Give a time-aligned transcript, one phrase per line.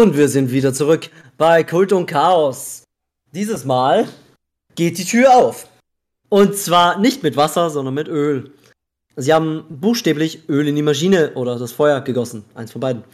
[0.00, 2.82] Und wir sind wieder zurück bei Kult und Chaos.
[3.30, 4.08] Dieses Mal
[4.74, 5.68] geht die Tür auf.
[6.28, 8.50] Und zwar nicht mit Wasser, sondern mit Öl.
[9.14, 12.44] Sie haben buchstäblich Öl in die Maschine oder das Feuer gegossen.
[12.56, 13.04] Eins von beiden.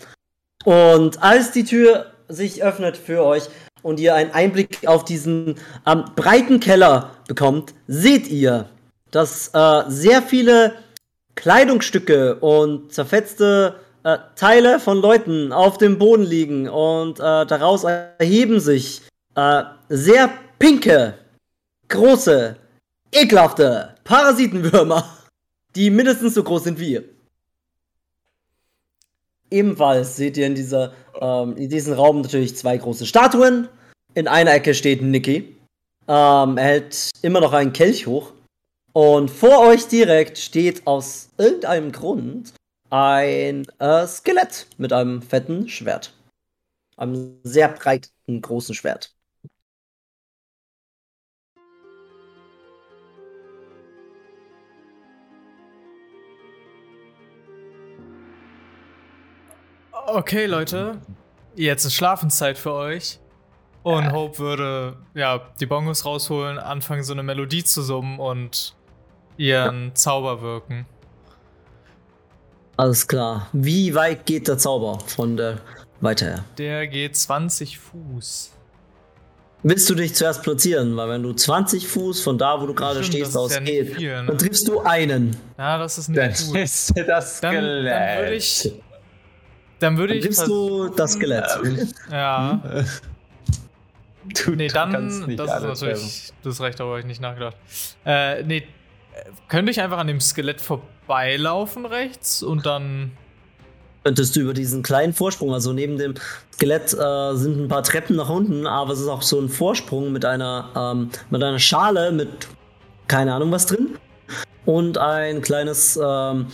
[0.64, 3.50] Und als die Tür sich öffnet für euch
[3.82, 5.56] und ihr einen Einblick auf diesen
[5.86, 8.70] ähm, breiten Keller bekommt, seht ihr,
[9.10, 10.76] dass äh, sehr viele
[11.34, 18.60] Kleidungsstücke und zerfetzte äh, Teile von Leuten auf dem Boden liegen und äh, daraus erheben
[18.60, 19.02] sich
[19.34, 21.14] äh, sehr pinke,
[21.88, 22.56] große,
[23.12, 25.04] ekelhafte Parasitenwürmer,
[25.76, 27.04] die mindestens so groß sind wie ihr.
[29.50, 33.68] Ebenfalls seht ihr in, dieser, ähm, in diesem Raum natürlich zwei große Statuen.
[34.14, 35.56] In einer Ecke steht Nicky.
[36.06, 38.32] Ähm, er hält immer noch einen Kelch hoch.
[38.92, 42.52] Und vor euch direkt steht aus irgendeinem Grund
[42.90, 46.12] ein äh, Skelett mit einem fetten Schwert.
[46.96, 49.14] Einem sehr breiten, großen Schwert.
[59.92, 61.00] Okay, Leute.
[61.54, 63.20] Jetzt ist Schlafenszeit für euch.
[63.82, 64.12] Und ja.
[64.12, 68.74] Hope würde ja die Bongos rausholen, anfangen so eine Melodie zu summen und
[69.36, 69.94] ihren ja.
[69.94, 70.86] Zauber wirken.
[72.80, 73.46] Alles klar.
[73.52, 75.58] Wie weit geht der Zauber von der
[76.00, 76.44] weiter her?
[76.56, 78.52] Der geht 20 Fuß.
[79.62, 80.96] Willst du dich zuerst platzieren?
[80.96, 84.28] Weil wenn du 20 Fuß von da, wo du gerade stehst, ausgeht, ja ne?
[84.28, 85.36] dann triffst du einen.
[85.58, 86.56] Ja, das ist nicht das gut.
[86.56, 87.54] Ist das Skelett.
[87.58, 88.72] Dann, dann würde ich.
[89.78, 90.24] Dann würde ich.
[90.24, 91.44] Triffst du das Skelett?
[92.10, 92.62] Ja.
[94.42, 95.36] du nee, dann.
[95.36, 97.56] Das ist natürlich das Recht, aber ich nicht nachgedacht.
[98.06, 98.66] Äh, nee.
[99.48, 103.12] Könnte ich einfach an dem Skelett vorbeilaufen rechts und dann.
[104.04, 106.14] Könntest du über diesen kleinen Vorsprung, also neben dem
[106.54, 110.10] Skelett äh, sind ein paar Treppen nach unten, aber es ist auch so ein Vorsprung
[110.10, 112.48] mit einer, ähm, mit einer Schale mit
[113.08, 113.98] keine Ahnung was drin
[114.64, 116.46] und ein kleines, ähm,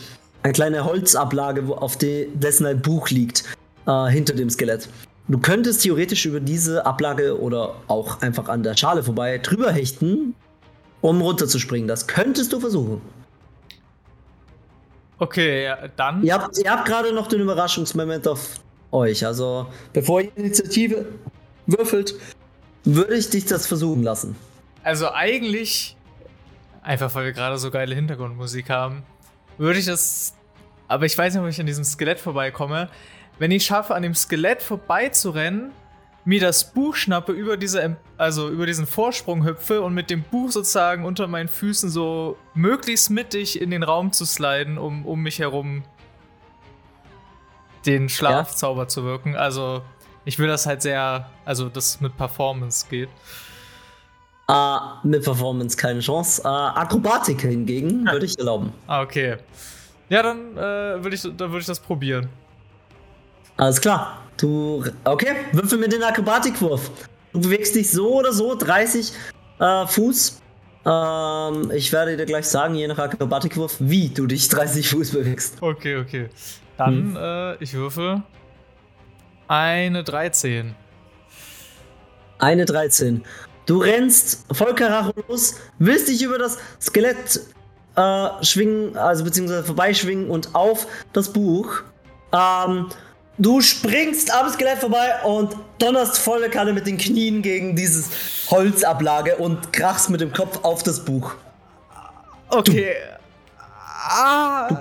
[0.42, 3.44] eine kleine Holzablage, auf die, dessen ein Buch liegt,
[3.86, 4.88] äh, hinter dem Skelett.
[5.28, 10.34] Du könntest theoretisch über diese Ablage oder auch einfach an der Schale vorbei drüber hechten,
[11.06, 11.88] um runterzuspringen.
[11.88, 13.00] Das könntest du versuchen.
[15.18, 16.22] Okay, ja, dann.
[16.22, 19.24] Ihr habt, ihr habt gerade noch den Überraschungsmoment auf euch.
[19.24, 21.06] Also, bevor ihr Initiative
[21.66, 22.14] würfelt,
[22.84, 24.36] würde ich dich das versuchen lassen.
[24.82, 25.96] Also, eigentlich,
[26.82, 29.04] einfach weil wir gerade so geile Hintergrundmusik haben,
[29.58, 30.34] würde ich das.
[30.88, 32.90] Aber ich weiß nicht, ob ich an diesem Skelett vorbeikomme.
[33.38, 35.72] Wenn ich schaffe, an dem Skelett vorbeizurennen,
[36.26, 40.50] mir das Buch schnappe, über diese, also über diesen Vorsprung hüpfe und mit dem Buch
[40.50, 45.38] sozusagen unter meinen Füßen so möglichst mittig in den Raum zu sliden, um, um mich
[45.38, 45.84] herum
[47.86, 48.88] den Schlafzauber ja.
[48.88, 49.36] zu wirken.
[49.36, 49.82] Also
[50.24, 53.08] ich will das halt sehr, also das mit Performance geht.
[54.50, 56.42] Uh, mit Performance keine Chance.
[56.44, 58.72] Uh, Akrobatik hingegen würde ich erlauben.
[58.88, 59.36] Ah, okay.
[60.08, 60.60] Ja, dann äh,
[61.04, 62.28] würde ich, würd ich das probieren.
[63.56, 64.25] Alles klar.
[64.36, 64.84] Du.
[65.04, 66.90] Okay, würfel mir den Akrobatikwurf.
[67.32, 69.12] Du bewegst dich so oder so 30
[69.58, 70.40] äh, Fuß.
[70.84, 75.60] Ähm, ich werde dir gleich sagen, je nach Akrobatikwurf, wie du dich 30 Fuß bewegst.
[75.60, 76.28] Okay, okay.
[76.76, 77.16] Dann, hm.
[77.16, 78.22] äh, ich würfel
[79.48, 80.74] eine 13.
[82.38, 83.24] Eine 13.
[83.64, 87.40] Du rennst voll Karacho los, willst dich über das Skelett
[87.96, 91.82] äh, schwingen, also beziehungsweise vorbeischwingen und auf das Buch.
[92.32, 92.88] Ähm,
[93.38, 98.08] Du springst am Skelett vorbei und donnerst volle Kanne mit den Knien gegen dieses
[98.50, 101.34] Holzablage und krachst mit dem Kopf auf das Buch.
[102.48, 102.94] Okay.
[104.08, 104.68] Ah.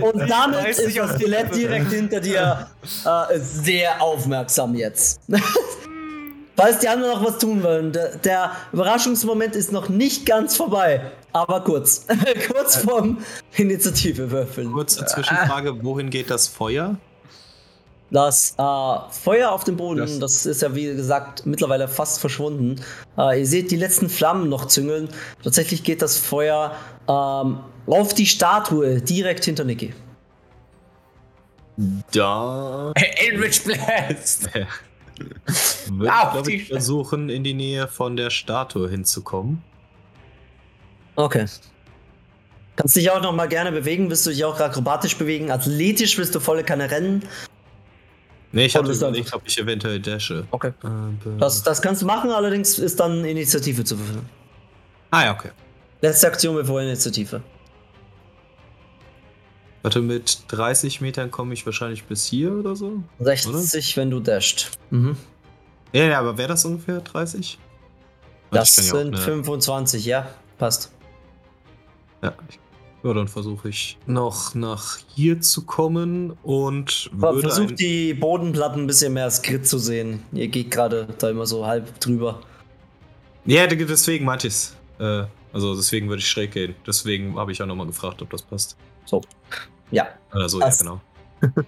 [0.00, 2.66] und damit ist das Skelett direkt hinter dir
[3.04, 5.20] äh, sehr aufmerksam jetzt.
[6.56, 11.12] Falls die anderen noch was tun wollen, der, der Überraschungsmoment ist noch nicht ganz vorbei.
[11.32, 12.06] Aber kurz.
[12.52, 13.18] kurz vorm
[13.56, 14.72] Initiative würfeln.
[14.72, 16.96] Kurze Zwischenfrage: Wohin geht das Feuer?
[18.10, 22.80] Das äh, Feuer auf dem Boden, das, das, ist ja wie gesagt mittlerweile fast verschwunden.
[23.18, 25.10] Äh, ihr seht die letzten Flammen noch züngeln.
[25.42, 26.74] Tatsächlich geht das Feuer
[27.06, 29.92] ähm, auf die Statue direkt hinter Niki.
[32.10, 32.92] Da.
[32.94, 34.48] Eldritch Blast!
[35.90, 39.62] Würde glaube ich, versuchen, in die Nähe von der Statue hinzukommen.
[41.18, 41.46] Okay.
[42.76, 44.08] Kannst dich auch noch mal gerne bewegen.
[44.08, 45.50] Willst du dich auch akrobatisch bewegen?
[45.50, 47.24] Athletisch willst du volle Kanne rennen?
[48.52, 50.46] Nee, ich habe überlegt, ob ich eventuell dashe.
[50.52, 50.72] Okay.
[51.40, 54.28] Das, das kannst du machen, allerdings ist dann Initiative zu würfeln.
[55.10, 55.50] Ah ja, okay.
[56.02, 57.42] Letzte Aktion bevor Initiative.
[59.82, 63.02] Warte, mit 30 Metern komme ich wahrscheinlich bis hier oder so?
[63.18, 64.02] 60, oder?
[64.02, 64.70] wenn du dasht.
[64.90, 65.16] Mhm.
[65.92, 67.58] Ja, ja, aber wäre das ungefähr 30?
[68.52, 69.18] Das ja sind eine...
[69.18, 70.28] 25, ja,
[70.58, 70.92] passt.
[72.22, 72.34] Ja,
[73.02, 79.12] ja dann versuche ich noch nach hier zu kommen und versucht die Bodenplatten ein bisschen
[79.12, 80.22] mehr als Grid zu sehen.
[80.32, 82.40] Ihr geht gerade da immer so halb drüber.
[83.44, 84.76] Ja, deswegen meinte ich es.
[84.98, 86.74] Äh, also deswegen würde ich schräg gehen.
[86.86, 88.76] Deswegen habe ich ja nochmal gefragt, ob das passt.
[89.04, 89.22] So.
[89.90, 90.08] Ja.
[90.30, 91.00] Also, ja, genau.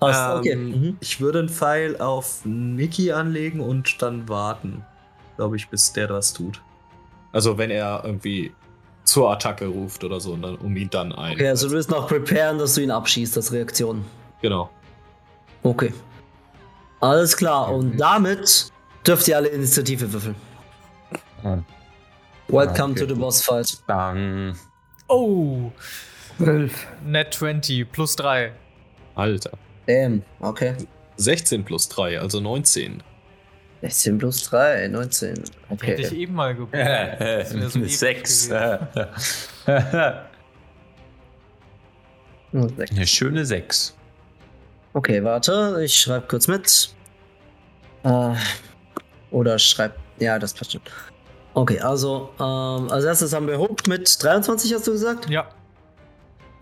[0.00, 0.52] Passt, okay.
[0.52, 0.96] Ähm, mhm.
[1.00, 4.84] Ich würde einen Pfeil auf Niki anlegen und dann warten.
[5.36, 6.60] Glaube ich, bis der das tut.
[7.32, 8.52] Also, wenn er irgendwie
[9.04, 11.34] zur Attacke ruft oder so, und dann, um ihn dann ein.
[11.34, 14.04] Okay, also du willst noch preparen, dass du ihn abschießt als Reaktion.
[14.42, 14.70] Genau.
[15.62, 15.92] Okay.
[17.00, 18.70] Alles klar, und damit
[19.06, 20.36] dürft ihr alle Initiative würfeln.
[22.48, 23.00] Welcome okay.
[23.00, 23.78] to the boss fight.
[23.86, 24.56] Dann.
[25.08, 25.72] Oh!
[26.38, 26.86] 12.
[27.04, 28.52] Net 20 plus 3.
[29.14, 29.52] Alter.
[29.86, 30.74] Damn, okay.
[31.16, 33.02] 16 plus 3, also 19.
[33.82, 35.34] 16 plus 3, 19.
[35.70, 35.86] Okay.
[35.92, 36.74] Hätte ich eben mal geguckt.
[37.46, 38.50] so 6.
[42.52, 43.96] Eine schöne 6.
[44.92, 46.90] Okay, warte, ich schreibe kurz mit.
[48.02, 48.34] Äh,
[49.30, 49.96] oder schreib.
[50.18, 50.80] Ja, das passt schon.
[51.54, 55.28] Okay, also ähm, als erstes haben wir Hope mit 23, hast du gesagt?
[55.30, 55.48] Ja.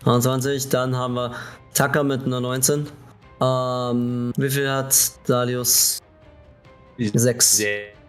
[0.03, 1.35] 23, dann haben wir
[1.73, 2.87] Tucker mit einer 19.
[3.41, 5.99] Ähm, wie viel hat Dalius?
[6.99, 7.63] 6.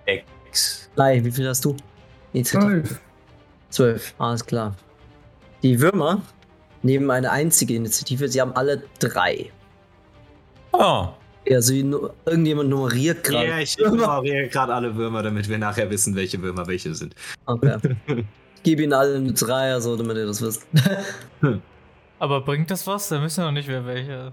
[0.06, 0.90] 6.
[0.96, 1.76] Drei, wie viel hast du?
[2.34, 3.00] 12.
[3.70, 4.76] 12, alles klar.
[5.62, 6.22] Die Würmer
[6.82, 9.50] nehmen eine einzige Initiative, sie haben alle drei.
[10.72, 11.08] Oh.
[11.50, 13.48] Also irgendjemand nummeriert gerade.
[13.48, 17.14] Ja, ich nummeriere gerade alle Würmer, damit wir nachher wissen, welche Würmer welche sind.
[17.46, 17.78] Okay.
[18.62, 20.66] Gib ihnen alle eine 3, also damit ihr das wisst.
[22.18, 23.08] Aber bringt das was?
[23.08, 24.32] Da wissen wir noch nicht, wer welcher.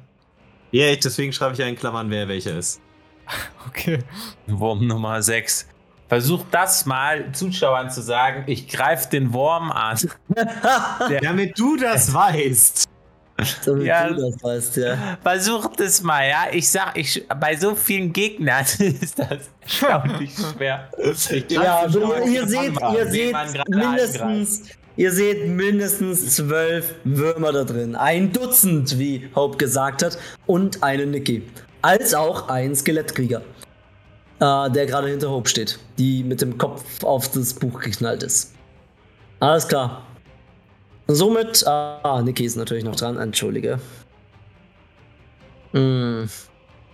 [0.72, 2.82] Ja, yeah, deswegen schreibe ich ja in Klammern, wer welcher ist.
[3.68, 4.00] Okay.
[4.48, 5.68] Wurm Nummer 6.
[6.08, 9.98] Versuch das mal Zuschauern zu sagen, ich greife den Wurm an.
[11.22, 12.86] Damit du das weißt.
[13.66, 14.98] Damit ja, du das weißt, ja.
[15.22, 16.46] Versuch das mal, ja.
[16.52, 20.90] Ich sag, ich, bei so vielen Gegnern ist das erstaunlich schwer.
[21.50, 23.36] Ja, also, ihr seht, ihr seht
[23.68, 24.64] mindestens,
[24.96, 27.96] ihr seht mindestens zwölf Würmer da drin.
[27.96, 31.44] Ein Dutzend, wie Hope gesagt hat, und eine Niki.
[31.82, 33.42] Als auch ein Skelettkrieger,
[34.40, 38.54] äh, der gerade hinter Hope steht, die mit dem Kopf auf das Buch geknallt ist.
[39.40, 40.04] Alles klar.
[41.08, 43.80] Somit, ah, Niki ist natürlich noch dran, entschuldige.
[45.72, 46.28] Hm,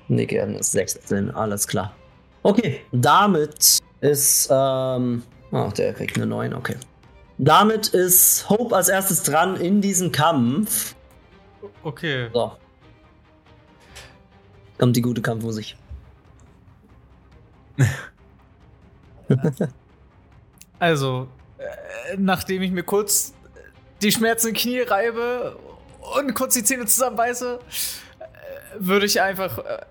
[0.08, 1.94] Niki hat 16, alles klar.
[2.44, 6.76] Okay, damit ist, ähm, ach, der kriegt eine 9, okay.
[7.38, 10.96] Damit ist Hope als erstes dran in diesem Kampf.
[11.84, 12.30] Okay.
[12.34, 12.52] So.
[14.78, 15.76] Kommt die gute Kampfmusik.
[20.80, 21.28] also,
[21.58, 23.34] äh, nachdem ich mir kurz
[24.02, 25.58] die Schmerzen im Knie reibe
[26.18, 27.60] und kurz die Zähne zusammenbeiße,
[28.20, 28.26] äh,
[28.80, 29.86] würde ich einfach äh,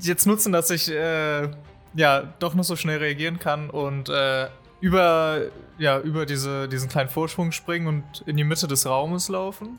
[0.00, 1.48] jetzt nutzen, dass ich äh,
[1.94, 4.48] ja doch noch so schnell reagieren kann und äh,
[4.80, 5.42] über,
[5.78, 9.78] ja, über diese, diesen kleinen Vorsprung springen und in die Mitte des Raumes laufen.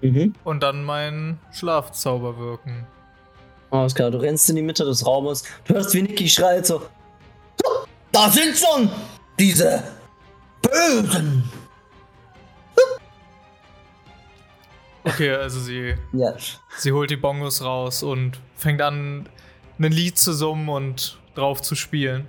[0.00, 0.34] Mhm.
[0.44, 2.86] Und dann meinen Schlafzauber wirken.
[3.80, 6.82] Alles klar, du rennst in die Mitte des Raumes, du hörst wie Niki schreit so.
[8.12, 8.90] Da sind schon
[9.38, 9.82] diese
[10.62, 11.44] Bösen
[15.06, 16.34] Okay, also sie, ja.
[16.78, 19.28] sie holt die Bongos raus und fängt an,
[19.78, 22.26] ein Lied zu summen und drauf zu spielen.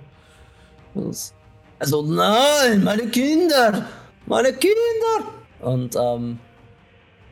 [1.80, 3.84] Also nein, meine Kinder,
[4.26, 5.28] meine Kinder.
[5.60, 6.38] Und ähm,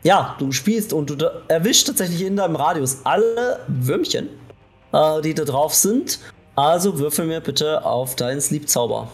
[0.07, 4.29] ja, du spielst und du erwischst tatsächlich in deinem Radius alle Würmchen,
[4.93, 6.21] äh, die da drauf sind.
[6.55, 9.09] Also würfel mir bitte auf deinen Sleep-Zauber.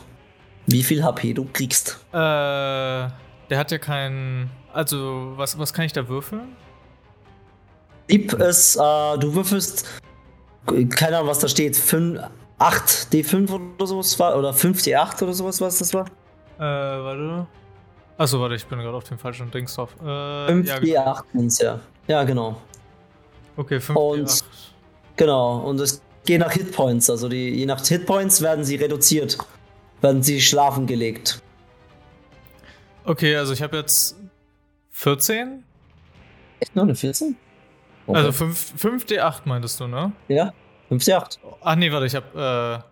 [0.66, 1.98] Wie viel HP du kriegst.
[2.12, 6.56] Äh, der hat ja keinen also, was, was kann ich da würfeln?
[8.10, 9.86] Dieb ist, äh, du würfelst,
[10.90, 12.20] keine Ahnung, was da steht, 5,
[12.58, 16.06] 8 D5 oder sowas war, oder 5 D8 oder sowas, was das war?
[16.58, 17.46] Äh, warte.
[18.18, 19.94] Achso, warte, ich bin gerade auf dem falschen Dings drauf.
[20.00, 21.48] Äh, 5 ja, D8 genau.
[21.58, 21.80] ja.
[22.08, 22.60] Ja, genau.
[23.56, 24.44] Okay, 5 D8.
[25.16, 29.38] Genau, und es geht nach Hitpoints, also die, je nach Hitpoints werden sie reduziert,
[30.00, 31.42] werden sie schlafen gelegt.
[33.04, 34.16] Okay, also ich habe jetzt
[34.92, 35.64] 14?
[36.60, 37.36] Echt nur eine 14?
[38.06, 38.18] Okay.
[38.18, 40.12] Also 5, 5D8 meintest du, ne?
[40.28, 40.52] Ja,
[40.90, 41.38] 5D8.
[41.62, 42.34] Ach nee, warte, ich hab.
[42.34, 42.82] Äh,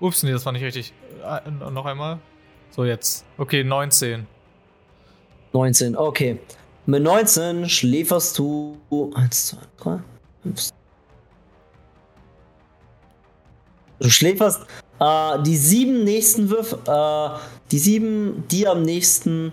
[0.00, 0.92] ups, nee, das war nicht richtig.
[1.24, 2.18] Äh, noch einmal.
[2.70, 3.24] So, jetzt.
[3.38, 4.26] Okay, 19.
[5.56, 6.38] 19, okay.
[6.84, 8.78] Mit 19 schläferst du
[9.14, 9.98] 1, 2, 3,
[10.42, 10.70] 5.
[13.98, 14.60] Du schläferst
[15.00, 17.38] äh, die sieben nächsten Würfe, äh,
[17.70, 19.52] die sieben, die am nächsten,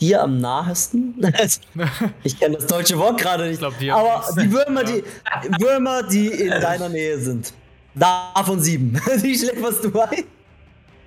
[0.00, 1.14] dir am nahesten.
[2.22, 3.58] ich kenne das deutsche Wort gerade nicht.
[3.58, 5.02] Glaub, die aber die Würmer, die
[5.58, 7.52] Würmer, die in deiner Nähe sind.
[7.94, 8.98] Davon sieben.
[9.22, 10.24] die schläferst du ein.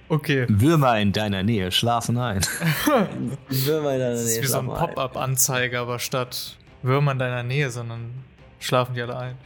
[0.07, 0.45] Okay.
[0.49, 2.41] Würmer in deiner Nähe schlafen ein.
[3.49, 4.11] Würmer in deiner Nähe.
[4.11, 8.11] Das ist wie so ein Pop-up-Anzeiger, aber statt Würmer in deiner Nähe, sondern
[8.59, 9.37] schlafen die alle ein.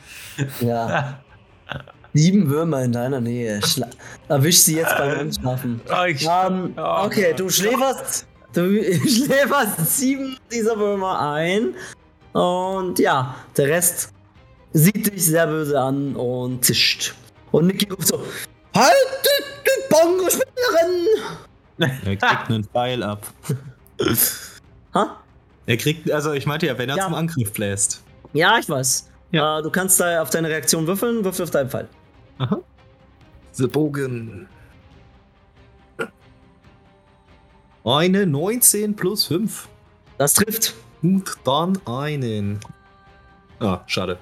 [0.59, 1.19] Ja.
[2.13, 3.61] Sieben Würmer in deiner Nähe.
[3.63, 3.87] Schla
[4.27, 5.79] Erwisch sie jetzt beim Einschlafen.
[5.87, 11.75] um, okay, du schläferst, du schläferst sieben dieser Würmer ein.
[12.33, 14.11] Und ja, der Rest
[14.73, 17.13] sieht dich sehr böse an und zischt.
[17.51, 18.23] Und Niki ruft so:
[18.73, 19.58] Haltet
[19.89, 21.07] Bongo-Spielerin!
[22.05, 23.25] Er kriegt einen Pfeil ab.
[24.93, 25.17] ha?
[25.65, 27.05] Er kriegt, also ich meinte ja, wenn er ja.
[27.05, 28.03] zum Angriff bläst.
[28.33, 29.09] Ja, ich weiß.
[29.31, 29.59] Ja.
[29.59, 31.87] Uh, du kannst da auf deine Reaktion würfeln, würfel auf deinen Pfeil.
[32.39, 32.59] Aha.
[33.51, 34.47] The Bogen.
[37.85, 39.67] Eine 19 plus 5.
[40.17, 40.73] Das trifft.
[41.01, 42.59] Und dann einen.
[43.59, 44.17] Ah, schade.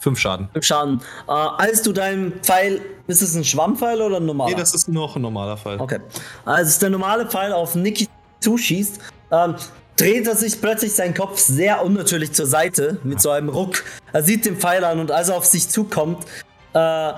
[0.00, 0.48] Fünf Schaden.
[0.52, 1.00] Fünf Schaden.
[1.28, 2.80] Äh, als du deinen Pfeil.
[3.06, 4.50] Ist es ein Schwammpfeil oder ein normaler?
[4.50, 5.78] Nee, das ist noch ein normaler Pfeil.
[5.78, 6.00] Okay.
[6.44, 8.08] Als der normale Pfeil auf Niki
[8.40, 8.98] zuschießt,
[9.30, 9.56] ähm,
[9.96, 13.84] dreht er sich plötzlich seinen Kopf sehr unnatürlich zur Seite mit so einem Ruck.
[14.12, 16.24] Er sieht den Pfeil an und als er auf sich zukommt,
[16.72, 17.12] äh,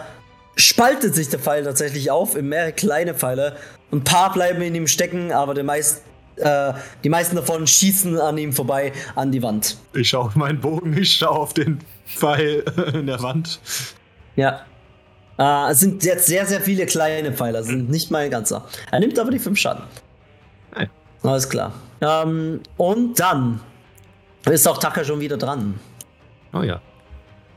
[0.57, 3.57] spaltet sich der Pfeil tatsächlich auf in mehrere kleine Pfeile.
[3.93, 6.03] Ein paar bleiben in ihm stecken, aber der meist,
[6.37, 6.73] äh,
[7.05, 9.77] die meisten davon schießen an ihm vorbei an die Wand.
[9.93, 13.61] Ich schaue auf meinen Bogen, ich schaue auf den Pfeil in der Wand.
[14.37, 14.65] Ja.
[15.39, 18.67] Äh, es sind jetzt sehr, sehr viele kleine Pfeile, sind nicht mal ein ganzer.
[18.91, 19.85] Er nimmt aber die fünf Schaden.
[20.75, 20.91] Nein.
[21.23, 21.73] Alles klar.
[22.01, 23.61] Ähm, und dann
[24.45, 25.79] ist auch Taka schon wieder dran.
[26.53, 26.81] Oh ja.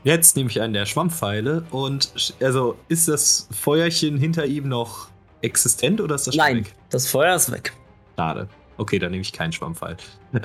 [0.04, 5.08] Jetzt nehme ich einen der Schwammpfeile und also ist das Feuerchen hinter ihm noch
[5.42, 6.74] existent oder ist das schon Nein, weg?
[6.90, 7.72] das Feuer ist weg.
[8.16, 8.48] Schade.
[8.78, 9.96] Okay, dann nehme ich keinen Schwammpfeil.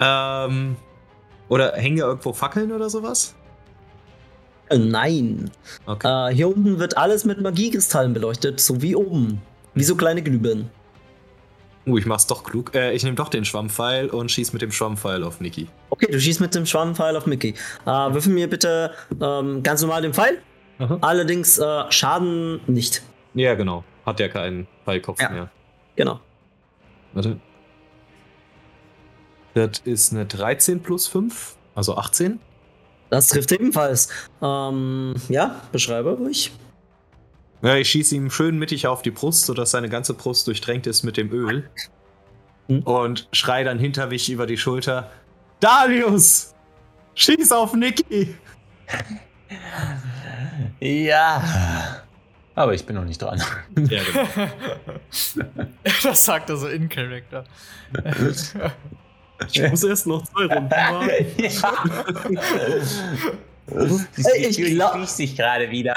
[0.00, 0.76] ähm,
[1.48, 3.34] oder hängen ja irgendwo Fackeln oder sowas?
[4.68, 5.50] Äh, nein.
[5.86, 6.30] Okay.
[6.30, 9.42] Äh, hier unten wird alles mit Magiekristallen beleuchtet, so wie oben.
[9.74, 10.70] Wie so kleine Glühbirnen.
[11.86, 12.74] Uh, ich mach's doch klug.
[12.74, 15.68] Äh, ich nehme doch den Schwammpfeil und schieß mit dem Schwammpfeil auf Niki.
[15.90, 17.54] Okay, du schießt mit dem Schwammpfeil auf Mickey.
[17.84, 20.38] Äh, würfel mir bitte ähm, ganz normal den Pfeil.
[20.78, 20.98] Aha.
[21.02, 23.02] Allerdings äh, Schaden nicht.
[23.34, 23.84] Ja, genau.
[24.06, 25.28] Hat ja keinen Pfeilkopf ja.
[25.28, 25.50] mehr.
[25.96, 26.20] Genau.
[27.12, 27.38] Warte.
[29.54, 32.40] Das ist eine 13 plus 5, also 18.
[33.10, 34.08] Das trifft ebenfalls.
[34.42, 36.52] Ähm, ja, beschreibe ruhig.
[37.62, 41.04] Ja, ich schieße ihm schön mittig auf die Brust, sodass seine ganze Brust durchtränkt ist
[41.04, 41.70] mit dem Öl.
[42.68, 42.82] Hm?
[42.82, 45.10] Und schrei dann hinter mich über die Schulter:
[45.60, 46.54] Darius!
[47.14, 48.34] Schieß auf Niki!
[50.80, 52.02] Ja.
[52.56, 53.40] Aber ich bin noch nicht dran.
[53.76, 54.50] Ja, genau.
[56.02, 57.44] das sagt er so in Character.
[59.52, 61.10] Ich muss erst noch zwei Runden machen.
[61.38, 61.74] ja.
[64.36, 65.94] ich glaube, sich gerade wieder.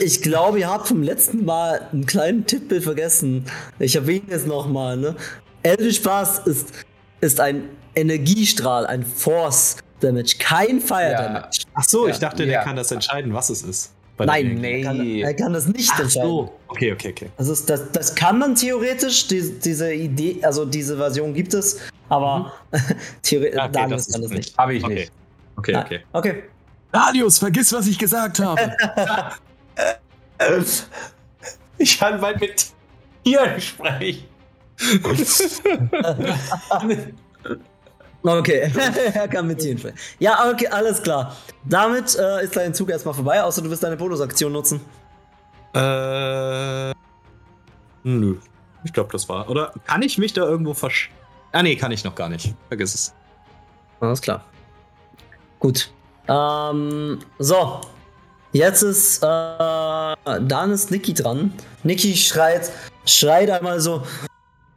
[0.00, 3.44] Ich glaube, ihr habt vom letzten Mal einen kleinen Tippel vergessen.
[3.78, 4.96] Ich erwähne es nochmal.
[4.96, 5.16] Ne?
[5.62, 6.72] Eldritch Blast ist,
[7.20, 11.22] ist ein Energiestrahl, ein Force Damage, kein Fire ja.
[11.22, 11.62] Damage.
[11.74, 12.12] Ach so, ja.
[12.12, 13.92] ich dachte, der kann das entscheiden, was es ist.
[14.18, 14.82] Nein, nee.
[14.82, 16.28] er, kann, er kann das nicht Ach entscheiden.
[16.28, 16.52] So.
[16.68, 17.30] Okay, okay, okay.
[17.36, 21.78] Also das, das kann man theoretisch, die, diese Idee, also diese Version gibt es,
[22.12, 22.78] aber mhm.
[23.22, 24.58] theoretisch okay, kann das nicht.
[24.58, 24.94] Habe ich okay.
[24.94, 25.12] nicht.
[25.56, 26.00] Okay, okay.
[26.12, 26.42] Okay.
[26.92, 28.72] Radius, vergiss, was ich gesagt habe.
[31.78, 32.66] Ich kann bald mit
[33.24, 34.24] Tieren sprechen.
[38.22, 38.70] okay,
[39.14, 39.96] er kann mit Tieren sprechen.
[40.18, 41.36] Ja, okay, alles klar.
[41.64, 44.80] Damit äh, ist dein Zug erstmal vorbei, außer du wirst deine Bonusaktion nutzen.
[45.74, 46.90] Äh.
[48.02, 48.36] Nö.
[48.84, 49.48] Ich glaube, das war.
[49.48, 51.10] Oder kann ich mich da irgendwo versch.
[51.52, 52.54] Ah, nee, kann ich noch gar nicht.
[52.68, 53.14] Vergiss es.
[54.00, 54.44] Alles klar.
[55.60, 55.92] Gut.
[56.28, 57.80] Ähm, so,
[58.52, 61.54] Jetzt ist, äh, dann ist Niki dran.
[61.84, 62.70] Niki schreit,
[63.06, 64.02] schreit einmal so,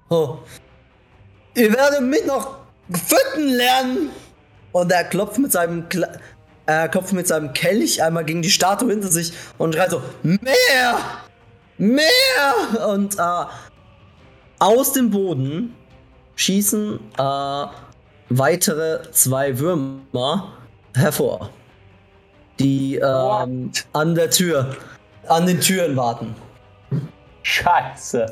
[0.09, 0.37] oh,
[1.55, 2.55] ihr werdet mich noch
[2.89, 4.09] fütten lernen.
[4.71, 5.85] Und er klopft mit seinem,
[6.65, 10.97] er klopft mit seinem Kelch einmal gegen die Statue hinter sich und schreit so, mehr,
[11.77, 12.87] mehr.
[12.87, 13.45] Und äh,
[14.59, 15.75] aus dem Boden
[16.35, 17.65] schießen äh,
[18.29, 20.53] weitere zwei Würmer
[20.95, 21.49] hervor
[22.59, 24.75] die ähm, an der Tür,
[25.27, 26.35] an den Türen warten.
[27.43, 28.25] Scheiße.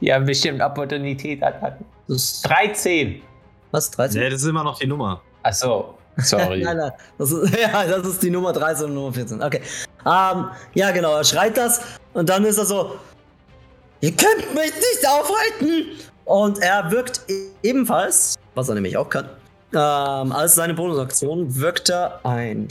[0.00, 1.42] Die haben bestimmt Opportunität.
[2.08, 3.22] Das 13.
[3.70, 3.90] Was?
[3.90, 4.20] 13?
[4.20, 5.20] Nee, das ist immer noch die Nummer.
[5.42, 6.60] Achso, sorry.
[6.64, 6.92] nein, nein.
[7.18, 9.42] Das ist, ja, das ist die Nummer 13 und Nummer 14.
[9.42, 9.60] Okay.
[10.06, 11.82] Ähm, ja, genau, er schreit das
[12.14, 12.98] und dann ist er so:
[14.00, 16.09] Ihr könnt mich nicht aufhalten!
[16.24, 19.28] Und er wirkt e-, ebenfalls, was er nämlich auch kann,
[19.72, 22.68] ähm, als seine Bonusaktion wirkt er ein,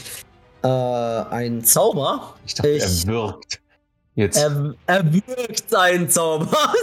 [0.62, 2.34] äh, ein Zauber.
[2.46, 3.60] Ich dachte, ich, er wirkt.
[4.16, 4.36] Jetzt.
[4.36, 6.48] Er, er wirkt einen Zauber.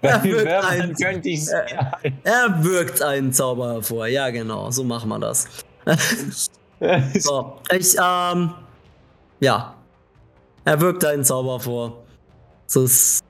[0.00, 4.06] er, wirkt einen, er, er wirkt einen Zauber hervor.
[4.06, 4.70] Ja, genau.
[4.70, 5.46] So machen wir das.
[7.18, 8.50] so, ich, ähm,
[9.40, 9.74] ja.
[10.64, 12.05] Er wirkt einen Zauber vor.
[12.66, 13.22] So ist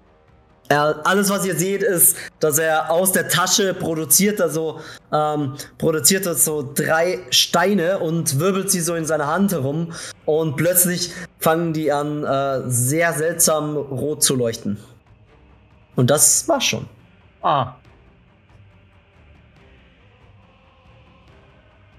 [0.68, 4.80] er, alles, was ihr seht, ist, dass er aus der Tasche produziert, also
[5.12, 9.92] ähm, produziert er so drei Steine und wirbelt sie so in seiner Hand herum
[10.24, 14.78] und plötzlich fangen die an, äh, sehr seltsam rot zu leuchten.
[15.94, 16.88] Und das war schon.
[17.42, 17.74] Ah.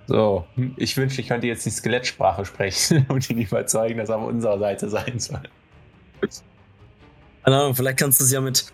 [0.08, 0.46] So,
[0.77, 4.60] ich wünschte, ich könnte jetzt die Skelettsprache sprechen und ihn überzeugen, dass er auf unserer
[4.60, 5.41] Seite sein soll.
[7.48, 8.66] Keine Ahnung, vielleicht kannst du es ja mit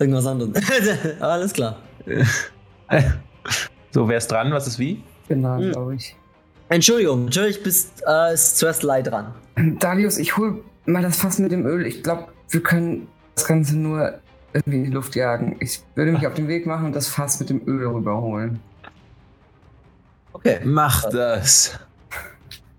[0.00, 0.52] irgendwas anderem.
[1.20, 1.78] Alles klar.
[3.92, 4.50] so, wer ist dran?
[4.50, 5.04] Was ist wie?
[5.28, 5.70] Genau, hm.
[5.70, 6.16] glaube ich.
[6.68, 9.32] Entschuldigung, natürlich bist äh, ist zuerst Leid dran.
[9.78, 11.86] Darius, ich hol mal das Fass mit dem Öl.
[11.86, 13.06] Ich glaube, wir können
[13.36, 14.18] das Ganze nur
[14.52, 15.58] irgendwie in die Luft jagen.
[15.60, 18.58] Ich würde mich auf den Weg machen und das Fass mit dem Öl rüberholen.
[20.32, 20.58] Okay.
[20.64, 21.78] Mach das.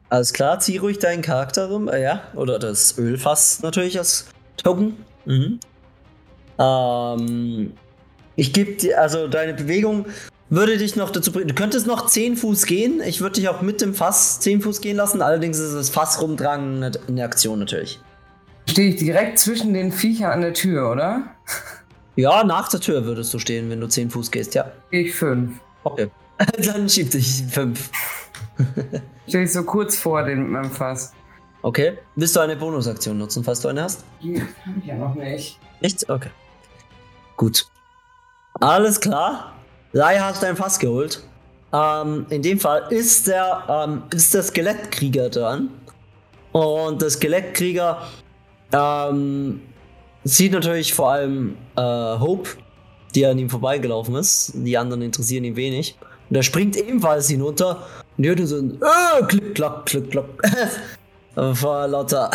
[0.10, 1.88] Alles klar, zieh ruhig deinen Charakter rum.
[1.88, 4.28] Äh, ja, oder das Ölfass natürlich als
[4.58, 4.98] Token.
[5.26, 5.60] Mhm.
[6.60, 7.74] Ähm,
[8.36, 10.06] ich gebe dir, also deine Bewegung
[10.50, 11.48] würde dich noch dazu bringen.
[11.48, 13.02] Du könntest noch 10 Fuß gehen.
[13.06, 15.22] Ich würde dich auch mit dem Fass 10 Fuß gehen lassen.
[15.22, 18.00] Allerdings ist das Fass rumtragen eine Aktion natürlich.
[18.70, 21.24] Stehe ich direkt zwischen den Viechern an der Tür, oder?
[22.16, 24.72] Ja, nach der Tür würdest du stehen, wenn du 10 Fuß gehst, ja.
[24.92, 25.60] Ich 5.
[25.84, 26.10] Okay.
[26.66, 27.90] Dann schieb dich 5.
[29.28, 31.14] Stehe ich so kurz vor dem, meinem Fass.
[31.64, 31.98] Okay.
[32.18, 34.04] Willst du eine Bonusaktion nutzen, falls du eine hast?
[34.22, 35.58] Hab ich ja noch nicht.
[35.80, 36.10] Nicht?
[36.10, 36.30] Okay.
[37.38, 37.66] Gut.
[38.60, 39.54] Alles klar.
[39.94, 41.24] Lai hast dein Fass geholt.
[41.72, 45.70] Ähm, in dem Fall ist der, ähm, ist der Skelettkrieger dran.
[46.52, 48.04] Und der Skelettkrieger
[48.74, 49.62] ähm,
[50.26, 52.50] sieht natürlich vor allem äh, Hope,
[53.16, 54.52] die an ihm vorbeigelaufen ist.
[54.54, 55.98] Die anderen interessieren ihn wenig.
[56.30, 60.26] Und er springt ebenfalls hinunter und hört so ein äh, klick, klack, klick, klack.
[61.36, 62.32] vor lauter,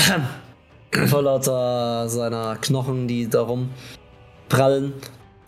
[1.07, 3.71] vor lauter seiner Knochen, die darum
[4.49, 4.93] prallen.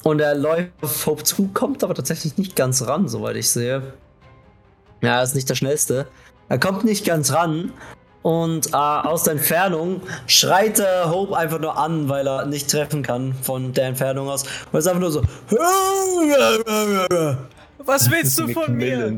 [0.02, 3.94] Und er läuft auf Hope zu, kommt aber tatsächlich nicht ganz ran, soweit ich sehe.
[5.02, 6.06] Ja, er ist nicht der Schnellste.
[6.48, 7.72] Er kommt nicht ganz ran.
[8.22, 13.02] Und äh, aus der Entfernung schreit er Hope einfach nur an, weil er nicht treffen
[13.02, 14.42] kann von der Entfernung aus.
[14.42, 15.22] Und er ist einfach nur so.
[17.78, 19.14] Was willst du von mir?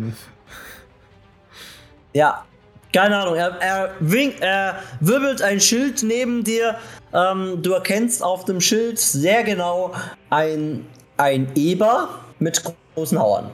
[2.12, 2.44] Ja,
[2.92, 6.78] keine Ahnung, er, er, wink, er wirbelt ein Schild neben dir.
[7.12, 9.94] Ähm, du erkennst auf dem Schild sehr genau
[10.30, 12.62] ein, ein Eber mit
[12.94, 13.50] großen Hauern.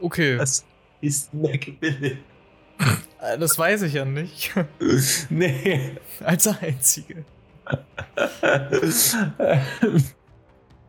[0.00, 0.36] Okay.
[0.36, 0.64] Das
[1.00, 2.18] ist Macmillan.
[3.20, 4.52] Äh, das weiß ich ja nicht.
[5.30, 5.96] nee.
[6.22, 7.24] Als einzige.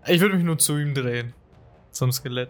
[0.06, 1.34] ich würde mich nur zu ihm drehen.
[1.92, 2.50] Zum Skelett.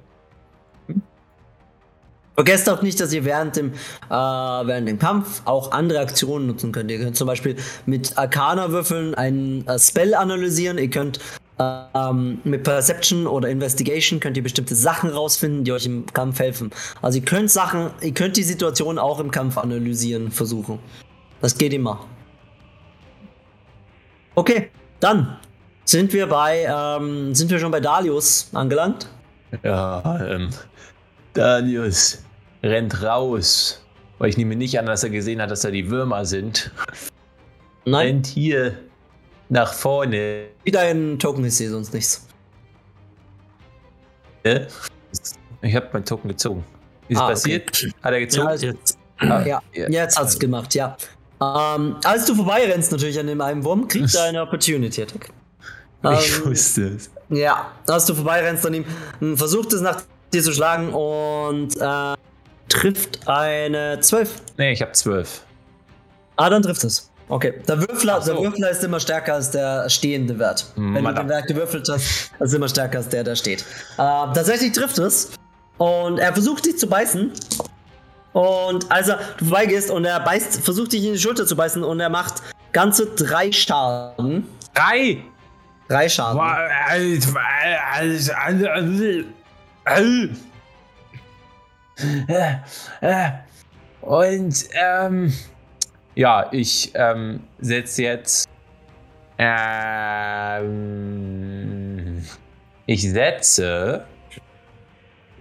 [2.37, 6.71] Vergesst auch nicht, dass ihr während dem, äh, während dem Kampf auch andere Aktionen nutzen
[6.71, 6.91] könnt.
[6.91, 7.55] Ihr könnt zum Beispiel
[7.87, 10.77] mit Arcana-Würfeln einen äh, Spell analysieren.
[10.77, 11.19] Ihr könnt
[11.57, 16.69] ähm, mit Perception oder Investigation könnt ihr bestimmte Sachen rausfinden, die euch im Kampf helfen.
[17.01, 20.77] Also ihr könnt Sachen, ihr könnt die Situation auch im Kampf analysieren, versuchen.
[21.41, 22.05] Das geht immer.
[24.35, 24.69] Okay,
[24.99, 25.39] dann
[25.85, 29.09] sind wir bei, ähm, sind wir schon bei Dalius angelangt?
[29.63, 30.51] Ja, ähm,
[31.33, 32.26] Dalius
[32.67, 33.81] rennt raus.
[34.19, 36.71] Weil ich nehme nicht an, dass er gesehen hat, dass da die Würmer sind.
[37.85, 38.07] Nein.
[38.07, 38.77] Rennt hier
[39.49, 40.47] nach vorne.
[40.63, 42.27] Wieder ein Token, ich sehe sonst nichts.
[45.61, 46.63] Ich habe meinen Token gezogen.
[47.07, 47.69] Wie ist ah, passiert?
[47.69, 47.91] Okay.
[48.01, 48.47] Hat er gezogen?
[48.47, 49.61] Ja, jetzt, ah, ja.
[49.73, 50.97] jetzt hat's gemacht, ja.
[51.41, 55.29] Ähm, als du vorbeirennst natürlich an dem einen Wurm, kriegt er eine Opportunity Attack.
[56.19, 57.09] Ich ähm, wusste es.
[57.29, 58.85] Ja, als du vorbeirennst an ihm,
[59.37, 60.01] versucht es nach
[60.33, 62.15] dir zu schlagen und äh,
[62.69, 64.29] trifft eine 12.
[64.57, 65.43] Nee, ich habe 12.
[66.35, 67.09] Ah, dann trifft es.
[67.29, 68.33] Okay, der Würfler, so.
[68.33, 70.65] der Würfler ist immer stärker als der stehende Wert.
[70.75, 71.27] Hm, Wenn Madame.
[71.27, 73.61] du den Wert gewürfelt hast, ist immer stärker als der, der steht.
[73.61, 75.31] Äh, tatsächlich trifft es.
[75.77, 77.31] Und er versucht dich zu beißen.
[78.33, 81.83] Und als er du vorbeigehst und er beißt, versucht dich in die Schulter zu beißen
[81.83, 82.35] und er macht
[82.71, 84.47] ganze drei Schaden.
[84.73, 85.23] Drei?
[85.89, 86.39] Drei Schaden.
[94.01, 95.33] Und ähm,
[96.15, 98.47] ja, ich ähm, setze jetzt.
[99.37, 100.67] Ähm,
[102.87, 104.05] ich setze,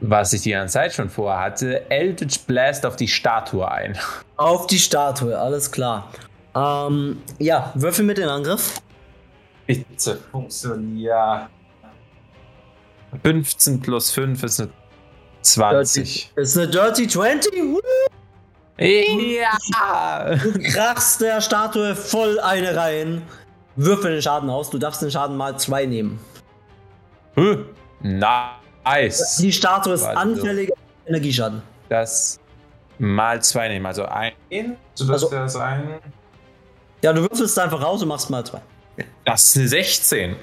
[0.01, 3.97] was ich die ganze Zeit schon vorhatte, Eldritch Blast auf die Statue ein.
[4.37, 6.11] Auf die Statue, alles klar.
[6.55, 8.83] Ähm, ja, würfel mit den Angriff.
[9.67, 11.49] Bitte funktioniert.
[13.23, 14.71] 15 plus 5 ist eine
[15.47, 16.33] 20.
[16.35, 17.53] Dirty, ist eine Dirty 20?
[17.55, 17.81] Woo!
[18.79, 20.35] Ja!
[20.35, 23.23] Du krachst der Statue voll eine rein.
[23.77, 24.71] Würfel den Schaden aus.
[24.71, 26.19] Du darfst den Schaden mal zwei nehmen.
[27.35, 27.67] Hm.
[28.01, 29.37] Nice.
[29.41, 30.17] Die Statue ist Warte.
[30.19, 31.63] anfällig auf Energieschaden.
[31.89, 32.39] Das
[32.99, 33.87] mal zwei nehmen.
[33.87, 34.33] Also ein.
[34.95, 35.95] Sodass Also- das ein.
[37.03, 38.61] Ja, du würfelst einfach raus und machst mal zwei.
[39.25, 40.37] Das ist eine 16.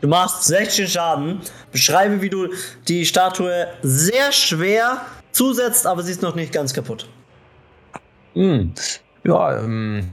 [0.00, 1.40] Du machst 16 Schaden.
[1.72, 2.48] Beschreibe, wie du
[2.86, 7.08] die Statue sehr schwer zusetzt, aber sie ist noch nicht ganz kaputt.
[8.34, 8.72] Hm.
[9.24, 10.10] Ja, ähm,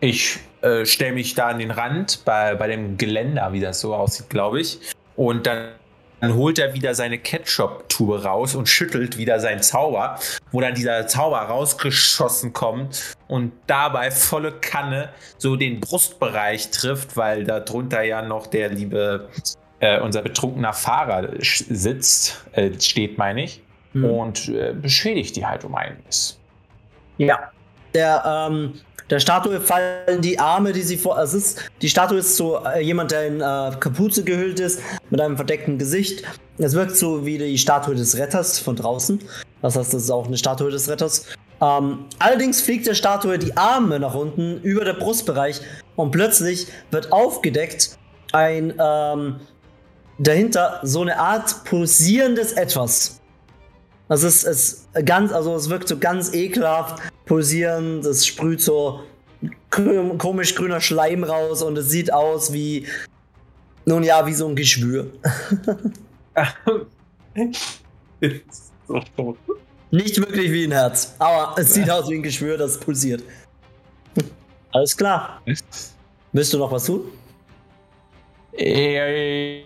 [0.00, 3.94] ich äh, stelle mich da an den Rand bei, bei dem Geländer, wie das so
[3.94, 4.80] aussieht, glaube ich.
[5.14, 5.72] Und dann,
[6.20, 10.18] dann holt er wieder seine Ketchup-Tube raus und schüttelt wieder seinen Zauber,
[10.50, 17.44] wo dann dieser Zauber rausgeschossen kommt und dabei volle Kanne so den Brustbereich trifft, weil
[17.44, 19.28] da drunter ja noch der liebe,
[19.80, 23.62] äh, unser betrunkener Fahrer sitzt, äh, steht, meine ich,
[23.96, 24.04] Hm.
[24.04, 26.38] und äh, beschädigt die halt um einiges.
[27.16, 27.50] Ja.
[27.94, 28.74] Der, ähm,
[29.10, 31.18] der Statue fallen die Arme, die sie vor.
[31.18, 35.20] Es ist, die Statue ist so äh, jemand, der in äh, Kapuze gehüllt ist, mit
[35.20, 36.24] einem verdeckten Gesicht.
[36.58, 39.20] Es wirkt so wie die Statue des Retters von draußen.
[39.62, 41.26] Das heißt, das ist auch eine Statue des Retters.
[41.60, 45.60] Ähm, allerdings fliegt der Statue die Arme nach unten über der Brustbereich
[45.94, 47.96] und plötzlich wird aufgedeckt
[48.32, 49.36] ein ähm,
[50.18, 53.20] dahinter so eine Art pulsierendes Etwas.
[54.08, 59.00] Das ist es ganz, also es wirkt so ganz ekelhaft, pulsierend, es sprüht so
[59.70, 62.86] komisch grüner Schleim raus und es sieht aus wie,
[63.84, 65.12] nun ja, wie so ein Geschwür.
[69.90, 73.22] Nicht wirklich wie ein Herz, aber es sieht aus wie ein Geschwür, das pulsiert.
[74.72, 75.42] Alles klar.
[76.32, 77.02] Willst du noch was tun?
[78.52, 79.64] Äh,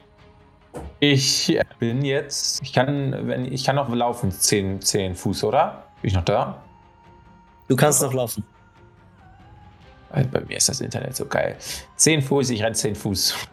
[1.01, 2.63] Ich bin jetzt.
[2.63, 5.85] Ich kann, wenn ich kann noch laufen, 10, 10 Fuß, oder?
[6.03, 6.63] Bin ich noch da?
[7.69, 8.45] Du kannst noch laufen.
[10.13, 11.57] Bei mir ist das Internet so geil.
[11.97, 13.35] 10 Fuß, ich renne 10 Fuß.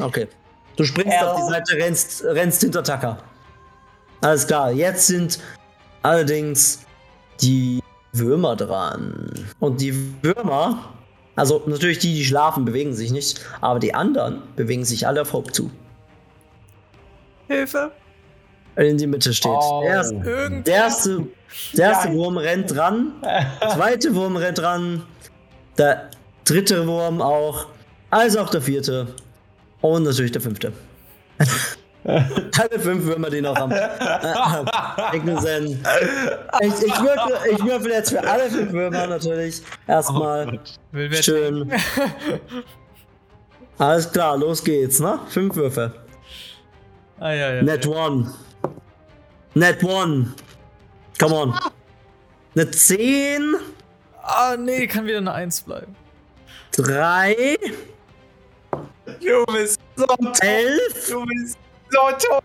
[0.00, 0.28] Okay.
[0.76, 1.32] Du springst Ja.
[1.32, 3.18] auf die Seite, rennst, rennst hinter Taka.
[4.20, 5.38] Alles klar, jetzt sind
[6.02, 6.80] allerdings
[7.40, 9.32] die Würmer dran.
[9.58, 10.92] Und die Würmer,
[11.40, 15.32] also natürlich die, die schlafen, bewegen sich nicht, aber die anderen bewegen sich alle auf
[15.32, 15.70] Hope zu.
[17.48, 17.90] Hilfe!
[18.76, 19.50] In die Mitte steht.
[19.50, 19.80] Oh.
[19.82, 21.26] Der, erste, der erste,
[21.72, 25.02] der erste Wurm rennt ran, der zweite Wurm rennt ran,
[25.78, 26.10] der
[26.44, 27.68] dritte Wurm auch,
[28.10, 29.08] also auch der vierte
[29.80, 30.74] und natürlich der fünfte.
[32.04, 33.88] Alle fünf Würmer, die noch am äh,
[35.12, 35.86] Ecken sind.
[36.60, 40.60] Ich, ich, würfel, ich würfel jetzt für alle fünf Würmer natürlich erstmal
[40.92, 41.70] wer schön.
[43.78, 45.18] Alles klar, los geht's, ne?
[45.28, 45.94] Fünf Würfe.
[47.18, 47.62] Ah, ja, ja.
[47.62, 48.30] Net one.
[49.54, 50.34] Net one.
[51.18, 51.54] Come on.
[52.54, 53.56] Eine 10,
[54.22, 55.96] Ah, nee, kann wieder eine 1 bleiben.
[56.72, 57.56] 3,
[59.20, 60.06] Du bist so
[60.40, 61.10] 11.
[61.10, 61.58] Du bist
[61.90, 61.98] so
[62.28, 62.42] tot.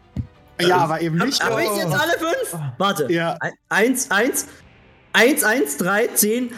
[0.62, 1.43] Ja, aber eben nicht.
[1.43, 2.62] Hab ich jetzt alle fünf?
[2.77, 3.12] Warte.
[3.12, 3.38] Ja.
[3.69, 4.47] 1, 1,
[5.13, 6.51] 1, 1, 3, 10,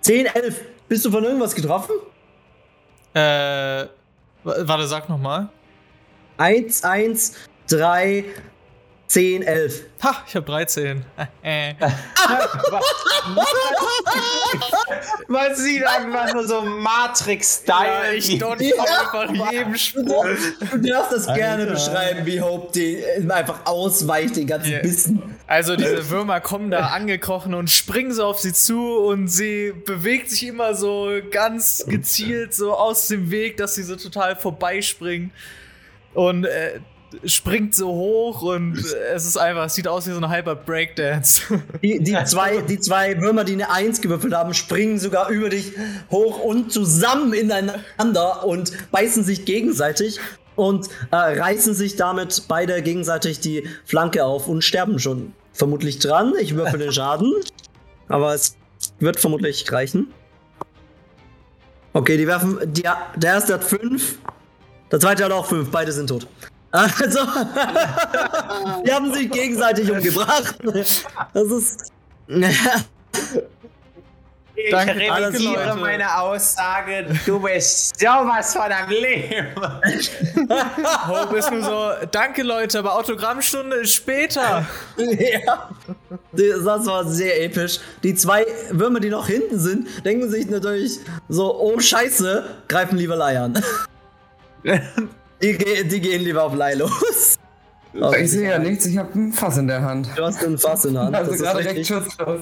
[0.00, 0.60] 10, 11.
[0.88, 1.94] Bist du von irgendwas getroffen?
[3.14, 3.88] Äh, wa-
[4.44, 5.48] warte, sag nochmal.
[6.38, 7.34] 1, 1,
[7.68, 8.24] 3,
[9.12, 9.82] 10, 11.
[10.02, 11.04] Ha, ich hab 13.
[11.42, 11.74] Äh.
[15.28, 18.14] Man sieht einfach nur so Matrix-Style.
[18.16, 18.74] ich dort Ja.
[18.82, 20.26] einfach jedem Sprung.
[20.70, 21.72] Du darfst das gerne Alter.
[21.74, 24.78] beschreiben, wie Hope die äh, einfach ausweicht, den ganzen Ja.
[24.80, 25.22] Bissen.
[25.46, 30.30] Also diese Würmer kommen da angekrochen und springen so auf sie zu und sie bewegt
[30.30, 35.32] sich immer so ganz gezielt so aus dem Weg, dass sie so total vorbeispringen
[36.14, 36.80] und äh,
[37.24, 38.78] springt so hoch und
[39.14, 41.42] es ist einfach, es sieht aus wie so ein halber Breakdance.
[41.82, 45.72] Die, die, zwei, die zwei Würmer, die eine 1 gewürfelt haben, springen sogar über dich
[46.10, 50.20] hoch und zusammen ineinander und beißen sich gegenseitig
[50.56, 56.34] und äh, reißen sich damit beide gegenseitig die Flanke auf und sterben schon vermutlich dran.
[56.40, 57.32] Ich würfel den Schaden,
[58.08, 58.56] aber es
[58.98, 60.12] wird vermutlich reichen.
[61.92, 62.58] Okay, die werfen.
[62.72, 64.18] Die, der erste hat fünf.
[64.90, 65.70] Der zweite hat auch fünf.
[65.70, 66.26] Beide sind tot.
[66.72, 67.20] Also,
[68.86, 70.56] die haben sich gegenseitig umgebracht.
[71.34, 71.92] Das ist.
[74.54, 75.80] Ich Danke, revidiere Leute.
[75.80, 79.48] meine Aussage, du bist sowas von am Leben.
[81.08, 84.66] Hope ist nur so, danke Leute, aber Autogrammstunde ist später.
[84.96, 85.70] ja.
[86.32, 87.80] Das war sehr episch.
[88.02, 93.16] Die zwei Würmer, die noch hinten sind, denken sich natürlich so: Oh, Scheiße, greifen lieber
[93.16, 93.62] Lai an.
[95.42, 97.36] die, die gehen lieber auf Lai los.
[98.18, 100.08] Ich sehe ja nichts, ich habe ein Fass in der Hand.
[100.16, 101.14] Du hast ein Fass in der Hand.
[101.16, 101.86] Also das ist gerade richtig.
[101.86, 102.40] schutzlos.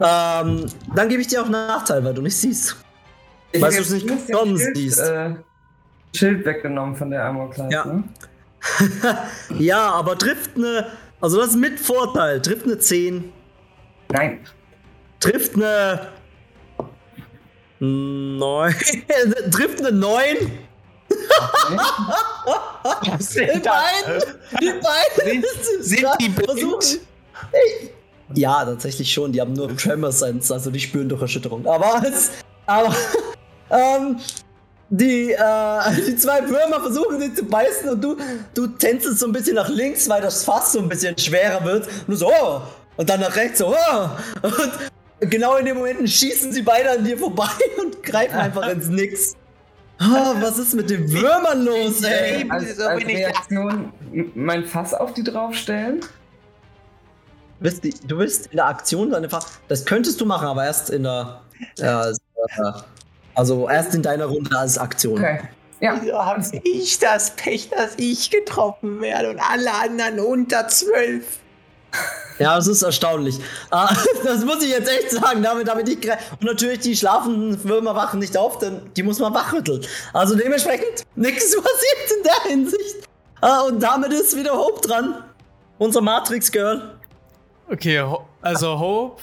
[0.00, 0.66] Ähm,
[0.96, 2.76] dann gebe ich dir auch einen Nachteil, weil du nicht siehst.
[3.52, 4.98] Ich Weißt hab du es nicht sonst Schild, siehst.
[5.00, 5.34] Äh,
[6.14, 7.84] Schild weggenommen von der Armor Ja.
[7.84, 8.04] ne?
[9.58, 10.86] Ja, aber trifft eine.
[11.20, 12.42] Also das ist mit Vorteil.
[12.42, 13.32] Trifft eine 10.
[14.10, 14.40] Nein.
[15.20, 16.08] Trifft eine.
[17.80, 18.74] 9.
[19.52, 20.36] trifft eine 9.
[21.28, 23.74] Was Die sind das?
[23.74, 24.22] beiden.
[24.60, 25.44] Die beiden.
[25.80, 27.00] Sind- sind die blind?
[28.34, 29.32] Ja, tatsächlich schon.
[29.32, 31.66] Die haben nur Tremor Sense, also die spüren durch Erschütterung.
[31.66, 32.30] Aber es.
[32.66, 32.94] Aber.
[33.70, 34.18] Ähm.
[34.90, 38.16] Die, äh, die zwei Würmer versuchen dich zu beißen und du,
[38.54, 41.86] du tänzelst so ein bisschen nach links, weil das Fass so ein bisschen schwerer wird.
[41.86, 42.62] Und du so, oh!
[42.96, 44.08] Und dann nach rechts so, oh!
[45.20, 47.50] Und genau in dem Moment schießen sie beide an dir vorbei
[47.82, 49.36] und greifen einfach ins Nix.
[50.00, 52.48] Oh, was ist mit den Würmern los, ey?
[52.48, 53.92] Als, So als bin ich- Reaktion
[54.34, 56.00] mein Fass auf die draufstellen.
[56.00, 60.64] Du bist, die, du bist in der Aktion deine Fa Das könntest du machen, aber
[60.64, 61.40] erst in der.
[61.78, 62.12] Ja,
[63.34, 65.18] also erst in deiner Runde als Aktion.
[65.18, 65.40] Okay.
[65.80, 65.98] Ja.
[66.00, 71.38] Wieso habe ich das Pech, dass ich getroffen werde und alle anderen unter zwölf?
[72.38, 73.40] Ja, das ist erstaunlich.
[73.70, 73.92] Ah,
[74.24, 75.42] das muss ich jetzt echt sagen.
[75.42, 76.08] Damit habe ich nicht.
[76.08, 79.84] Und natürlich, die schlafenden Würmer wachen nicht auf, denn die muss man wachrütteln.
[80.12, 83.08] Also dementsprechend nichts passiert in der Hinsicht.
[83.40, 85.24] Ah, und damit ist wieder Hope dran.
[85.78, 86.94] Unser Matrix-Girl.
[87.70, 88.04] Okay,
[88.40, 89.22] also Hope.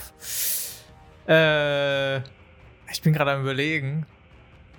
[1.27, 2.17] Äh,
[2.91, 4.05] ich bin gerade am überlegen.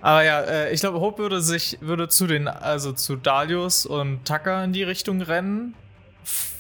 [0.01, 4.25] Aber ja, äh, ich glaube, Hope würde sich, würde zu den, also zu Dalius und
[4.27, 5.75] Tucker in die Richtung rennen.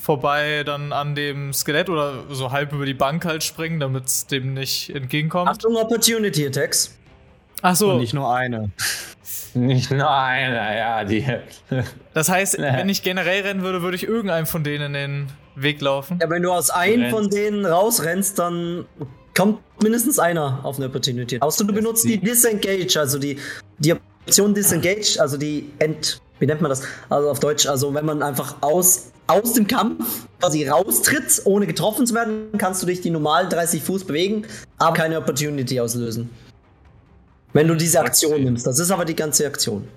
[0.07, 4.29] Vorbei dann an dem Skelett oder so halb über die Bank halt springen, damit es
[4.29, 5.49] dem nicht entgegenkommt.
[5.51, 6.97] Achtung, Opportunity Attacks.
[7.61, 8.71] Ach so, Und nicht nur eine.
[9.55, 11.27] Nicht nur einer, ja, die.
[12.15, 15.81] das heißt, wenn ich generell rennen würde, würde ich irgendeinem von denen in den Weg
[15.81, 16.21] laufen.
[16.23, 18.87] Ja, wenn du aus einem von denen rausrennst, dann
[19.37, 21.41] kommt mindestens einer auf eine Opportunity.
[21.41, 23.41] Außer du benutzt die Disengage, also die,
[23.79, 26.21] die Option Disengage, also die End.
[26.39, 26.83] Wie nennt man das?
[27.09, 32.07] Also auf Deutsch, also wenn man einfach aus, aus dem Kampf quasi raustritt, ohne getroffen
[32.07, 34.47] zu werden, kannst du dich die normalen 30 Fuß bewegen,
[34.79, 36.31] aber keine Opportunity auslösen.
[37.53, 38.67] Wenn du diese Aktion nimmst.
[38.67, 39.89] Das ist aber die ganze Aktion.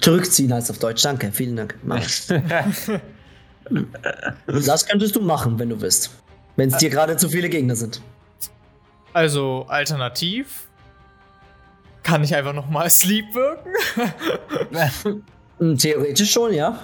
[0.00, 1.02] Zurückziehen heißt auf Deutsch.
[1.02, 1.74] Danke, vielen Dank.
[4.46, 6.10] Das könntest du machen, wenn du willst.
[6.54, 8.00] Wenn es dir gerade zu viele Gegner sind.
[9.12, 10.68] Also alternativ
[12.04, 13.70] kann ich einfach nochmal Sleep wirken.
[15.58, 16.78] Hm, Theoretisch schon, ja.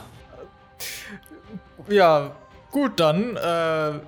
[1.89, 2.33] Ja,
[2.71, 4.01] gut, dann, äh,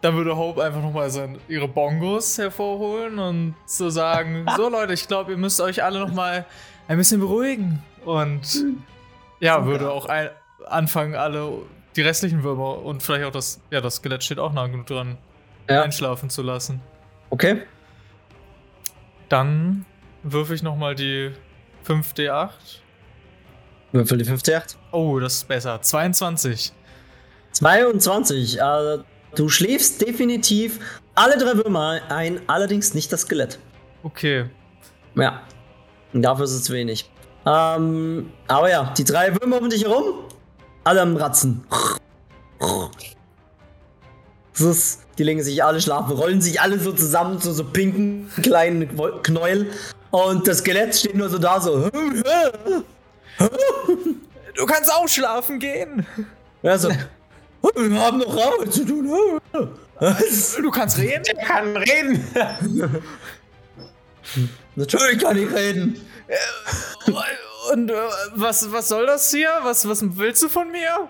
[0.00, 1.10] dann würde Hope einfach nochmal
[1.48, 6.44] ihre Bongos hervorholen und so sagen, so Leute, ich glaube, ihr müsst euch alle nochmal
[6.88, 7.82] ein bisschen beruhigen.
[8.04, 8.64] Und
[9.40, 10.30] ja, würde auch ein,
[10.66, 11.50] anfangen, alle
[11.96, 15.16] die restlichen Würmer und vielleicht auch das, ja, das Skelett steht auch nah genug dran,
[15.68, 15.82] Ja.
[15.82, 16.80] einschlafen zu lassen.
[17.30, 17.62] Okay.
[19.28, 19.84] Dann
[20.22, 21.32] würfe ich nochmal die
[21.86, 22.50] 5d8.
[23.92, 24.78] Würfel die 58.
[24.92, 25.80] Oh, das ist besser.
[25.80, 26.72] 22.
[27.56, 28.58] 22.
[28.60, 28.98] Äh,
[29.34, 30.78] du schläfst definitiv
[31.14, 33.58] alle drei Würmer ein, allerdings nicht das Skelett.
[34.02, 34.46] Okay.
[35.14, 35.40] Ja.
[36.12, 37.10] Und Dafür ist es wenig.
[37.46, 40.24] Ähm, aber ja, die drei Würmer um dich herum,
[40.84, 41.64] alle am Ratzen.
[44.58, 48.88] Ist, die legen sich alle schlafen, rollen sich alle so zusammen zu so pinken kleinen
[49.22, 49.70] Knäuel.
[50.10, 51.88] Und das Skelett steht nur so da, so.
[54.54, 56.06] Du kannst auch schlafen gehen.
[56.62, 56.88] Ja, so.
[57.62, 59.40] Wir haben noch Arbeit zu tun.
[60.62, 61.22] Du kannst reden.
[61.24, 62.24] Der kann reden.
[64.76, 66.00] Natürlich kann ich reden.
[67.72, 67.94] Und äh,
[68.34, 69.50] was, was soll das hier?
[69.62, 71.08] Was, was willst du von mir?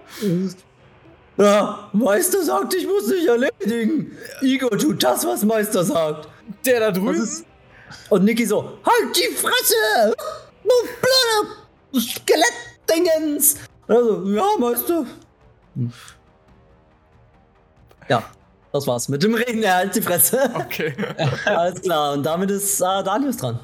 [1.37, 4.17] Ja, Meister sagt, ich muss dich erledigen.
[4.41, 6.29] Igor tut das, was Meister sagt.
[6.65, 7.23] Der da drüben?
[7.23, 7.45] ist-
[8.09, 10.17] Und Niki so, halt die Fresse!
[10.65, 10.71] Du
[11.03, 13.57] blöder Skelettdingens!
[13.89, 15.05] Also, ja, Meister.
[18.09, 18.23] Ja,
[18.73, 19.09] das war's.
[19.09, 20.51] Mit dem Reden, er halt die Fresse.
[20.55, 20.95] Okay.
[21.47, 23.59] Alles klar, und damit ist äh, Danius dran.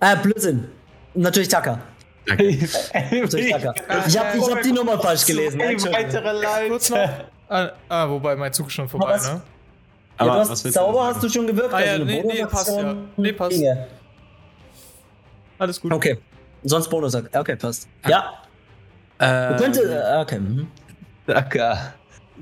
[0.00, 0.68] Äh, Blödsinn.
[1.14, 1.78] Natürlich Tucker.
[2.26, 3.74] Natürlich Tucker.
[4.06, 5.58] Ich habe ich hab die Nummer falsch gelesen.
[5.60, 6.32] weitere
[6.68, 7.26] Leute.
[7.48, 9.32] Ah, ah, wobei mein Zug ist schon vorbei, was?
[9.32, 9.40] ne?
[10.20, 11.74] Ja, Aber du hast du hast du schon gewirkt.
[11.74, 12.94] Ah ja, also nee, nee, passt ja.
[13.16, 13.52] Nee, passt.
[13.52, 13.86] Dinge.
[15.58, 15.92] Alles gut.
[15.92, 16.18] Okay.
[16.62, 17.14] Sonst Bonus.
[17.14, 17.88] Okay, passt.
[18.06, 18.34] Ja,
[19.18, 19.82] Ähm, könnte.
[19.82, 20.38] äh, Okay.
[20.38, 20.68] mhm.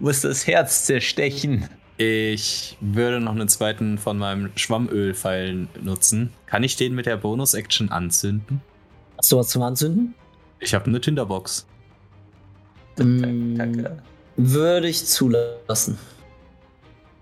[0.00, 1.68] Muss das Herz zerstechen.
[1.96, 6.32] Ich würde noch einen zweiten von meinem Schwammölpfeil nutzen.
[6.46, 8.60] Kann ich den mit der Bonus-Action anzünden?
[9.16, 10.14] Hast du was zum Anzünden?
[10.60, 11.66] Ich habe eine Tinderbox.
[12.98, 13.96] Mm, Dacker.
[14.36, 15.98] Würde ich zulassen.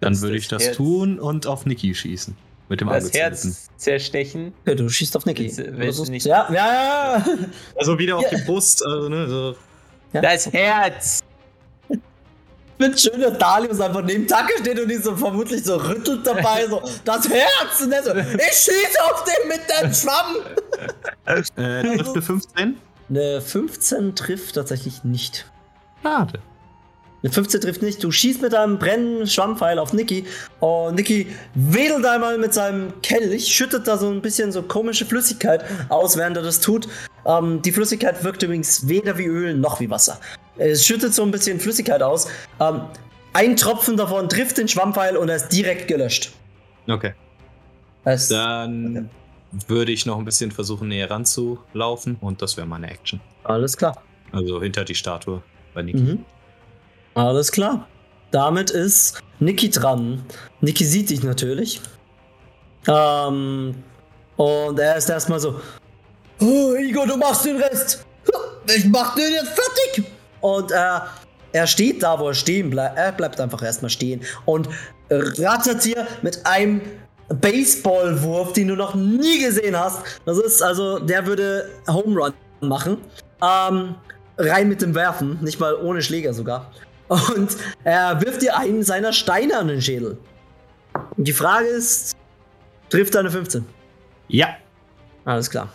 [0.00, 2.36] Dann Das- würde ich das Herz- tun und auf Niki schießen.
[2.68, 3.12] Mit dem Das.
[3.14, 4.52] Herz zerstechen.
[4.66, 5.44] Ja, du schießt auf Niki.
[5.56, 6.54] Willst willst Ja, ja,
[7.18, 7.24] ja.
[7.76, 8.36] Also wieder auf Ja.
[8.38, 8.84] die Brust.
[8.84, 9.54] Also, ne, so.
[10.12, 10.20] Ja.
[10.20, 11.20] Das Herz.
[12.78, 16.26] Ich finde schön, dass Dalius einfach neben Tacke steht und ihn so vermutlich so rüttelt
[16.26, 17.80] dabei, so das Herz.
[17.82, 20.36] Und der so, ich schieße auf den mit dem Schwamm.
[21.24, 22.76] Äh, trifft eine 15?
[23.08, 25.50] Eine 15 trifft tatsächlich nicht.
[26.02, 26.40] Schade.
[27.26, 28.04] Eine 15 trifft nicht.
[28.04, 30.24] Du schießt mit deinem brennenden Schwammpfeil auf Niki.
[30.60, 35.64] Und Niki wedelt einmal mit seinem Kelch, schüttet da so ein bisschen so komische Flüssigkeit
[35.88, 36.86] aus, während er das tut.
[37.26, 40.20] Ähm, die Flüssigkeit wirkt übrigens weder wie Öl noch wie Wasser.
[40.56, 42.28] Es schüttet so ein bisschen Flüssigkeit aus.
[42.60, 42.82] Ähm,
[43.32, 46.30] ein Tropfen davon trifft den Schwammpfeil und er ist direkt gelöscht.
[46.86, 47.12] Okay.
[48.04, 49.10] Es, Dann
[49.66, 53.20] würde ich noch ein bisschen versuchen, näher ranzulaufen und das wäre meine Action.
[53.42, 54.00] alles klar.
[54.30, 55.42] Also hinter die Statue
[55.74, 55.98] bei Niki.
[55.98, 56.24] Mhm.
[57.16, 57.88] Alles klar.
[58.30, 60.22] Damit ist Niki dran.
[60.60, 61.80] Niki sieht dich natürlich.
[62.86, 63.74] Ähm,
[64.36, 65.58] und er ist erstmal so:
[66.40, 68.04] oh, Igor, du machst den Rest.
[68.68, 70.12] Ich mach den jetzt fertig.
[70.40, 70.98] Und äh,
[71.52, 72.98] er steht da, wo er stehen bleibt.
[72.98, 74.68] Er bleibt einfach erstmal stehen und
[75.08, 76.80] rattert dir mit einem
[77.28, 80.00] Baseballwurf, den du noch nie gesehen hast.
[80.24, 82.98] Das ist also, der würde Home Run machen.
[83.40, 83.94] Ähm,
[84.36, 86.72] rein mit dem Werfen, nicht mal ohne Schläger sogar.
[87.08, 90.18] Und er wirft dir einen seiner Steine an den Schädel.
[91.16, 92.16] Und die Frage ist,
[92.90, 93.64] trifft er eine 15?
[94.28, 94.56] Ja.
[95.24, 95.68] Alles klar.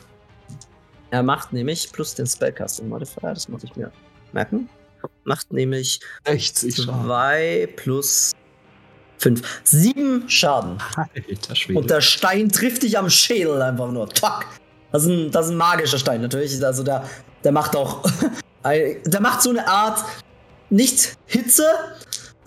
[1.11, 3.91] Er macht nämlich plus den Spellcasting Modifier, das muss ich mir
[4.31, 4.69] merken.
[5.23, 8.31] Macht nämlich 60 2 plus
[9.17, 9.61] 5.
[9.63, 10.77] 7 Schaden.
[10.95, 11.79] Alter Schwede.
[11.79, 14.09] Und der Stein trifft dich am Schädel einfach nur.
[14.09, 14.47] Tack.
[14.91, 16.63] Das ist ein, das ist ein magischer Stein natürlich.
[16.63, 17.03] Also der,
[17.43, 18.03] der macht auch.
[18.63, 20.03] der macht so eine Art
[20.71, 21.65] nicht Hitze.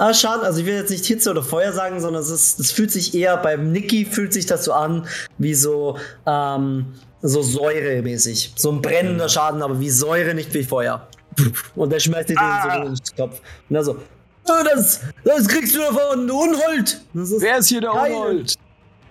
[0.01, 2.73] äh, Schaden, also ich will jetzt nicht Hitze oder Feuer sagen, sondern es ist, es
[2.73, 5.07] fühlt sich eher beim Niki fühlt sich das so an
[5.39, 11.07] wie so ähm, so säuremäßig, so ein brennender Schaden, aber wie Säure, nicht wie Feuer.
[11.75, 13.41] Und der schmeißt dir den so in den Kopf.
[13.71, 13.97] Und er so,
[14.49, 17.01] "Oh, das, das kriegst du davon, Unhold.
[17.15, 18.55] Ist Wer ist hier der Keine- Unhold?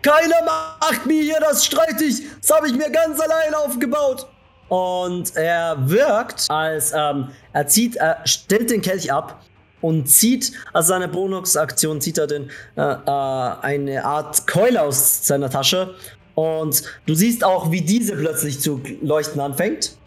[0.03, 2.21] keiner macht mir hier das streitig.
[2.41, 4.27] Das habe ich mir ganz allein aufgebaut.
[4.69, 9.43] Und er wirkt, als ähm, er zieht, er stellt den Kelch ab
[9.81, 15.49] und zieht, als seine Bonusaktion zieht er den, äh, äh, eine Art Keule aus seiner
[15.49, 15.93] Tasche.
[16.35, 19.97] Und du siehst auch, wie diese plötzlich zu leuchten anfängt.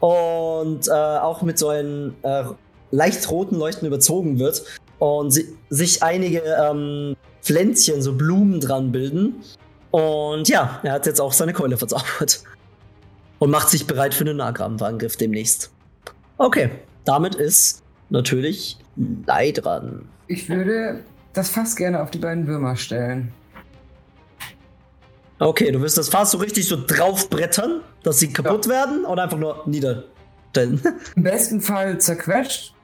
[0.00, 2.44] Und äh, auch mit so einem äh,
[2.90, 4.62] leicht roten Leuchten überzogen wird.
[4.98, 9.42] Und si sich einige ähm, Pflänzchen, so Blumen dran bilden.
[9.90, 12.42] Und ja, er hat jetzt auch seine Keule verzaubert.
[13.38, 15.70] Und macht sich bereit für einen Nahkampfangriff demnächst.
[16.38, 16.70] Okay,
[17.04, 18.78] damit ist natürlich
[19.26, 20.08] Lei dran.
[20.26, 23.32] Ich würde das Fass gerne auf die beiden Würmer stellen.
[25.38, 29.38] Okay, du wirst das Fass so richtig so draufbrettern, dass sie kaputt werden oder einfach
[29.38, 30.82] nur niederstellen.
[31.16, 32.74] Im besten Fall zerquetscht,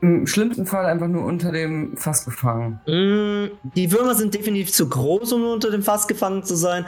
[0.00, 2.80] im schlimmsten Fall einfach nur unter dem Fass gefangen.
[2.86, 6.86] Mm, die Würmer sind definitiv zu groß, um unter dem Fass gefangen zu sein.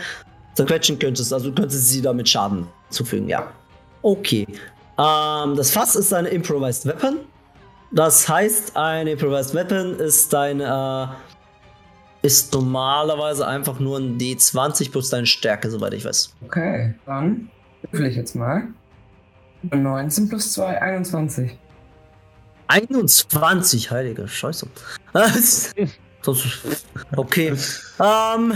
[0.54, 3.48] Zerquetschen könntest, also du könntest sie damit Schaden zufügen, ja.
[4.02, 4.46] Okay.
[4.98, 7.18] Ähm, das Fass ist eine Improvised Weapon.
[7.92, 11.06] Das heißt, eine Improvised Weapon ist dein, äh,
[12.22, 16.34] ist normalerweise einfach nur ein D20 plus deine Stärke, soweit ich weiß.
[16.46, 17.48] Okay, dann
[17.90, 18.64] würfel ich jetzt mal.
[19.62, 21.56] 19 plus 2, 21.
[22.68, 24.66] 21, heilige Scheiße.
[25.12, 25.72] Das-
[26.24, 26.44] das-
[27.16, 27.54] okay.
[27.98, 28.54] Ähm,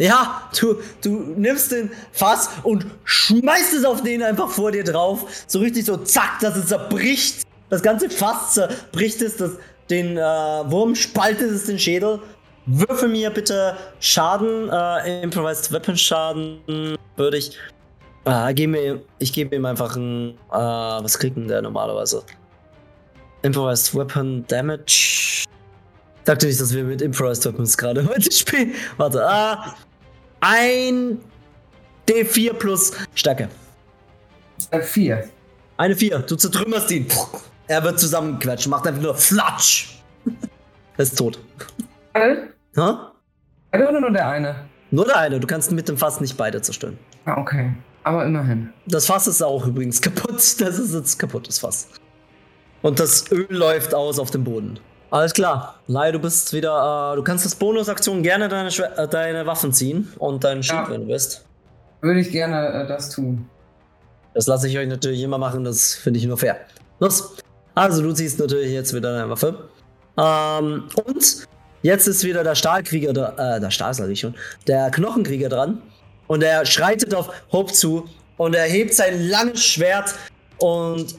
[0.00, 5.44] ja, du, du nimmst den Fass und schmeißt es auf den einfach vor dir drauf.
[5.46, 7.42] So richtig so zack, dass es zerbricht.
[7.68, 9.52] Das ganze Fass zerbricht es, das,
[9.90, 12.18] den äh, Wurm spaltet es den Schädel.
[12.64, 17.58] Würfel mir bitte Schaden, äh, Improvised Weapon Schaden, würde ich.
[18.24, 20.30] Äh, gebe mir, ich gebe ihm einfach ein.
[20.50, 22.22] Äh, was kriegt denn der normalerweise?
[23.42, 25.44] Improvised Weapon Damage.
[26.16, 28.72] Ich dachte nicht, dass wir mit Improvised Weapons gerade heute spielen.
[28.96, 29.74] Warte, ah.
[30.40, 31.20] Ein
[32.08, 33.48] D4 plus Stärke.
[34.70, 35.28] Äh, vier.
[35.76, 36.20] Eine 4.
[36.20, 37.06] Du zertrümmerst ihn.
[37.66, 40.00] Er wird zusammengequetscht, macht einfach nur Flatsch.
[40.96, 41.38] er ist tot.
[42.12, 42.48] Alle?
[42.74, 42.94] Hä?
[43.70, 44.56] Alle oder nur der eine?
[44.90, 45.40] Nur der eine.
[45.40, 46.98] Du kannst mit dem Fass nicht beide zerstören.
[47.24, 47.72] Ah, okay.
[48.02, 48.72] Aber immerhin.
[48.86, 50.34] Das Fass ist auch übrigens kaputt.
[50.34, 51.88] Das ist jetzt kaputt, das Fass.
[52.82, 54.80] Und das Öl läuft aus auf dem Boden.
[55.10, 55.80] Alles klar.
[55.88, 57.12] Lai, du bist wieder.
[57.12, 60.86] Äh, du kannst als Bonusaktion gerne deine, Schwe äh, deine Waffen ziehen und deinen Schild,
[60.86, 60.90] Ja.
[60.90, 61.44] wenn du willst.
[62.00, 63.48] Würde ich gerne äh, das tun.
[64.34, 66.56] Das lasse ich euch natürlich immer machen, das finde ich nur fair.
[67.00, 67.36] Los.
[67.74, 69.68] Also, du ziehst natürlich jetzt wieder deine Waffe.
[70.16, 71.46] Ähm, und
[71.82, 74.34] jetzt ist wieder der Stahlkrieger, da, äh, der Stahl sag ich schon,
[74.68, 75.82] der Knochenkrieger dran.
[76.28, 80.14] Und er schreitet auf Hope zu und er hebt sein langes Schwert
[80.58, 81.16] und,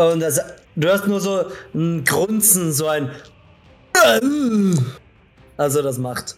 [0.00, 0.44] und sa-
[0.76, 1.44] du hörst nur so
[1.74, 3.10] ein Grunzen, so ein.
[5.56, 6.36] Also, das macht.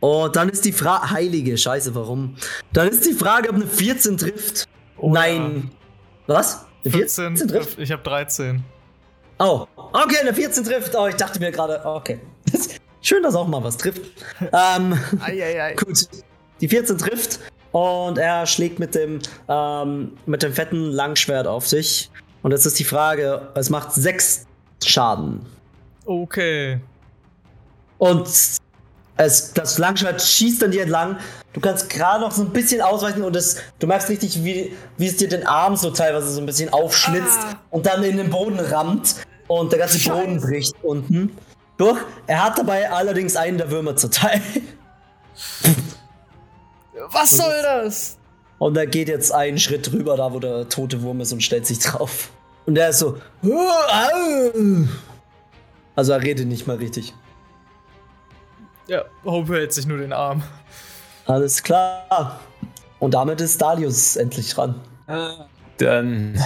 [0.00, 1.10] Und dann ist die Frage.
[1.10, 2.36] Heilige Scheiße, warum?
[2.72, 4.66] Dann ist die Frage, ob eine 14 trifft.
[4.96, 5.70] Oh, Nein.
[6.26, 6.64] Was?
[6.84, 7.78] Eine 14 trifft.
[7.78, 8.64] Ich habe 13.
[9.38, 10.94] Oh, okay, eine 14 trifft.
[10.96, 12.20] Oh, ich dachte mir gerade, okay.
[13.00, 14.02] Schön, dass auch mal was trifft.
[14.40, 15.74] ähm, Eieiei.
[15.84, 16.06] gut.
[16.60, 17.40] Die 14 trifft
[17.72, 19.18] und er schlägt mit dem,
[19.48, 22.10] ähm, mit dem fetten Langschwert auf sich.
[22.42, 24.46] Und jetzt ist die Frage, es macht 6
[24.84, 25.40] Schaden.
[26.04, 26.80] Okay.
[27.98, 28.26] Und
[29.16, 31.16] es, das Langschwert schießt an dir entlang.
[31.52, 35.06] Du kannst gerade noch so ein bisschen ausweichen und es, du merkst richtig, wie, wie
[35.06, 37.58] es dir den Arm so teilweise so ein bisschen aufschlitzt Ah.
[37.70, 39.16] und dann in den Boden rammt
[39.48, 41.36] und der ganze Boden bricht unten.
[41.76, 42.00] Durch.
[42.26, 44.40] Er hat dabei allerdings einen der Würmer zu Teil.
[47.10, 48.18] Was soll das?
[48.58, 51.66] Und er geht jetzt einen Schritt drüber, da wo der tote Wurm ist und stellt
[51.66, 52.30] sich drauf.
[52.64, 53.18] Und er ist so.
[55.96, 57.12] Also er redet nicht mal richtig.
[58.86, 60.42] Ja, Hope hält sich nur den Arm.
[61.26, 62.40] Alles klar.
[62.98, 64.80] Und damit ist Dalius endlich dran.
[65.78, 66.40] Dann.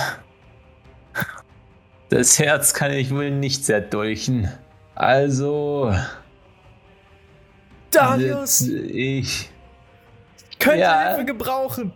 [2.08, 4.50] Das Herz kann ich wohl nicht zerdolchen.
[4.94, 5.92] Also.
[7.90, 9.50] Darius, Ich.
[10.66, 11.08] Könnte Ja.
[11.08, 11.92] Hilfe gebrauchen.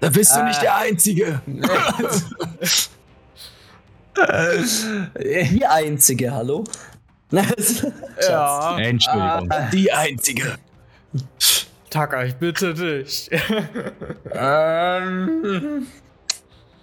[0.00, 1.40] Da bist du nicht der Einzige.
[5.50, 6.64] Die einzige, hallo?
[8.28, 8.78] Ja.
[8.78, 9.50] Entschuldigung.
[9.50, 9.68] Ah.
[9.72, 10.54] Die Einzige.
[11.90, 13.28] Taka, ich bitte dich.
[14.32, 15.86] ähm,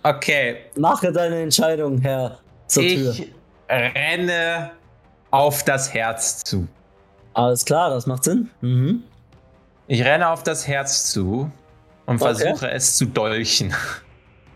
[0.04, 0.58] okay.
[0.76, 3.14] Mache deine Entscheidung, Herr zur Tür.
[3.14, 3.32] Ich
[3.70, 4.72] renne
[5.32, 6.68] auf das Herz zu.
[7.34, 8.50] Alles klar, das macht Sinn.
[8.62, 9.04] Mhm.
[9.88, 11.52] Ich renne auf das Herz zu
[12.06, 12.36] und Okay.
[12.36, 13.74] versuche es zu dolchen.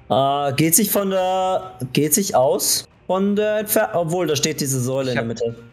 [0.09, 1.73] Äh, geht sich von der.
[1.93, 3.95] Geht sich aus von der Entfernung.
[3.95, 5.63] Obwohl, da steht diese Säule Ich in der hab- Mitte.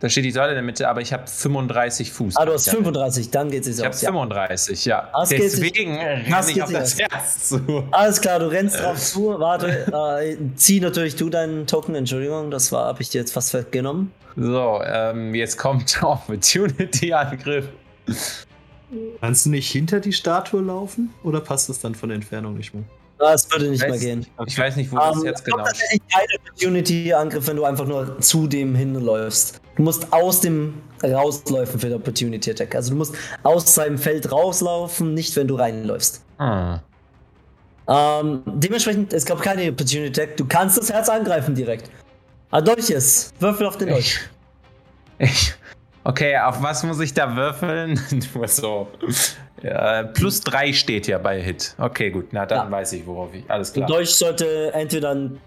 [0.00, 2.34] Da steht die Säule in der Mitte, aber ich habe 35 Fuß.
[2.38, 4.00] Ah, du hast ich hab- 35, dann geht sich Ich habe aus.
[4.00, 4.08] Ja.
[4.08, 5.10] 35, ja.
[5.24, 6.98] Sich- Deswegen renne ich geht auf sich das aus.
[6.98, 7.84] Herz zu.
[7.90, 9.38] Alles klar, du rennst drauf zu.
[9.38, 9.68] Warte,
[10.22, 11.94] äh, zieh natürlich du deinen Token.
[11.94, 14.10] Entschuldigung, das war, habe ich dir jetzt fast weggenommen.
[14.36, 17.66] So, ähm, jetzt kommt Opportunity-Angriff.
[19.20, 21.10] Kannst du nicht hinter die Statue laufen?
[21.22, 22.82] Oder passt das dann von der Entfernung nicht mehr?
[23.18, 24.26] Das würde nicht Weiß- mehr gehen.
[24.46, 28.18] Ich weiß nicht, wo das Ähm, jetzt genau tatsächlich kein Opportunity-Angriff, wenn du einfach nur
[28.20, 29.60] zu dem hinläufst.
[29.76, 30.74] Du musst aus dem
[31.04, 32.74] rausläufen für den Opportunity-Attack.
[32.74, 36.22] Also du musst aus seinem Feld rauslaufen, nicht wenn du reinläufst.
[36.38, 36.80] Ah.
[37.86, 40.36] Ähm, dementsprechend, es gab keine Opportunity-Attack.
[40.38, 41.90] Du kannst das Herz angreifen direkt.
[42.50, 43.32] Ah, Dolches.
[43.38, 44.18] Würfel auf den Dolch.
[45.18, 45.52] Ich,
[46.10, 48.00] okay, auf was muss ich da würfeln?
[48.34, 48.88] Nur so.
[49.62, 51.74] Ja, plus 3 steht ja bei Hit.
[51.78, 52.70] Okay, gut, na dann Ja.
[52.70, 53.48] weiß ich, worauf ich.
[53.50, 53.86] Alles klar.
[53.86, 55.40] Dolch sollte entweder ein.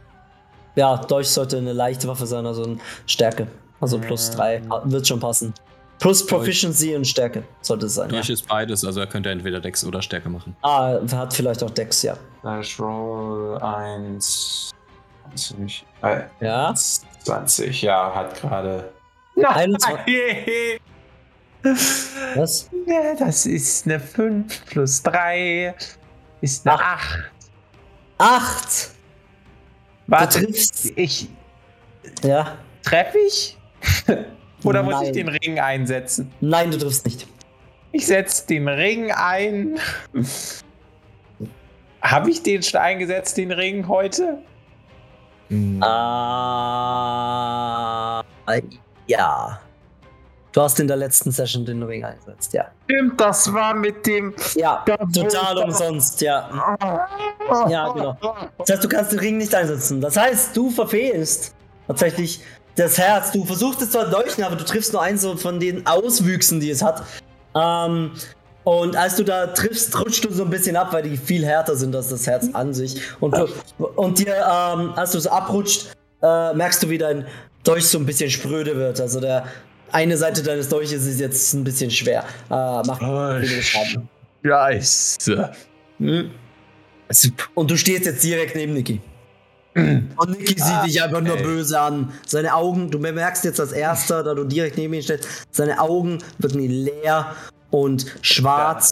[0.76, 3.48] Ja, Dolch sollte eine leichte Waffe sein, also eine Stärke.
[3.82, 4.36] Also plus Ähm.
[4.36, 5.54] 3 wird schon passen.
[6.00, 8.10] Plus Proficiency und Stärke sollte es sein.
[8.10, 10.56] Durch ist beides, also er könnte entweder Dex oder Stärke machen.
[10.62, 12.16] Ah, er hat vielleicht auch Dex, ja.
[12.44, 14.72] Dash Roll 1.
[15.36, 15.86] 20.
[16.02, 16.74] Äh, Ja.
[16.74, 18.92] 20, ja, hat gerade.
[19.36, 20.80] 21.
[22.36, 22.70] Was?
[22.86, 25.74] Ja, das ist eine 5 plus 3
[26.42, 27.32] ist eine 8.
[28.18, 28.90] 8!
[30.08, 30.92] Warte, Du triffst.
[30.98, 31.30] ich
[32.24, 32.58] Ja.
[32.84, 33.58] treffe ich?
[34.66, 35.14] Oder muss ich Nein.
[35.14, 36.32] den Ring einsetzen?
[36.42, 37.26] Nein, du triffst nicht.
[37.94, 39.78] Ich setze den Ring ein.
[42.02, 44.40] Habe ich den schon eingesetzt, den Ring heute?
[45.82, 47.04] Ah.
[49.08, 49.60] Ja.
[50.52, 52.66] Du hast in der letzten Session den Ring eingesetzt, ja.
[52.84, 54.36] Stimmt, das war mit dem.
[54.54, 56.78] Ja, total umsonst, ja.
[57.68, 58.16] Ja, genau.
[58.60, 60.00] Das heißt, du kannst den Ring nicht einsetzen.
[60.00, 61.56] Das heißt, du verfehlst
[61.88, 62.42] tatsächlich
[62.76, 63.32] das Herz.
[63.32, 66.84] Du versuchst es zu erdolchen, aber du triffst nur eins von den Auswüchsen, die es
[66.84, 67.02] hat.
[67.56, 68.12] Ähm,
[68.64, 71.76] Und als du da triffst, rutscht du so ein bisschen ab, weil die viel härter
[71.76, 73.02] sind als das Herz an sich.
[73.20, 73.36] Und,
[73.78, 75.88] und dir, ähm, als du so abrutscht,
[76.22, 77.26] äh, merkst du, wie dein
[77.64, 79.00] Dolch so ein bisschen spröde wird.
[79.00, 79.46] Also der
[79.92, 82.24] eine Seite deines Dolches ist jetzt ein bisschen schwer.
[82.50, 83.40] Äh, macht Oh.
[84.46, 85.52] Scheiße.
[86.00, 86.32] Mhm.
[87.54, 89.00] Und du stehst jetzt direkt neben Niki.
[89.76, 91.44] Und Niki sieht dich einfach nur okay.
[91.44, 92.12] böse an.
[92.28, 96.20] Seine Augen, du bemerkst jetzt als erster, da du direkt neben ihm stehst, seine Augen
[96.40, 97.36] wirken leer
[97.72, 98.92] und schwarz.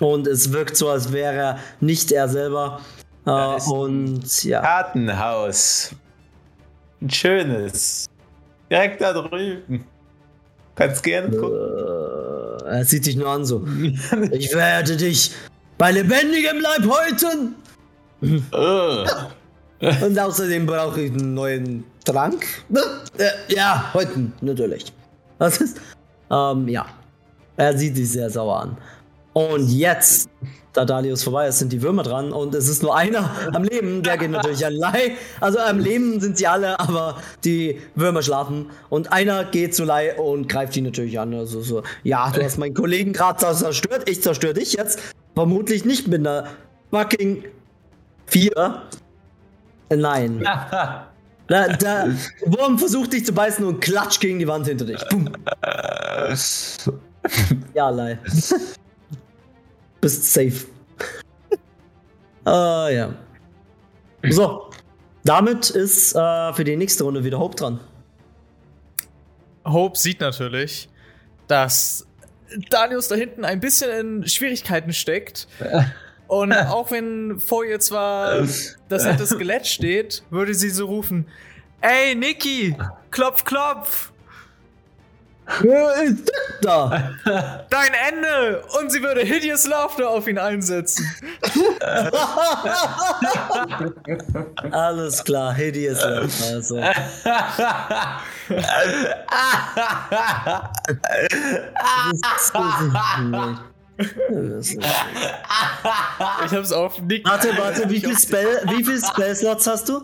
[0.00, 2.80] Und es wirkt so, als wäre er nicht er selber.
[3.26, 4.60] Äh, Ja, ist- und ja.
[4.60, 5.92] Kartenhaus.
[7.02, 8.06] Ein schönes.
[8.70, 9.84] Direkt da drüben.
[10.76, 11.58] Kannst gerne gucken.
[12.64, 13.66] Äh, er sieht dich nur an so.
[14.30, 15.32] Ich werde dich
[15.78, 17.56] bei lebendigem Leib häuten.
[18.22, 20.04] Äh.
[20.04, 22.46] Und außerdem brauche ich einen neuen Trank.
[23.18, 24.92] Äh, ja, heute natürlich.
[25.38, 25.80] Was ist?
[26.30, 26.86] Ähm, ja.
[27.56, 28.76] Er sieht sich sehr sauer an.
[29.32, 30.28] Und jetzt,
[30.72, 34.02] da Dalius vorbei ist, sind die Würmer dran und es ist nur einer am Leben,
[34.02, 35.12] der geht natürlich allein.
[35.40, 38.70] Also am Leben sind sie alle, aber die Würmer schlafen.
[38.90, 41.32] Und einer geht zu Lei und greift ihn natürlich an.
[41.34, 45.00] Also so, ja, du hast meinen Kollegen gerade zerstört, ich zerstöre dich jetzt.
[45.34, 46.48] Vermutlich nicht mit einer
[46.90, 47.44] fucking
[48.26, 48.82] 4.
[49.90, 50.42] Nein.
[51.48, 52.06] Da, da,
[52.46, 55.02] Wurm versucht dich zu beißen und klatsch gegen die Wand hinter dich.
[55.08, 55.28] Boom.
[57.72, 58.18] Ja, Lei.
[60.02, 60.66] Bist safe.
[62.44, 63.14] Ah, ja.
[64.30, 64.68] So.
[65.22, 67.78] Damit ist äh, für die nächste Runde wieder Hope dran.
[69.64, 70.88] Hope sieht natürlich,
[71.46, 72.04] dass
[72.68, 73.90] Danius da hinten ein bisschen
[74.22, 75.46] in Schwierigkeiten steckt.
[76.26, 78.40] Und auch wenn vor ihr zwar
[78.88, 81.28] das nette Skelett steht, würde sie so rufen:
[81.80, 82.74] Ey, Niki,
[83.12, 84.11] klopf, klopf,
[85.60, 87.10] Wer ist das da?
[87.70, 88.62] dein Ende!
[88.80, 91.04] Und sie würde Hideous Laughter auf ihn einsetzen.
[94.72, 96.80] Alles klar, hideous Laughter, also.
[106.46, 107.24] Ich hab's auf Niki.
[107.28, 109.98] Warte, warte, wie viel Spell, wie viel Spell-Slots hast du?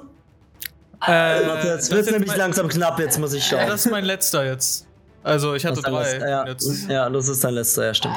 [1.06, 3.66] Äh, Warte, jetzt das wird ist nämlich mein- langsam knapp, jetzt muss ich schauen.
[3.68, 4.86] Das ist mein letzter jetzt.
[5.22, 6.02] Also, ich hatte drei.
[6.12, 6.46] letzter, ja.
[6.46, 6.88] Jetzt.
[6.88, 8.14] ja, das ist dein letzter, ja, stimmt.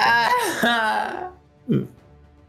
[1.67, 1.87] Hm.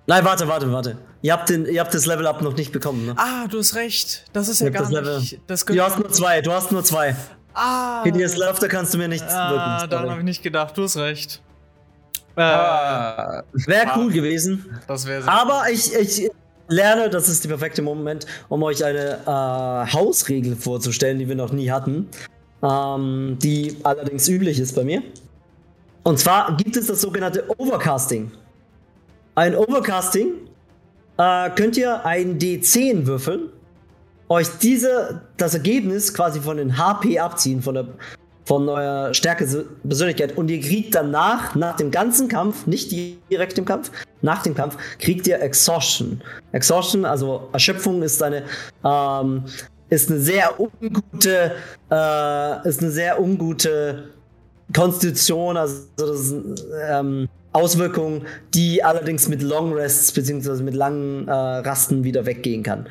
[0.07, 0.96] Nein, warte, warte, warte.
[1.22, 3.14] Ihr habt, den, ihr habt das Level-Up noch nicht bekommen, ne?
[3.16, 4.24] Ah, du hast recht.
[4.32, 5.40] Das ist ja Ihr gar das Level- nicht.
[5.46, 7.14] Das Du hast nur zwei, du hast nur zwei.
[7.55, 9.50] Ah, Hideous Laughter kannst du mir nicht ah
[9.80, 9.90] wirken.
[9.90, 10.76] daran habe ich nicht gedacht.
[10.76, 11.40] Du hast recht.
[12.34, 13.42] Äh, Ah.
[13.53, 14.78] Wäre cool gewesen.
[14.88, 15.32] das wäre sehr.
[15.32, 16.30] Aber ich, ich
[16.68, 21.53] lerne, das ist der perfekte Moment, um euch eine äh, Hausregel vorzustellen, die wir noch
[21.53, 22.09] nie hatten.
[22.62, 25.02] Ähm, die allerdings üblich ist bei mir.
[26.04, 28.30] Und zwar gibt es das sogenannte Overcasting.
[29.34, 30.32] Ein Overcasting
[31.16, 33.48] äh, könnt ihr ein D10 würfeln,
[34.28, 37.88] euch diese, das Ergebnis quasi von den HP abziehen, von der
[38.44, 39.46] von eurer Stärke
[39.86, 42.90] Persönlichkeit und ihr kriegt danach, nach dem ganzen Kampf, nicht
[43.30, 43.90] direkt im Kampf,
[44.20, 46.20] nach dem Kampf, kriegt ihr Exhaustion.
[46.50, 48.42] Exhaustion, also Erschöpfung, ist eine,
[48.84, 49.44] ähm,
[49.93, 51.53] ist eine sehr ungute,
[51.90, 54.11] äh, ist eine sehr ungute
[54.74, 56.34] Konstitution, also das ist,
[56.88, 58.24] ähm, Auswirkung,
[58.55, 60.62] die allerdings mit Long Rests bzw.
[60.62, 62.88] mit langen äh, Rasten wieder weggehen kann.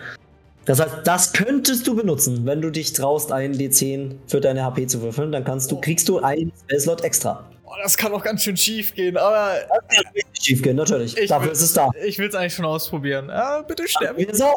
[0.65, 4.85] Das heißt, das könntest du benutzen, wenn du dich traust, einen D10 für deine HP
[4.85, 7.49] zu würfeln, dann kannst du, kriegst du einen Spellslot extra.
[7.65, 11.17] Oh, das kann auch ganz schön schief gehen, aber Das kann richtig schief gehen, natürlich.
[11.17, 11.89] ich Dafür will- ist es da.
[12.05, 13.31] Ich will es eigentlich schon ausprobieren.
[13.31, 14.19] Ah, bitte sterben.
[14.19, 14.55] Ist auch?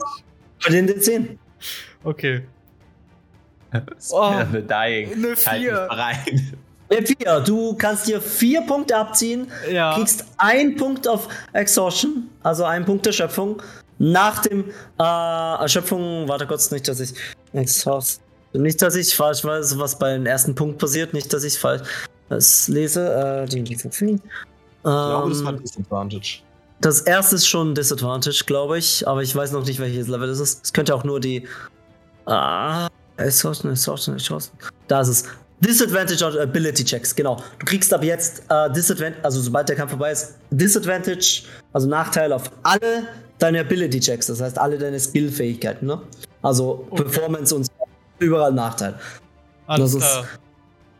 [0.58, 1.38] Für den D10.
[2.04, 2.42] Okay.
[4.10, 5.12] Oh, The Dying.
[5.12, 5.72] eine Halt Vier.
[5.72, 6.52] nicht rein.
[6.90, 7.40] Der 4.
[7.40, 9.94] Du kannst dir vier Punkte abziehen, Ja.
[9.94, 13.60] kriegst einen Punkt auf Exhaustion, also einen Punkt Erschöpfung.
[13.98, 14.64] Nach dem
[14.98, 17.14] äh, Erschöpfung, warte kurz, nicht, dass ich
[17.52, 18.20] Exhaust,
[18.52, 21.82] nicht, dass ich falsch weiß, was beim ersten Punkt passiert, nicht, dass ich falsch
[22.28, 23.12] das lese.
[23.44, 23.90] Äh, die, die, die, Ich
[24.82, 26.40] glaube, das war ähm, ein Disadvantage.
[26.80, 30.38] Das erste ist schon Disadvantage, glaube ich, aber ich weiß noch nicht, welches Level es
[30.40, 30.64] ist.
[30.66, 31.46] Es könnte auch nur die.
[32.26, 34.58] Ah, Exhaustion, Exhaustion, Exhaustion.
[34.88, 35.24] Da ist es.
[35.60, 37.36] Disadvantage on Ability Checks, genau.
[37.58, 42.32] Du kriegst ab jetzt äh, Disadvantage, also sobald der Kampf vorbei ist, Disadvantage, also Nachteil
[42.32, 43.06] auf alle
[43.38, 46.02] deine Ability Checks, das heißt alle deine Skillfähigkeiten, ne?
[46.42, 47.04] Also Okay.
[47.04, 47.72] Performance und so,
[48.18, 48.94] überall Nachteil.
[49.66, 50.24] Alles das ist-.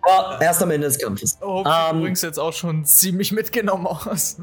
[0.03, 1.37] Aber erst am Ende des Kampfes.
[1.41, 4.37] Oh, Ähm, du bringst jetzt auch schon ziemlich mitgenommen aus.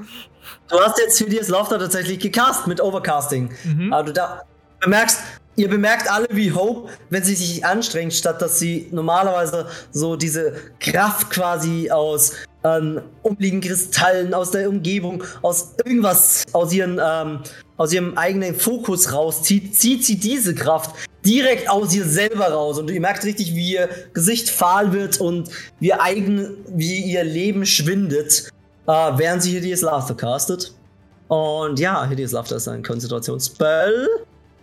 [0.68, 3.52] Du hast jetzt Hideous Laughter tatsächlich gecast mit Overcasting.
[3.64, 3.94] Mhm.
[3.94, 4.42] Aber du da
[4.80, 5.20] bemerkst,
[5.62, 10.54] ihr bemerkt alle, wie Hope, wenn sie sich anstrengt, statt dass sie normalerweise so diese
[10.80, 12.34] Kraft quasi aus
[12.64, 17.40] an umliegenden Kristallen, aus der Umgebung, aus irgendwas, aus, ihren, ähm,
[17.78, 20.96] aus ihrem eigenen Fokus rauszieht, zieht sie diese Kraft
[21.26, 22.78] direkt aus ihr selber raus.
[22.78, 25.50] Und ihr merkt richtig, wie ihr Gesicht fahl wird und
[25.80, 28.50] wie ihr, eigen, wie ihr Leben schwindet,
[28.88, 30.74] äh, während sie Hideous Laughter castet.
[31.28, 34.08] Und ja, Hideous Laughter ist ein Konzentrationsspell.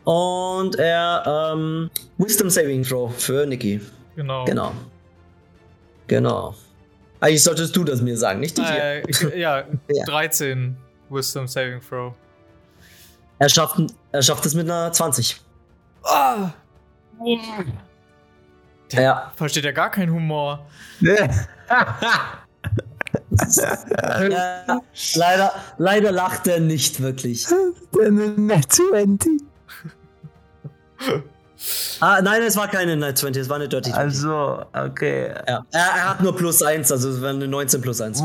[0.08, 3.78] Und er, ähm, Wisdom Saving Throw für Nikki.
[4.16, 4.46] Genau.
[4.46, 4.72] Genau.
[6.06, 6.54] Genau.
[7.20, 8.64] Eigentlich solltest du das mir sagen, nicht ich.
[8.64, 10.04] Äh, ich ja, Ja.
[10.06, 10.78] 13
[11.10, 12.14] Wisdom Saving Throw.
[13.38, 15.42] Er schafft, er schafft es mit einer 20.
[16.04, 16.52] Ah!
[18.92, 19.30] Ja.
[19.36, 20.66] Versteht ja gar keinen Humor.
[21.00, 21.28] ja.
[25.14, 27.46] Leider, leider lacht er nicht wirklich.
[27.92, 29.47] Net 20.
[32.00, 33.98] Ah, nein, es war keine Night 20, es war eine Dirty 20.
[33.98, 35.34] Also, okay.
[35.48, 35.64] ja.
[35.72, 38.22] er, er hat nur plus 1, also es war eine 19 plus 1.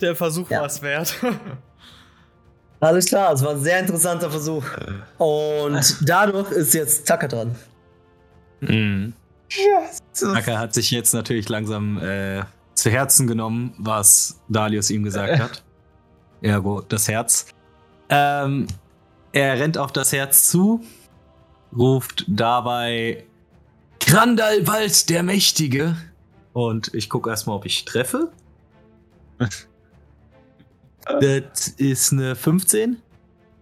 [0.00, 0.60] Der Versuch Ja.
[0.60, 1.14] war es wert.
[2.80, 4.64] Alles klar, es war ein sehr interessanter Versuch.
[5.18, 7.54] Und dadurch ist jetzt Tucker dran.
[8.60, 9.14] Mhm.
[10.20, 12.42] Taka hat sich jetzt natürlich langsam äh,
[12.74, 15.62] zu Herzen genommen, was Dalius ihm gesagt hat.
[16.42, 17.46] Ergo, das Herz.
[18.08, 18.66] Ähm,
[19.32, 20.82] er rennt auf das Herz zu,
[21.76, 23.24] ruft dabei
[24.00, 25.96] Grandalwald der Mächtige.
[26.52, 28.30] Und ich gucke erstmal, ob ich treffe.
[31.20, 32.98] das ist eine 15.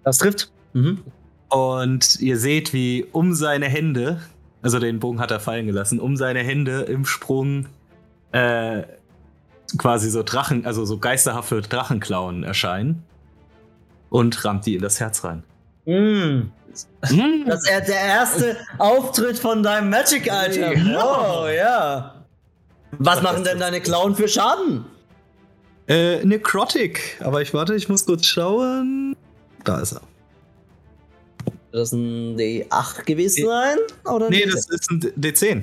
[0.05, 0.51] Das trifft.
[0.73, 1.03] Mhm.
[1.49, 4.21] Und ihr seht, wie um seine Hände,
[4.63, 7.67] also den Bogen hat er fallen gelassen, um seine Hände im Sprung
[8.33, 8.83] äh,
[9.77, 13.05] quasi so Drachen, also so geisterhafte Drachenklauen erscheinen.
[14.09, 15.43] Und rammt die in das Herz rein.
[17.11, 17.45] Mm.
[17.47, 20.93] Das ist der erste Auftritt von deinem Magic-Item.
[20.93, 21.43] Ja.
[21.43, 22.15] Oh, ja.
[22.99, 24.85] Was machen denn deine Klauen für Schaden?
[25.89, 27.19] Äh, Necrotic.
[27.21, 29.17] Aber ich warte, ich muss kurz schauen.
[29.65, 30.01] Da ist er.
[31.73, 33.79] Das ein D8 gewesen sein?
[34.05, 34.53] Oder Nee, D6?
[34.55, 35.63] das ist ein D10.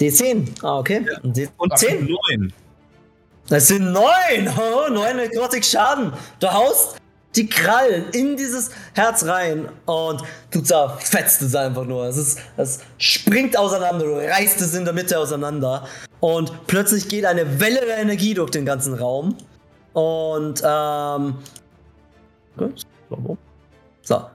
[0.00, 0.48] D10.
[0.62, 1.06] Ah, okay.
[1.22, 2.08] D Und 10.
[2.30, 2.52] 9.
[3.48, 4.04] Das sind neun.
[4.58, 6.12] Oh, neun Nekrotik Schaden.
[6.40, 6.96] Du haust
[7.36, 12.06] die Krallen in dieses Herz rein und du zerfetzt es einfach nur.
[12.06, 15.86] Es, ist, es springt auseinander, du reißt es in der Mitte auseinander
[16.20, 19.36] und plötzlich geht eine Welle der Energie durch den ganzen Raum.
[19.92, 21.36] Und, ähm.
[24.02, 24.26] So.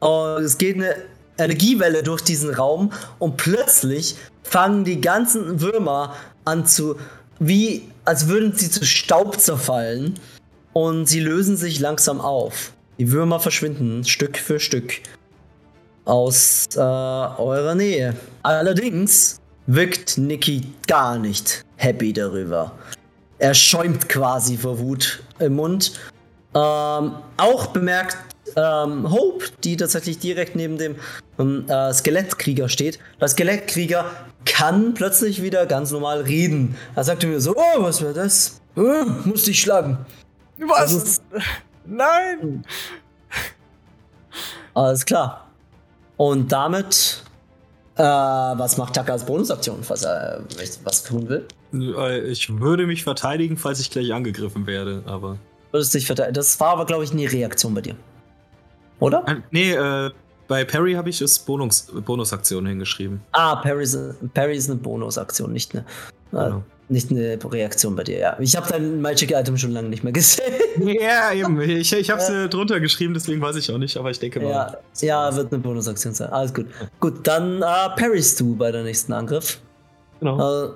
[0.00, 0.96] Und es geht eine
[1.38, 6.14] Energiewelle durch diesen Raum und plötzlich fangen die ganzen Würmer
[6.44, 6.96] an zu,
[7.38, 10.18] wie als würden sie zu Staub zerfallen
[10.76, 12.74] und sie lösen sich langsam auf.
[12.98, 15.00] Die Würmer verschwinden Stück für Stück
[16.04, 18.14] aus äh, eurer Nähe.
[18.42, 22.72] Allerdings wirkt Nicky gar nicht happy darüber.
[23.38, 25.92] Er schäumt quasi vor Wut im Mund.
[26.54, 28.18] Ähm, auch bemerkt
[28.54, 30.96] ähm, Hope, die tatsächlich direkt neben dem
[31.38, 32.98] ähm, äh, Skelettkrieger steht.
[33.18, 34.10] Der Skelettkrieger
[34.44, 36.76] kann plötzlich wieder ganz normal reden.
[36.94, 38.60] Er sagte mir so, oh, was war das?
[38.76, 40.04] Oh, musste ich schlagen.
[40.58, 40.80] Was?
[40.80, 41.22] Also-
[41.84, 42.64] Nein!
[44.74, 45.46] Alles klar.
[46.16, 47.22] Und damit,
[47.96, 51.46] äh, was macht Taka als Bonusaktion, falls er äh, was tun will?
[51.72, 55.38] Äh, Ich würde mich verteidigen, falls ich gleich angegriffen werde, aber.
[55.72, 56.34] Würdest dich verteidigen.
[56.34, 57.96] Das war aber, glaube ich, nie Reaktion bei dir.
[58.98, 59.24] Oder?
[59.26, 60.10] Äh, Nee, äh,
[60.48, 63.20] bei Perry habe ich es Bonus, Bonusaktion hingeschrieben.
[63.32, 63.98] Ah, Parry ist,
[64.34, 65.84] Parry ist eine Bonusaktion, nicht eine,
[66.32, 66.62] äh, Genau.
[66.88, 68.36] Nicht eine Reaktion bei dir, ja.
[68.38, 70.44] Ich habe dein Magic-Item schon lange nicht mehr gesehen.
[71.00, 71.60] Ja, eben.
[71.68, 74.40] Ich, ich habe es äh, drunter geschrieben, deswegen weiß ich auch nicht, aber ich denke
[74.40, 74.50] mal.
[74.50, 76.30] ja, ja, wird eine Bonusaktion sein.
[76.30, 76.66] Alles gut.
[77.00, 77.64] Gut, dann äh,
[77.96, 79.58] parryst du bei der nächsten Angriff.
[80.20, 80.66] Genau.
[80.66, 80.70] Äh,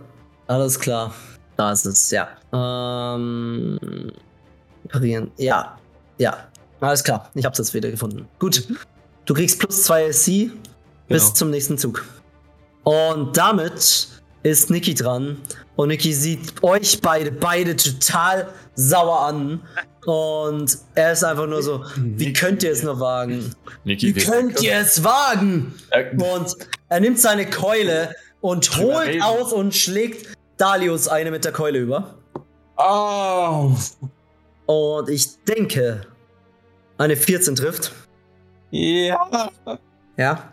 [0.46, 1.14] alles klar.
[1.56, 2.28] Da ist es, ja.
[2.52, 3.78] Ähm,
[4.88, 5.30] parieren.
[5.36, 5.78] Ja,
[6.18, 6.36] ja.
[6.80, 7.30] Alles klar.
[7.34, 8.26] Ich hab's jetzt wieder gefunden.
[8.38, 8.66] Gut.
[9.26, 10.50] Du kriegst plus 2 SC
[11.08, 11.34] bis Genau.
[11.34, 12.04] zum nächsten Zug.
[12.84, 14.08] Und damit
[14.42, 15.38] ist Niki dran.
[15.76, 19.60] Und Niki sieht euch beide, beide total sauer an.
[20.06, 23.54] Und er ist einfach nur so, wie könnt ihr es nur wagen?
[23.84, 25.74] Niki, Wie könnt ihr es wagen?
[26.12, 26.56] Und
[26.88, 32.14] er nimmt seine Keule und holt aus und schlägt Dalius eine mit der Keule über.
[32.76, 33.72] Oh.
[34.66, 36.06] Und ich denke,
[36.96, 37.92] eine 14 trifft.
[38.70, 39.50] Ja.
[40.16, 40.52] Ja.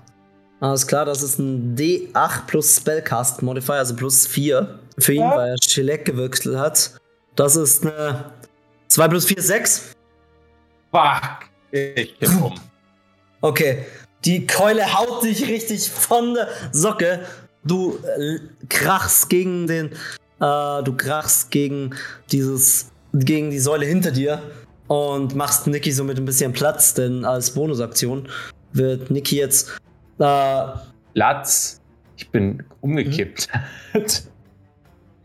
[0.59, 5.51] Alles klar, das ist ein D8 plus Spellcast Modifier, also plus 4 für ihn, weil
[5.51, 6.99] er Shellac gewechselt hat.
[7.35, 8.31] Das ist eine
[8.87, 9.91] 2 plus 4 ist 6.
[10.91, 11.49] Fuck.
[11.71, 12.55] Ich bin um.
[13.41, 13.85] Okay.
[14.25, 17.19] Die Keule haut dich richtig von der Socke.
[17.63, 19.91] Du äh, krachst gegen den
[20.39, 21.95] Äh, du krachst gegen
[22.31, 24.41] dieses, gegen die Säule hinter dir
[24.87, 28.27] und machst Niki somit ein bisschen Platz, denn als Bonusaktion
[28.73, 29.71] wird Niki jetzt.
[30.17, 31.81] Platz.
[32.17, 33.47] Ich bin umgekippt.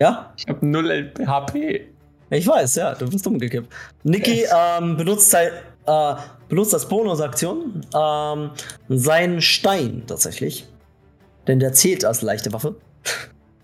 [0.01, 0.33] ja?
[0.37, 1.89] Ich habe 0 HP.
[2.31, 3.73] Ich weiß, ja, du bist umgekippt.
[4.05, 5.51] Niki ähm, benutzt, äh,
[6.49, 8.51] benutzt als Bonusaktion ähm,
[8.89, 10.67] seinen Stein tatsächlich.
[11.47, 12.77] Denn der zählt als leichte Waffe.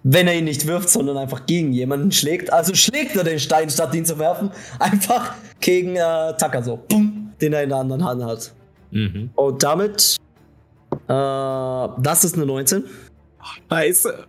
[0.03, 2.53] Wenn er ihn nicht wirft, sondern einfach gegen jemanden schlägt.
[2.53, 4.51] Also schlägt er den Stein, statt ihn zu werfen.
[4.79, 6.77] Einfach gegen äh, Tucker so.
[6.89, 8.53] Bumm, den er in der anderen Hand hat.
[8.91, 9.31] Mhm.
[9.35, 10.17] Und damit.
[11.09, 12.85] Äh, das ist eine 19.
[13.71, 14.27] Scheiße.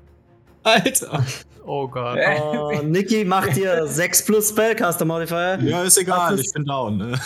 [0.63, 1.23] Alter.
[1.65, 2.17] Oh Gott.
[2.17, 5.59] Äh, Niki macht dir 6 plus Spellcaster Modifier.
[5.61, 6.97] Ja, ist egal, ist- ich bin down.
[6.97, 7.19] Ne?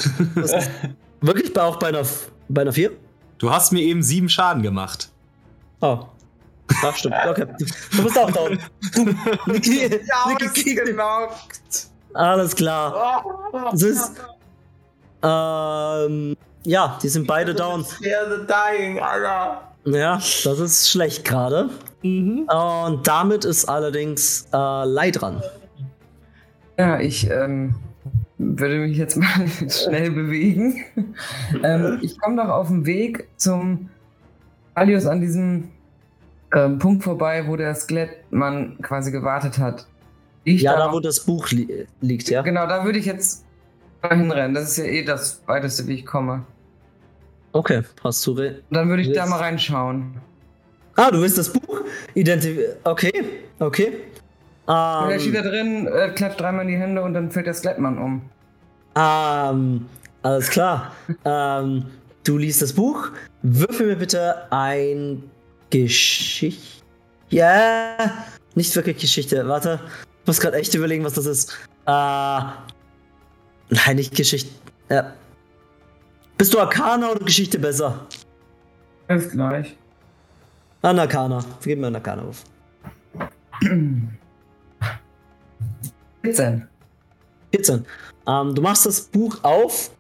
[1.22, 2.02] Wirklich bei, auch bei einer,
[2.50, 2.92] bei einer 4?
[3.38, 5.10] Du hast mir eben sieben Schaden gemacht.
[5.82, 6.00] Oh.
[6.84, 7.16] Ach, stimmt.
[7.30, 7.46] Okay.
[7.96, 8.60] Du bist auch down.
[9.48, 9.90] Niki,
[10.28, 11.00] Niki kriegt den-
[12.14, 13.24] Alles klar.
[13.72, 14.12] Das ist.
[15.22, 17.86] Ähm, ja, die sind beide down.
[18.02, 19.62] dying, Alter.
[19.86, 21.70] Ja, das ist schlecht gerade.
[22.04, 25.42] Und damit ist allerdings äh, Lei dran.
[26.78, 27.76] Ja, ich ähm,
[28.38, 30.84] würde mich jetzt mal schnell bewegen.
[31.64, 33.90] ähm, ich komme doch auf dem Weg zum
[34.74, 35.70] Alius an diesem
[36.54, 39.88] ähm, Punkt vorbei, wo der Skelettmann quasi gewartet hat.
[40.44, 42.42] Ich Ja, da da wo das Buch li liegt, ja.
[42.42, 43.46] Genau, da würde ich jetzt
[44.02, 44.54] mal hinrennen.
[44.54, 46.44] Das ist ja eh das weiteste, wie ich komme.
[47.54, 48.32] Okay, hast du.
[48.34, 49.30] Re dann würde ich da Yes.
[49.30, 50.16] mal reinschauen.
[50.96, 51.82] ah, du willst das Buch
[52.16, 52.78] identifizieren.
[52.84, 53.12] Okay,
[53.60, 53.88] okay.
[54.66, 57.46] Und da steht da Ähm, drin, äh, klatscht dreimal in die Hände und dann fällt
[57.48, 58.22] der Skelettmann um.
[58.96, 59.86] ähm,
[60.24, 60.94] alles klar.
[61.26, 61.86] ähm,
[62.24, 63.10] du liest das Buch.
[63.42, 65.24] Würfel mir bitte ein
[65.70, 66.84] Geschichte.
[67.30, 67.98] Ja,
[68.56, 69.48] nicht wirklich Geschichte.
[69.48, 69.80] Warte,
[70.22, 71.52] ich muss gerade echt überlegen, was das ist.
[71.86, 72.56] Äh, nein,
[73.96, 74.50] nicht Geschichte.
[74.90, 75.14] Ja.
[76.38, 78.08] Bist du Arcana oder Geschichte besser?
[79.08, 79.78] Alles gleich.
[80.82, 81.44] An Arcana.
[81.64, 82.44] Gib mir einen Arcana auf.
[86.24, 86.68] 14.
[87.52, 87.86] 14.
[88.28, 89.92] Ähm, du machst das Buch auf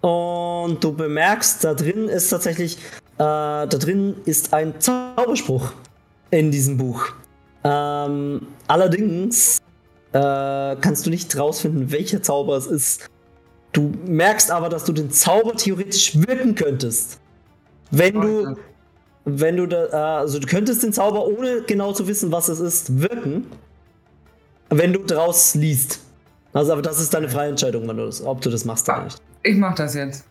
[0.00, 5.72] und du bemerkst, da drin ist tatsächlich, äh, da drin ist ein Zauberspruch
[6.30, 7.08] in diesem Buch.
[7.64, 9.58] Ähm, allerdings
[10.12, 13.08] äh, kannst du nicht rausfinden, welcher Zauber es ist.
[13.72, 17.18] Du merkst aber, dass du den Zauber theoretisch wirken könntest.
[17.90, 18.56] Wenn du,
[19.24, 22.60] wenn du da, äh, also du könntest den Zauber, ohne genau zu wissen, was es
[22.60, 23.46] ist, wirken,
[24.70, 26.00] wenn du draus liest.
[26.52, 29.04] Also, aber das ist deine freie Entscheidung, wenn du das, ob du das machst oder
[29.04, 29.18] nicht.
[29.42, 30.24] Ich mach das jetzt.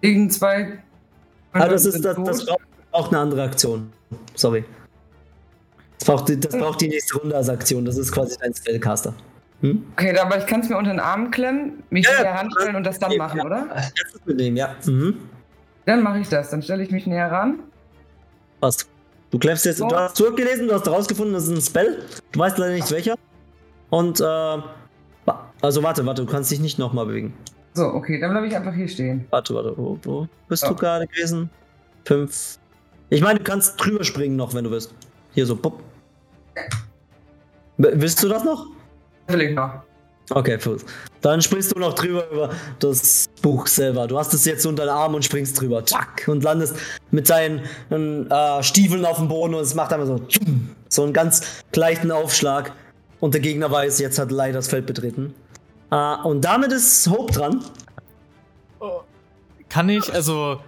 [0.00, 0.78] Gegen zwei.
[1.52, 2.60] Aber das, ist, das, das braucht
[2.92, 3.92] auch eine andere Aktion.
[4.34, 4.64] Sorry.
[5.98, 7.84] Das braucht, die- das braucht die nächste Runde als Aktion.
[7.84, 9.14] Das ist quasi dein Spellcaster.
[9.64, 9.82] Hm?
[9.92, 12.22] Okay, aber ich kann es mir unter den Arm klemmen, mich Ja, in ja.
[12.24, 13.18] der Hand stellen und das dann Ja.
[13.18, 13.66] machen, oder?
[13.68, 14.74] Kannst du mitnehmen, ja.
[14.84, 15.16] Mhm.
[15.86, 16.50] Dann mache ich das.
[16.50, 17.60] Dann stelle ich mich näher ran.
[18.60, 18.86] Passt.
[19.30, 19.88] Du klemmst jetzt, So.
[19.88, 22.02] du hast zurückgelesen, du hast rausgefunden, das ist ein Spell.
[22.32, 23.16] Du weißt leider nicht welcher.
[23.88, 24.24] Und, äh,
[25.62, 27.32] also warte, warte, du kannst dich nicht nochmal bewegen.
[27.72, 29.24] So, okay, dann bleibe ich einfach hier stehen.
[29.30, 30.68] Warte, warte, wo, wo bist Ja.
[30.68, 31.48] du gerade gewesen?
[32.04, 32.58] Fünf.
[33.08, 34.94] Ich meine, du kannst drüber springen noch, wenn du willst.
[35.32, 35.82] Hier so, pop.
[37.78, 38.66] Willst du das noch?
[39.28, 39.82] Ich noch.
[40.30, 40.58] Okay.
[41.20, 44.06] Dann springst du noch drüber über das Buch selber.
[44.06, 45.84] Du hast es jetzt unter den Arm und springst drüber.
[45.84, 46.24] Zack.
[46.28, 46.76] Und landest
[47.10, 47.60] mit deinen
[47.90, 50.18] äh, Stiefeln auf dem Boden und es macht einfach so.
[50.20, 52.72] tschum, So einen ganz leichten Aufschlag.
[53.20, 55.34] Und der Gegner weiß, jetzt hat leider das Feld betreten.
[55.90, 57.62] Äh, und damit ist Hope dran.
[59.68, 60.60] Kann ich, also,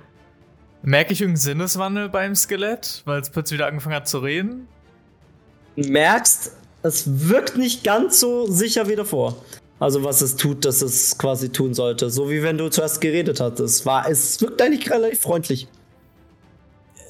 [0.83, 4.69] merke ich irgendeinen Sinneswandel beim Skelett, weil es plötzlich wieder angefangen hat zu reden?
[5.77, 6.53] merkst,
[6.87, 9.37] es wirkt nicht ganz so sicher wie davor.
[9.79, 12.09] Also was es tut, dass es quasi tun sollte.
[12.11, 13.85] So wie wenn du zuerst geredet hattest.
[13.85, 15.69] War, es wirkt eigentlich relativ freundlich.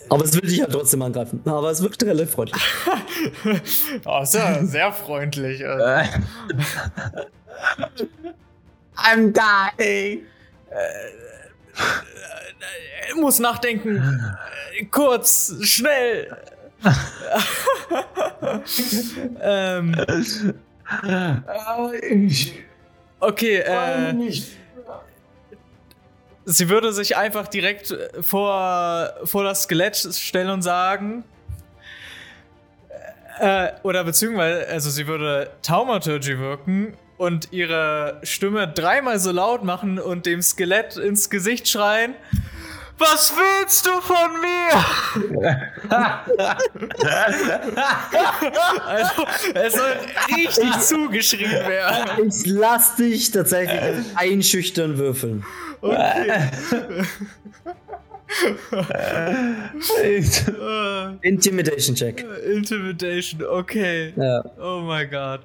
[0.08, 1.40] Aber es will dich ja trotzdem angreifen.
[1.44, 2.62] Aber es wirkt relativ freundlich.
[4.04, 5.60] Oh, ist ja sehr freundlich.
[5.60, 6.02] äh.
[6.02, 6.06] Äh.
[8.96, 10.22] I'm dying.
[13.08, 13.96] Ich muss nachdenken.
[14.78, 16.36] Äh, Kurz, schnell.
[19.42, 19.94] Ähm,
[23.20, 24.14] okay, äh,
[26.44, 31.24] sie würde sich einfach direkt vor, vor das Skelett stellen und sagen,
[33.40, 39.98] äh, oder beziehungsweise, also sie würde Taumaturgy wirken und ihre Stimme dreimal so laut machen
[39.98, 42.14] und dem Skelett ins Gesicht schreien.
[42.98, 44.70] Was willst du von mir?
[48.86, 49.92] also, es soll
[50.34, 52.26] richtig zugeschrien werden.
[52.26, 55.44] Ich lass dich tatsächlich einschüchtern würfeln.
[55.82, 56.48] Okay.
[61.22, 62.24] Intimidation Check.
[62.46, 64.12] Intimidation, okay.
[64.16, 64.42] Ja.
[64.58, 65.42] Oh mein Gott.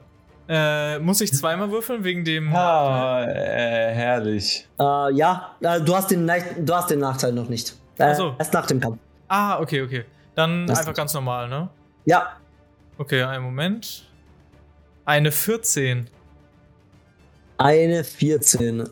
[0.54, 2.54] Äh, muss ich zweimal würfeln wegen dem.
[2.54, 4.68] Ah, äh, herrlich.
[4.78, 6.30] Äh, ja, äh, du, hast den,
[6.60, 7.74] du hast den Nachteil noch nicht.
[7.98, 8.36] Äh, Ach so.
[8.38, 8.98] Erst nach dem Kampf.
[9.30, 10.04] Ah, okay, okay.
[10.36, 11.70] Dann Das- einfach ganz normal, ne?
[12.06, 12.34] Ja,
[12.98, 14.04] Okay, einen Moment.
[15.06, 16.08] Eine 14.
[17.58, 18.82] eine 14.
[18.82, 18.86] Ähm,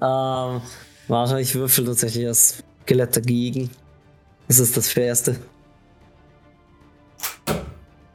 [1.08, 3.70] warte, ich würfel tatsächlich das Skelett dagegen.
[4.48, 5.36] Das ist das Fairste.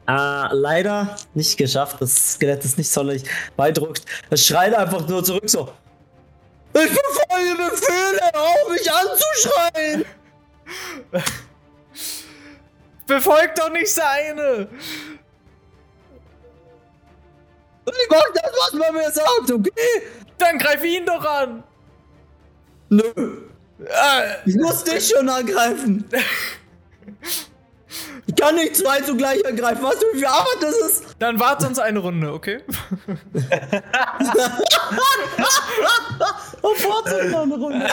[0.07, 1.97] Äh, leider nicht geschafft.
[1.99, 3.23] Das Skelett ist nicht sonderlich
[3.57, 4.03] beeindruckt.
[4.29, 5.71] Es schreit einfach nur zurück so.
[6.73, 10.05] Ich befolge Befehle, auf mich anzuschreien!
[13.07, 14.67] Befolgt doch nicht seine!
[17.87, 20.01] Ich mach das, was man mir sagt, okay?
[20.37, 21.63] Dann greif ihn doch an!
[22.89, 23.03] Nö.
[23.79, 26.03] Äh, Ich muss dich schon angreifen.
[28.27, 29.83] Ich kann nicht zwei zugleich angreifen.
[29.83, 31.03] Weißt du, wie viel Arbeit das ist?
[31.19, 32.61] dann warte uns eine Runde, okay?
[36.61, 37.85] Oh, warte noch eine Runde.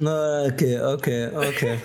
[0.00, 0.52] Okay.
[0.52, 1.78] Okay, okay, okay.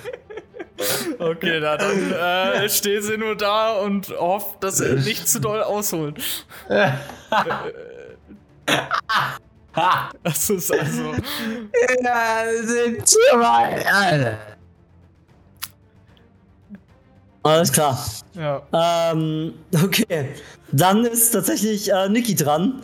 [1.20, 5.64] Okay, na, dann äh, steht sie nur da und hofft, dass er nicht zu doll
[5.64, 6.22] ausholt.
[10.24, 11.14] Das ist also.
[17.48, 17.98] Alles klar.
[18.34, 18.62] Ja.
[19.12, 20.30] Ähm, okay.
[20.72, 22.82] Dann ist tatsächlich äh, Niki dran.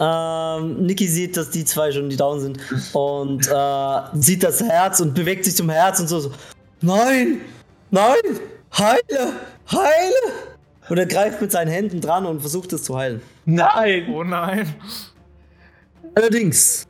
[0.00, 2.58] Ähm, Niki sieht, dass die zwei schon die down sind
[2.92, 6.32] und äh, sieht das Herz und bewegt sich zum Herz und so, so
[6.80, 7.40] Nein!
[7.90, 8.40] Nein!
[8.76, 9.32] Heile!
[9.70, 10.32] Heile!
[10.88, 13.22] Und er greift mit seinen Händen dran und versucht es zu heilen.
[13.44, 14.06] Nein!
[14.12, 14.74] Oh nein.
[16.14, 16.86] Allerdings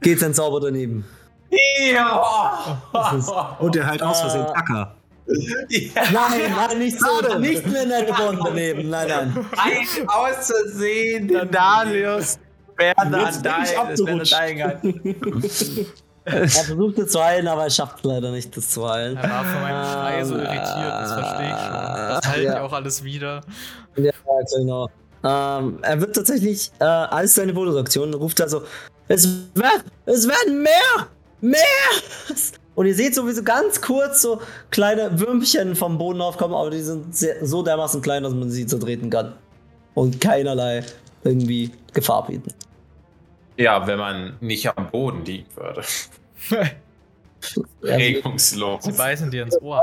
[0.00, 1.04] geht sein Zauber daneben.
[1.92, 2.80] Ja!
[3.58, 4.99] Und er halt aus Versehen Äh,
[6.12, 9.46] Nein, nein, nicht so, nicht mehr Netbond daneben, nein, nein.
[9.56, 11.52] Ein aus Versehen den
[12.76, 14.80] werden bin ich dein,
[16.24, 19.16] Er versucht es zu heilen, aber er schafft es leider nicht, das zu heilen.
[19.16, 21.72] Er war von meinem Schrei so irritiert, das verstehe ich schon.
[21.72, 22.62] Das halte ich Ja.
[22.62, 23.40] auch alles wieder.
[23.96, 24.12] Ja,
[24.56, 24.88] genau.
[25.22, 28.62] Ähm, er wird tatsächlich, äh, als seine Bonusaktion, ruft er so,
[29.08, 31.08] es wird, es werden mehr,
[31.40, 31.58] mehr.
[32.80, 37.14] Und ihr seht sowieso ganz kurz so kleine Würmchen vom Boden aufkommen, aber die sind
[37.14, 39.34] sehr, so dermaßen klein, dass man sie zertreten kann.
[39.92, 40.82] Und keinerlei
[41.22, 42.54] irgendwie Gefahr bieten.
[43.58, 45.82] Ja, wenn man nicht am Boden liegen würde.
[47.82, 48.84] Regungslos.
[48.84, 49.82] Sie beißen dir ins Ohr.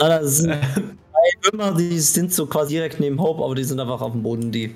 [0.00, 3.78] Nein, das sind drei Würmer, die sind so quasi direkt neben Hope, aber die sind
[3.78, 4.50] einfach auf dem Boden.
[4.50, 4.74] Die,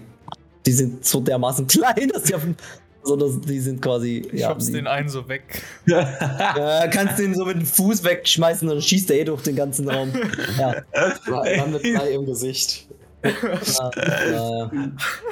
[0.64, 2.54] die sind so dermaßen klein, dass die auf dem.
[3.02, 4.28] So, dass die sind quasi.
[4.32, 5.62] Ich ja, schub's die, den einen so weg.
[5.86, 9.88] Ja, kannst den so mit dem Fuß wegschmeißen, dann schießt er eh durch den ganzen
[9.88, 10.12] Raum.
[10.58, 10.76] Ja.
[10.92, 12.86] Dann mit drei im Gesicht.
[13.24, 13.90] ja,
[14.30, 14.70] ja,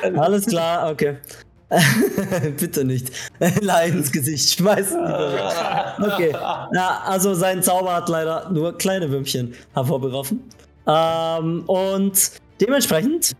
[0.02, 0.20] ja.
[0.20, 1.16] Alles klar, okay.
[2.58, 3.10] Bitte nicht.
[3.62, 4.98] Nein, ins Gesicht schmeißen.
[5.00, 6.32] Okay.
[6.32, 10.42] Ja, also sein Zauber hat leider nur kleine Würmchen hervorgerufen.
[10.86, 13.36] Ähm, und dementsprechend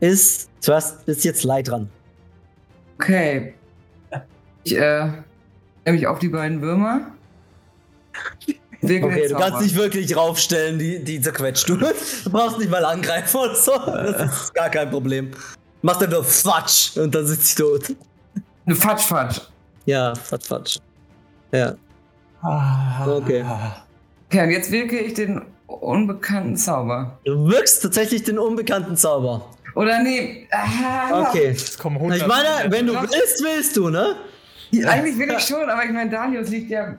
[0.00, 1.88] ist zuerst ist jetzt Leid dran.
[3.00, 3.54] Okay.
[4.64, 5.06] Ich äh,
[5.84, 7.12] nehme mich auf die beiden Würmer.
[8.80, 11.76] Wirke Okay, du kannst nicht wirklich raufstellen, die, die zerquetscht du.
[11.76, 11.86] Du
[12.30, 13.72] brauchst nicht mal angreifen oder so.
[13.72, 15.30] Das ist gar kein Problem.
[15.82, 17.94] Machst einfach Fatsch und dann sind sie tot.
[18.66, 19.40] Ne, Fatsch, Fatsch.
[19.86, 20.78] Ja, Fatsch, Fatsch.
[21.52, 21.74] Ja.
[23.06, 23.44] Okay.
[24.26, 27.18] Okay, und jetzt wirke ich den unbekannten Zauber.
[27.24, 29.50] Du wirkst tatsächlich den unbekannten Zauber.
[29.78, 30.48] Oder nee.
[30.50, 31.50] Ah, Okay.
[31.54, 32.18] Es kommen 100.
[32.18, 34.16] Ich meine, wenn du willst, willst du, ne?
[34.84, 36.96] Eigentlich will ich schon, aber ich meine, Dalius liegt ja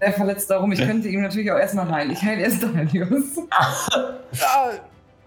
[0.00, 0.72] sehr verletzt darum.
[0.72, 2.10] Ich könnte ihm natürlich auch erstmal heilen.
[2.12, 3.36] Ich heile erst Dalius.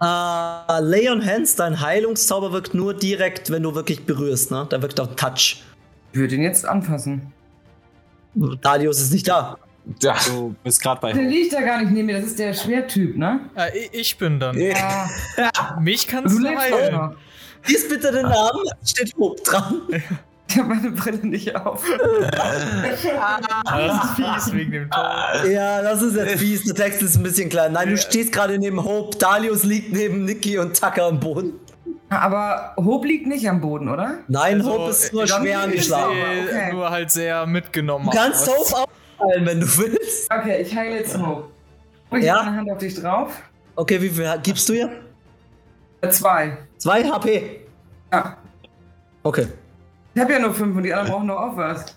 [0.00, 4.66] Äh, Lay on Hands, dein Heilungszauber wirkt nur direkt, wenn du wirklich berührst, ne?
[4.68, 5.62] Da wirkt auch Touch.
[6.12, 7.32] Ich würde ihn jetzt anfassen.
[8.34, 9.58] Darius ist nicht da.
[10.00, 10.16] Ja.
[10.26, 12.16] Du bist gerade bei Der liegt da gar nicht neben mir.
[12.16, 13.40] Das ist der Schwertyp, ne?
[13.54, 14.58] Äh, ich- bin dann.
[14.58, 15.08] Ja.
[15.80, 17.16] Mich kannst Du du auch heilen.
[17.66, 19.80] Lies bitte den Namen, steht Hope dran.
[20.48, 21.82] Ich habe meine Brille nicht auf.
[22.84, 25.44] Das ist fies wegen dem Tor.
[25.50, 26.64] Ja, das ist jetzt fies.
[26.64, 27.72] Der Text ist ein bisschen klein.
[27.72, 29.16] Nein, du stehst gerade neben Hope.
[29.18, 31.54] Dalius liegt neben Nikki und Tucker am Boden.
[32.10, 34.18] Aber Hope liegt nicht am Boden, oder?
[34.28, 36.14] Nein, Also, Hope ist nur dann schwer angeschlagen.
[36.46, 36.72] okay.
[36.72, 38.08] Nur halt sehr mitgenommen.
[38.10, 38.46] Du kannst.
[38.48, 38.84] Hope
[39.18, 40.30] aufteilen, wenn du willst.
[40.32, 41.48] Okay, ich heile jetzt Hope.
[42.12, 42.42] Ich Ja?
[42.42, 43.40] meine Hand auf dich drauf.
[43.76, 44.90] Okay, wie viel gibst du ihr?
[46.00, 46.56] Äh, Zwei.
[46.78, 47.60] Zwei HP.
[48.12, 48.36] Ja.
[49.22, 49.46] Okay.
[50.14, 51.96] Ich habe ja nur fünf und die anderen brauchen noch auch was.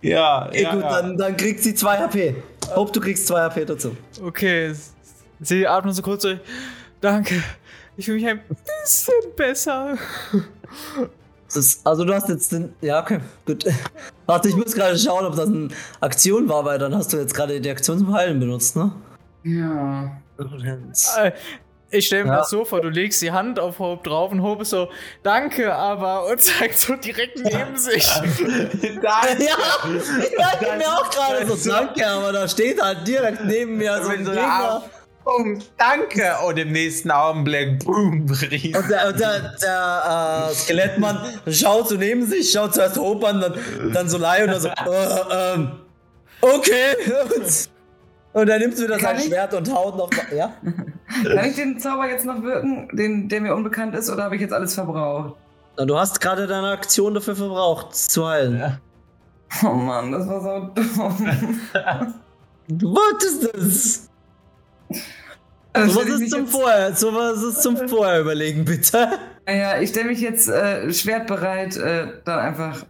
[0.00, 2.36] Ja, Okay, gut, Dann, dann kriegt sie zwei HP.
[2.74, 3.96] Hope, du kriegst zwei HP dazu.
[4.22, 4.72] Okay,
[5.40, 6.38] sie atmen so kurz durch.
[7.00, 7.42] Danke.
[7.96, 9.98] Ich fühle mich ein bisschen besser.
[11.54, 12.74] Ist, also du hast jetzt den.
[12.82, 13.64] Ja, okay, gut.
[14.26, 15.68] Warte, ich muss gerade schauen, ob das eine
[16.00, 18.92] Aktion war, weil dann hast du jetzt gerade die Aktion zum Heilen benutzt, ne?
[19.44, 20.10] Ja.
[20.38, 21.32] Äh,
[21.90, 22.38] Ich stelle mir Ja.
[22.40, 24.88] das so vor, du legst die Hand auf Hope drauf und Hope ist so,
[25.22, 28.06] danke, aber und zeigt so direkt neben sich.
[29.02, 34.02] Ja, ich dachte mir auch gerade so, danke, aber da steht halt direkt neben mir
[34.02, 34.82] so ein Gegner.
[35.28, 36.34] Punkt, danke.
[36.46, 38.74] Und im nächsten Augenblick, boom, Ries.
[38.74, 41.18] Und der, und der, der äh, Skelettmann
[41.50, 44.68] schaut so neben sich, schaut zuerst Hope an, dann, dann so Lai und dann so,
[44.68, 45.72] äh, ähm,
[46.40, 46.94] okay.
[47.36, 47.68] Und,
[48.40, 49.28] und er nimmt wieder Kann sein?
[49.28, 50.10] Schwert und haut noch.
[50.34, 50.54] Ja?
[51.22, 54.40] Kann ich den Zauber jetzt noch wirken, den, der mir unbekannt ist, oder habe ich
[54.40, 55.34] jetzt alles verbraucht?
[55.76, 58.78] Na, du hast gerade deine Aktion dafür verbraucht, zu heilen.
[59.62, 61.60] Oh Mann, das war so dumm.
[62.68, 64.08] Du wolltest es.
[65.72, 68.64] Also So was stell ich ist zum jetzt- Vorher, so was ist zum Vorher überlegen,
[68.64, 69.08] bitte.
[69.46, 72.84] Naja, ich stelle mich jetzt äh, schwertbereit äh, dann einfach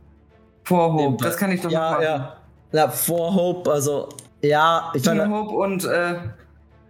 [0.64, 1.24] vor Hope.
[1.24, 2.03] Das kann ich doch ja, machen.
[2.03, 2.37] Ja,
[2.72, 2.89] ja.
[2.89, 4.09] vor Hope, also,
[4.43, 6.14] ja, ich meine, Hope und äh,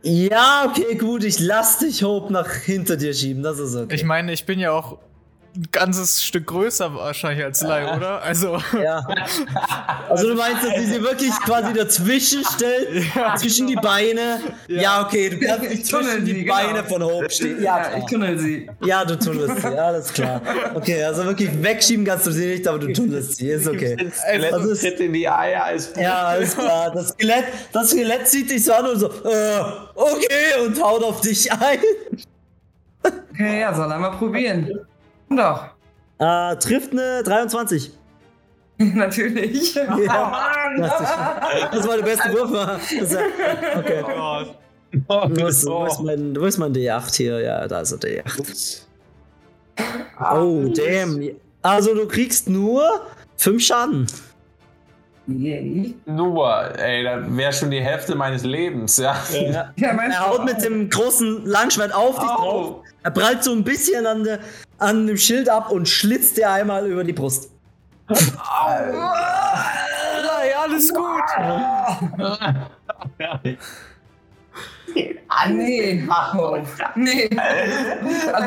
[0.03, 3.95] ja, okay, gut, ich lass dich Hope nach hinter dir schieben, das ist okay.
[3.95, 4.99] Ich meine, ich bin ja auch
[5.59, 8.23] ein ganzes Stück größer wahrscheinlich als Lai, oder?
[8.23, 9.05] Also, Ja.
[10.09, 13.05] Also du meinst, dass sie sie wirklich quasi dazwischen stellt?
[13.37, 14.41] Zwischen die Beine?
[14.67, 16.55] Ja, okay, du kannst nicht Ich tunnel zwischen die genau.
[16.55, 17.63] Beine von Hope stehen.
[17.63, 18.09] Ja, ja, ich klar.
[18.09, 18.71] tunnel sie.
[18.85, 20.41] ja, du tunnelst sie, alles klar.
[20.75, 23.97] Okay, also wirklich wegschieben kannst du sie nicht, aber du tunnelst sie, ist okay.
[24.17, 26.91] Skelett Also es- tritt in die Eier als Ja, alles klar.
[26.93, 29.61] Das Skelett, das Skelett zieht dich so an und so, äh,
[29.95, 31.79] okay, und haut auf dich ein.
[33.03, 34.71] Okay, ja, soll er mal probieren.
[35.31, 35.67] Doch.
[36.19, 37.91] Äh, trifft eine 23.
[38.79, 39.75] Natürlich.
[39.75, 39.85] Ja.
[39.91, 40.91] Oh Mann.
[41.73, 42.51] Das war der beste Wurf.
[42.99, 43.15] Das
[43.77, 44.05] Okay.
[45.07, 47.41] Oh, Wo ist, wo, ist mein, wo ist mein D8 hier?
[47.41, 48.83] Ja, da ist der D8.
[50.33, 51.31] Oh, damn.
[51.61, 53.03] Also du kriegst nur
[53.37, 54.07] 5 Schaden.
[55.29, 55.95] Yay.
[56.07, 59.15] Nur, ey, das wäre schon die Hälfte meines Lebens, ja.
[59.77, 62.67] Ja, mein Er haut mit dem großen Langschwert auf dich drauf.
[62.67, 62.83] Au.
[63.03, 64.39] Er prallt so ein bisschen an, der,
[64.79, 67.51] an dem Schild ab und schlitzt dir einmal über die Brust.
[68.09, 68.95] Lai,
[70.63, 71.23] alles gut.
[75.29, 76.09] Ah, nee.
[76.39, 76.57] Oh,
[76.97, 77.29] nee.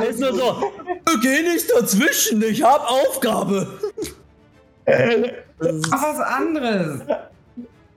[0.10, 0.74] Ist nur so,
[1.22, 3.68] geh nicht dazwischen, ich hab Aufgabe.
[5.62, 7.02] Das ist- Mach was anderes.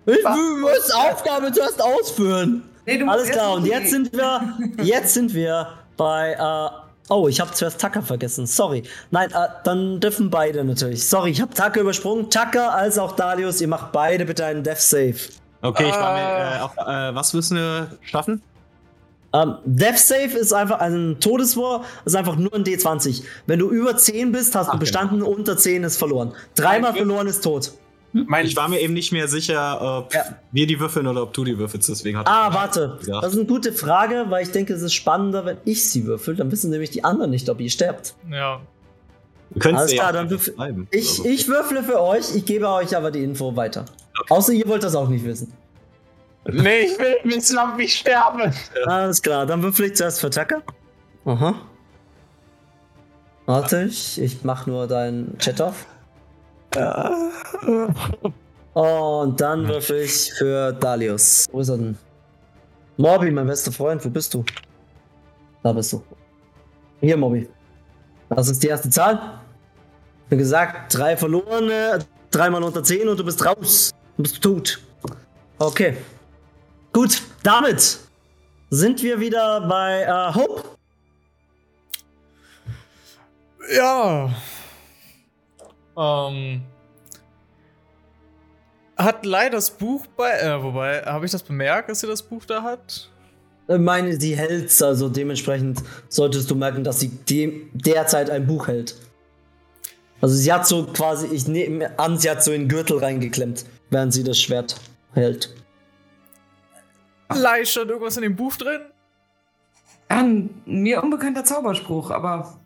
[0.07, 2.63] Ich muss Aufgabe zuerst ausführen.
[2.87, 7.27] Nee, du musst Alles klar, und jetzt sind wir, jetzt sind wir bei, äh, oh,
[7.29, 8.83] ich habe zuerst Tucker vergessen, sorry.
[9.11, 11.09] Nein, äh, dann dürfen beide natürlich.
[11.09, 12.29] Sorry, ich habe Tucker übersprungen.
[12.29, 15.15] Tucker als auch Dalius, ihr macht beide bitte einen Death Save.
[15.63, 18.43] Okay, ich war mir, äh, auch, äh, was müssen wir schaffen?
[19.35, 23.25] Ähm, Death Save ist einfach ein Todeswurf, ist einfach nur ein D20.
[23.47, 26.33] Wenn du über 10 bist, hast du Ach, bestanden, unter 10 ist verloren.
[26.55, 27.73] Dreimal verloren ist tot.
[28.13, 30.23] Mein, Ich war mir eben nicht mehr sicher, ob Ja.
[30.53, 33.01] wir die würfeln oder ob du die würfelst, deswegen hat Ah, warte.
[33.07, 33.21] Ja.
[33.21, 36.37] Das ist eine gute Frage, weil ich denke, es ist spannender, wenn ich sie würfel.
[36.37, 38.15] Dann wissen nämlich die anderen nicht, ob ihr sterbt.
[38.31, 38.61] Ja.
[39.51, 40.87] Du könntest Alles ja klar, auch dann würfel-.
[40.93, 43.85] Ich, Also, ich würfle für euch, ich gebe euch aber die Info weiter.
[44.29, 45.53] Außer ihr wollt das auch nicht wissen.
[46.47, 48.53] Nee, ich will wissen, ob ich sterbe.
[48.87, 50.63] Alles klar, dann würfel ich zuerst für Tucker.
[51.25, 51.55] Aha.
[53.47, 55.87] Warte, ich, ich mach nur deinen Chat auf.
[58.75, 61.47] Und dann würfel ich für Dalius.
[61.53, 61.99] Wo ist er denn?
[62.97, 64.45] Morbi, mein bester Freund, wo bist du?
[65.63, 66.03] Da bist du.
[67.01, 67.49] Hier, Morbi.
[68.29, 69.41] Das ist die erste Zahl.
[70.31, 71.99] Wie gesagt, drei verlorene,
[72.31, 73.91] dreimal unter 10 und du bist raus.
[74.17, 74.81] Du bist tot.
[75.59, 75.97] Okay.
[76.95, 77.99] Gut, damit
[78.71, 80.63] sind wir wieder bei äh, Hope.
[83.75, 84.33] Ja.
[85.99, 86.63] Ähm.
[88.97, 90.39] Hat Lai das Buch bei.
[90.39, 93.11] Äh, wobei, habe ich das bemerkt, dass sie das Buch da hat?
[93.67, 98.69] Ich meine, sie hält's, also dementsprechend solltest du merken, dass sie dem, derzeit ein Buch
[98.69, 98.95] hält.
[100.21, 103.65] Also sie hat so quasi, ich nehme an, sie hat so in den Gürtel reingeklemmt,
[103.91, 104.77] während sie das Schwert
[105.13, 105.64] hält.
[107.33, 108.81] Lai, stand irgendwas in dem Buch drin?
[110.09, 112.59] Ein mir unbekannter Zauberspruch, aber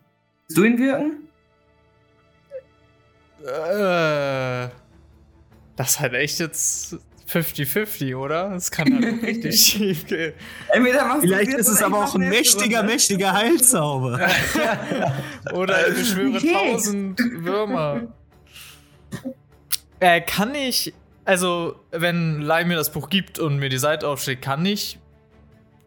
[0.47, 1.27] Willst du ihn wirken?
[3.41, 4.69] Äh,
[5.75, 6.97] das ist halt echt jetzt
[7.31, 8.49] 50-50, oder?
[8.49, 10.33] Das kann halt auch richtig schief gehen.
[11.21, 12.93] Vielleicht ist es aber auch ein mächtiger, Runde.
[12.93, 14.19] mächtiger Heilzauber.
[15.53, 16.53] Oder ich beschwöre Okay.
[16.73, 18.07] tausend Würmer.
[19.99, 20.93] Äh, kann ich,
[21.29, 24.97] also, wenn Lai mir das Buch gibt und mir die Seite aufschlägt, kann ich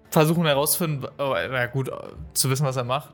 [0.09, 1.91] versuchen herauszufinden, oh, na gut,
[2.33, 3.13] zu wissen, was er macht.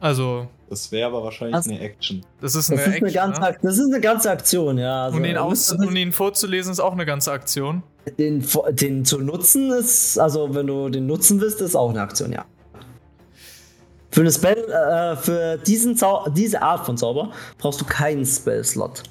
[0.00, 1.68] Also, Das wäre aber wahrschlich Was?
[1.68, 2.24] eine Action.
[2.40, 3.56] das ist Das eine ist eine, Action, ganze, ne?
[3.60, 5.04] Das ist eine ganze Aktion, ja.
[5.04, 7.82] Also, Und ihn, aus, und ihn vorzulesen ist auch eine ganze Aktion.
[8.18, 12.32] den, den zu nutzen ist, also wenn du den nutzen willst, ist auch eine Aktion,
[12.32, 12.46] ja.
[14.10, 19.02] Für eine Spell, äh, für diesen Zau diese Art von Zauber brauchst du keinen Spell-Slot.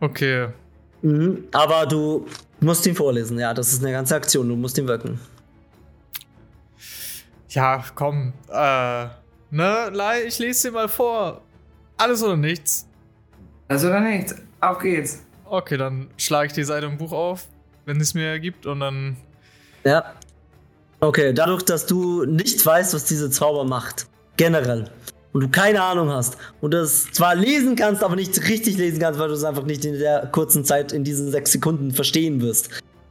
[0.00, 0.48] Okay.
[1.02, 1.44] Mhm.
[1.52, 2.26] Aber du
[2.60, 3.54] musst ihn vorlesen, ja.
[3.54, 5.20] Das ist eine ganze Aktion, du musst ihn wirken.
[7.50, 8.32] Ja, komm.
[8.48, 9.06] Äh,
[9.50, 11.42] ne, Lai, ich lese dir mal vor.
[11.96, 12.86] Alles oder nichts.
[13.68, 14.34] Also oder nichts.
[14.60, 15.22] Auf geht's.
[15.44, 17.46] Okay, dann schlage ich die Seite im Buch auf,
[17.84, 19.16] wenn es mir gibt, und dann.
[19.84, 20.14] Ja.
[21.00, 24.90] Okay, dadurch, dass du nicht weißt, was diese Zauber macht, generell,
[25.32, 29.20] und du keine Ahnung hast, und das zwar lesen kannst, aber nicht richtig lesen kannst,
[29.20, 32.70] weil du es einfach nicht in der kurzen Zeit, in diesen sechs Sekunden verstehen wirst.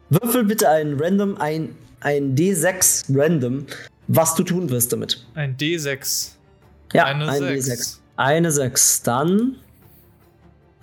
[0.10, 3.66] Würfel bitte ein Random, ein, ein D6 Random,
[4.08, 5.26] was du tun wirst damit.
[5.36, 6.32] Ein D6.
[6.94, 7.80] Ja, Eine ein Sechs.
[7.80, 7.98] D6.
[8.18, 9.04] Eine 6.
[9.04, 9.56] Dann.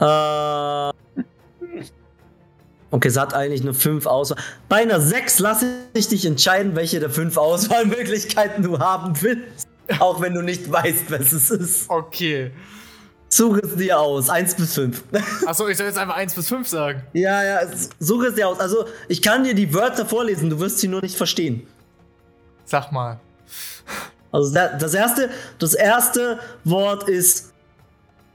[0.00, 0.92] Äh.
[2.92, 4.38] Okay, es hat eigentlich nur 5 Auswahl.
[4.68, 9.65] Bei einer 6 lasse ich dich entscheiden, welche der 5 Auswahlmöglichkeiten du haben willst.
[10.00, 11.90] Auch wenn du nicht weißt, was es ist.
[11.90, 12.50] Okay.
[13.28, 14.28] Suche es dir aus.
[14.30, 15.02] 1 bis 5.
[15.46, 17.02] Achso, ich soll jetzt einfach 1 bis 5 sagen.
[17.12, 17.60] ja, ja,
[17.98, 18.60] suche es dir aus.
[18.60, 21.66] Also, ich kann dir die Wörter vorlesen, du wirst sie nur nicht verstehen.
[22.64, 23.20] Sag mal.
[24.32, 27.52] Also da- das erste, das erste Wort ist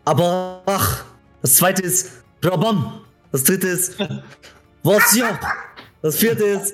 [0.05, 1.03] aber ach.
[1.41, 2.11] Das zweite ist
[2.43, 3.01] Rabam.
[3.31, 3.97] Das dritte ist
[4.83, 5.39] Wasja.
[6.01, 6.73] Das vierte ist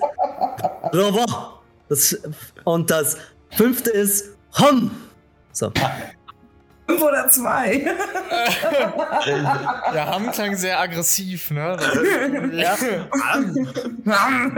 [0.93, 1.59] Rava.
[1.89, 2.17] Das,
[2.63, 3.17] und das
[3.51, 4.91] fünfte ist Ham.
[5.51, 5.71] So.
[6.87, 7.79] Fünf oder zwei.
[9.93, 11.77] Der Hamm klang sehr aggressiv, ne?
[11.77, 12.81] Das,
[14.05, 14.51] Ja.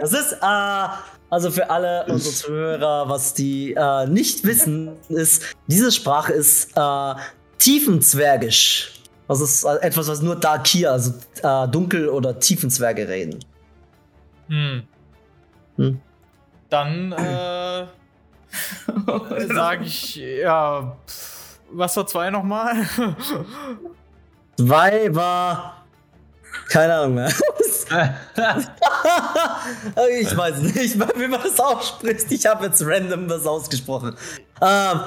[0.00, 0.88] Das ist, äh,
[1.30, 7.14] also für alle unsere Zuhörer, was die äh, nicht wissen, ist, diese Sprache ist äh,
[7.58, 8.94] Tiefenzwergisch.
[9.28, 11.12] Das ist etwas, was nur Darkir, also
[11.42, 13.38] äh, Dunkel- oder Tiefenzwerge reden.
[14.48, 14.82] Hm.
[15.76, 16.00] Hm.
[16.68, 17.86] Dann äh,
[19.54, 22.86] sage ich, ja, pff, was war zwei nochmal?
[24.56, 25.84] Zwei war.
[26.68, 27.28] Keine Ahnung mehr.
[30.20, 32.30] ich weiß nicht, wie man das ausspricht.
[32.30, 34.14] Ich habe jetzt random das ausgesprochen.
[34.60, 35.00] Ähm,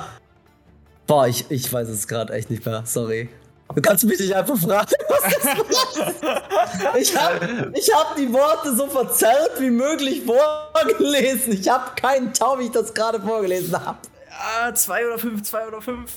[1.07, 2.83] boah, ich, ich weiß es gerade echt nicht mehr.
[2.85, 3.29] Sorry.
[3.75, 6.97] Du kannst mich nicht einfach fragen, was das war.
[6.97, 11.53] Ich habe ich hab die Worte so verzerrt wie möglich vorgelesen.
[11.53, 13.97] Ich habe keinen Tau, wie ich das gerade vorgelesen habe.
[14.29, 16.11] ah, zwei oder fünf, zwei oder fünf.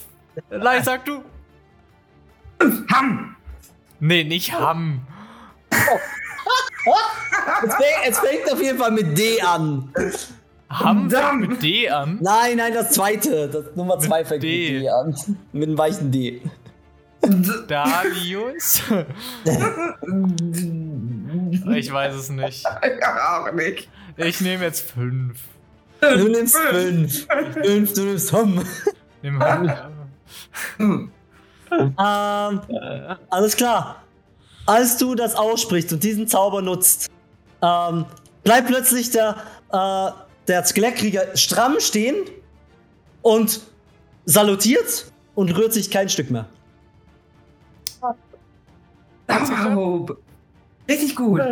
[0.50, 1.22] Lai, sag du.
[2.92, 3.36] Ham.
[4.00, 5.00] Nee, nicht Hamm.
[7.64, 9.92] Es fängt, es fängt auf jeden Fall mit D an.
[10.70, 11.40] Hamm Damm.
[11.40, 12.18] fängt mit D an.
[12.20, 13.48] Nein, nein, das zweite.
[13.48, 14.72] Das Nummer zwei fängt D.
[14.72, 15.16] mit D an.
[15.52, 16.42] Mit einem weichen D.
[17.68, 18.82] Darius?
[21.74, 22.64] ich weiß es nicht.
[22.64, 23.88] Ja, auch nicht.
[24.16, 25.40] Ich nehme jetzt fünf.
[26.00, 27.26] Du nimmst fünf.
[27.62, 28.64] Fünf, du nimmst Hum.
[29.22, 29.72] Nimm Hamm.
[30.76, 31.10] Hm.
[31.70, 32.60] Ähm,
[33.30, 34.02] alles klar.
[34.66, 37.08] Als du das aussprichst und diesen Zauber nutzt,
[37.62, 38.04] ähm,
[38.44, 39.36] bleibt plötzlich der,
[39.72, 40.10] äh,
[40.48, 42.16] der Skelettkrieger stramm stehen
[43.22, 43.60] und
[44.24, 46.46] salutiert und rührt sich kein Stück mehr.
[49.50, 50.16] Wow.
[50.88, 51.40] Richtig gut.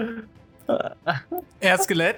[1.61, 2.17] Er ist Skelett.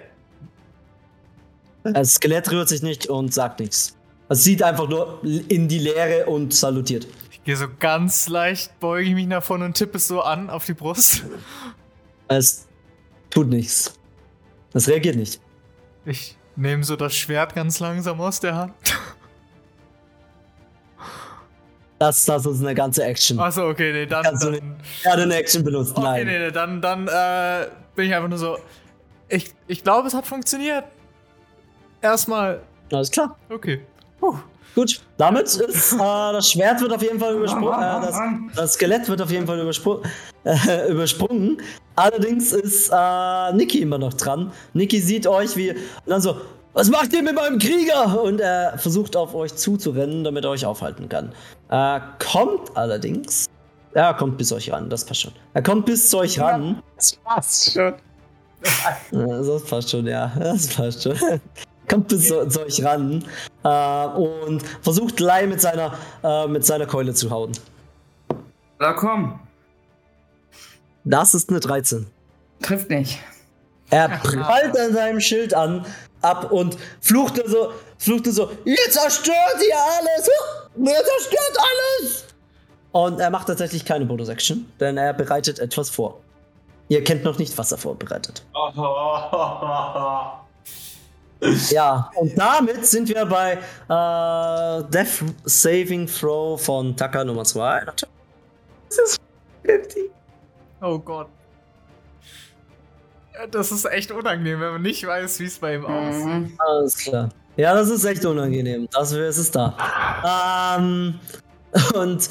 [1.82, 3.96] Das Skelett rührt sich nicht und sagt nichts.
[4.28, 7.06] Es sieht einfach nur in die Leere und salutiert.
[7.30, 10.50] Ich gehe so ganz leicht, beuge ich mich nach vorne und tippe es so an
[10.50, 11.24] auf die Brust.
[12.28, 12.66] Es
[13.30, 13.94] tut nichts.
[14.72, 15.40] Es reagiert nicht.
[16.04, 18.74] Ich nehme so das Schwert ganz langsam aus der Hand.
[21.98, 23.38] Das, das ist eine ganze Action.
[23.38, 24.22] Achso, okay, nee, dann.
[24.22, 25.92] Kannst du dann Er hat eine Action benutzt.
[25.96, 26.26] okay, Nein.
[26.26, 28.58] nee, nee, dann, dann äh, bin ich einfach nur so.
[29.28, 30.84] Ich, ich glaube, es hat funktioniert.
[32.02, 32.60] Erstmal.
[32.92, 33.36] Alles klar.
[33.48, 33.80] Okay.
[34.20, 34.36] Puh.
[34.74, 35.00] Gut.
[35.16, 37.72] Damit ist äh, das Schwert wird auf jeden Fall übersprungen.
[37.72, 38.20] Äh, das,
[38.54, 40.02] das Skelett wird auf jeden Fall überspru
[40.44, 41.56] äh, übersprungen.
[41.94, 44.52] Allerdings ist äh, Niki immer noch dran.
[44.74, 45.70] Niki sieht euch wie.
[45.70, 46.36] Und dann so.
[46.76, 48.22] Was macht ihr mit meinem Krieger?
[48.22, 51.32] Und er versucht auf euch zuzurennen, damit er euch aufhalten kann.
[51.70, 53.46] Er kommt allerdings.
[53.94, 55.32] Er kommt bis euch ran, das passt schon.
[55.54, 56.82] Er kommt bis zu euch ran.
[56.96, 57.94] Das passt schon.
[59.10, 60.30] Das passt schon, ja.
[60.38, 61.16] Das passt schon.
[61.88, 63.24] kommt bis zu, zu euch ran
[63.64, 67.52] äh, und versucht Lai mit seiner, äh, mit seiner Keule zu hauen.
[68.78, 69.40] Na komm,
[71.04, 72.06] Das ist eine 13.
[72.60, 73.18] trifft nicht.
[73.88, 75.86] Er prallt an seinem Schild an,
[76.26, 80.28] ab und flucht nur so, flucht nur so, ihr zerstört hier alles!
[80.76, 82.24] Ihr zerstört alles!
[82.92, 86.20] Und er macht tatsächlich keine Bonus-Action, denn er bereitet etwas vor.
[86.88, 88.44] Ihr kennt noch nicht, was er vorbereitet.
[91.70, 97.86] Ja, und damit sind wir bei äh, Death Saving Throw von Taka Nummer 2.
[100.80, 101.28] Oh Gott.
[103.50, 106.26] Das ist echt unangenehm, wenn man nicht weiß, wie es bei ihm aussieht.
[106.26, 106.52] Mhm.
[106.58, 107.28] Alles klar.
[107.56, 108.88] Ja, das ist echt unangenehm.
[108.92, 110.76] Dafür ist es da.
[110.78, 111.18] Ähm,
[111.94, 112.28] und,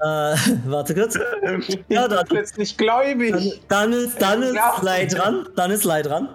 [0.00, 0.36] äh,
[0.66, 1.18] warte kurz.
[1.88, 3.60] Ja, dann, jetzt nicht gläubig.
[3.68, 5.48] dann ist, dann ist Lei dran.
[5.56, 6.28] Dann ist Lei dran.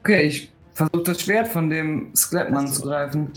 [0.00, 3.32] Okay, ich versuche das Schwert von dem Skelettmann zu greifen.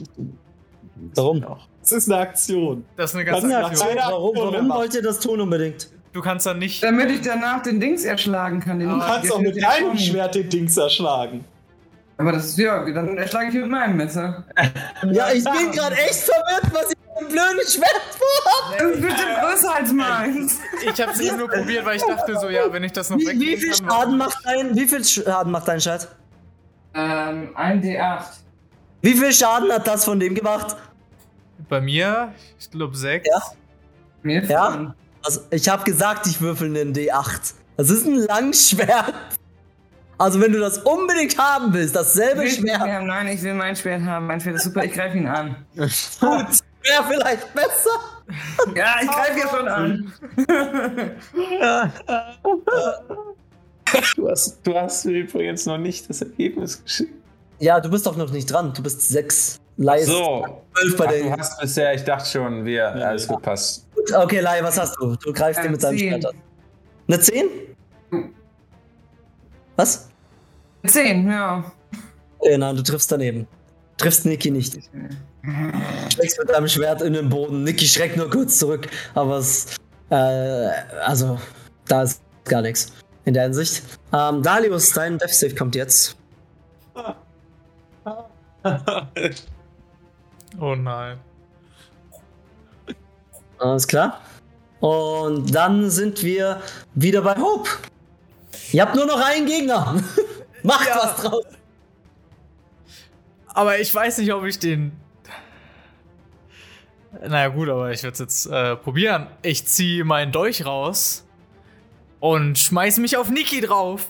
[1.16, 1.46] Warum?
[1.82, 2.86] Das ist eine Aktion.
[2.96, 3.88] Das ist eine ganze Aktion.
[3.96, 4.80] Warum, Aktion warum gemacht.
[4.80, 5.90] wollt ihr das tun unbedingt?
[6.12, 6.84] Du kannst dann nicht.
[6.84, 8.80] Damit ich danach den Dings erschlagen kann.
[8.80, 11.46] Den Du kannst auch mit deinem Schwert den Dings erschlagen.
[12.18, 14.44] Aber das ist ja, dann erschlage ich mit meinem Messer.
[15.12, 18.82] Ja, ich bin gerade echt verwirrt, was ihr für ein blödes Schwert vorhabt.
[18.82, 20.60] Das ist bestimmt größer als meins.
[20.84, 23.40] Ich hab's eben nur probiert, weil ich dachte so, ja, wenn ich das noch Wie,
[23.40, 23.90] wie viel kann.
[23.90, 26.10] Schaden macht dein, wie viel Schaden macht dein Schwert?
[26.94, 28.24] Ähm, ein D8.
[29.02, 30.76] Wie viel Schaden hat das von dem gemacht?
[31.70, 33.26] Bei mir, ich glaube 6.
[33.26, 33.42] Ja.
[34.24, 34.94] Mir Ja?
[35.30, 37.54] Also, ich habe gesagt, ich würfel einen D8.
[37.78, 39.14] Das ist ein Langschwert.
[40.18, 43.06] Also, wenn du das unbedingt haben willst, dasselbe Ich will Schwert, haben.
[43.06, 44.26] Nein, ich will mein Schwert haben.
[44.26, 45.56] Mein Schwert ist super, ich greife ihn an.
[45.76, 47.92] gut, wäre vielleicht besser.
[48.76, 50.14] Ja, ich greife ja schon an.
[54.16, 57.14] Du hast, du hast mir übrigens noch nicht das Ergebnis geschickt.
[57.58, 58.72] Ja, du bist doch noch nicht dran.
[58.72, 59.60] Du bist sechs.
[59.78, 60.64] Lai ist So.
[60.76, 63.88] zwölf bei Ach, du hast bisher, ich dachte schon, wir, alles gut passt.
[64.14, 65.16] Okay, Lai, was hast du?
[65.16, 66.10] Du greifst dir Eine mit deinem Zehn.
[66.10, 66.36] Schwert an.
[67.08, 67.46] Eine 10?
[69.76, 70.10] Was?
[70.86, 71.72] Zehn, ja.
[72.42, 73.48] Äh, nein, du triffst daneben.
[73.98, 74.78] Triffst Niki nicht.
[76.14, 77.64] Schlägst mit deinem Schwert in den Boden.
[77.64, 79.76] Niki schreckt nur kurz zurück, aber es.
[80.10, 80.16] Äh,
[81.06, 81.40] also,
[81.88, 82.94] da ist gar nichts
[83.26, 83.84] in der Hinsicht.
[84.14, 86.16] Ähm, Dalius, dein Death Save kommt jetzt.
[90.60, 91.18] Oh nein.
[93.60, 94.22] Alles klar.
[94.80, 96.62] Und dann sind wir
[96.96, 97.70] wieder bei Hope.
[98.72, 100.02] Ihr habt nur noch einen Gegner.
[100.64, 100.96] Macht Ja.
[100.98, 101.44] was draus.
[103.48, 104.94] Aber ich weiß nicht, ob ich den.
[107.28, 109.28] Naja, gut, aber ich werde es jetzt äh, probieren.
[109.42, 111.26] Ich ziehe meinen Dolch raus
[112.20, 114.08] und schmeiß mich auf Niki drauf.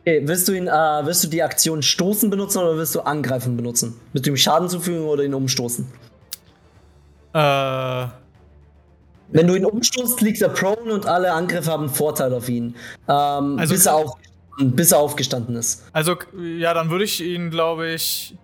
[0.00, 0.70] Okay, willst du ihn, äh,
[1.04, 4.00] willst du die Aktion stoßen benutzen oder willst du angreifen benutzen?
[4.14, 5.86] Mit dem Schaden zufügen oder ihn umstoßen?
[7.34, 8.06] Äh,
[9.32, 12.74] Wenn du ihn umstoßt, liegt er prone und alle Angriffe haben Vorteil auf ihn.
[13.08, 14.12] Ähm, Also- bis, er auf,
[14.60, 15.82] bis er aufgestanden ist.
[15.92, 16.16] also,
[16.58, 18.36] ja, dann würde ich ihn, glaube ich.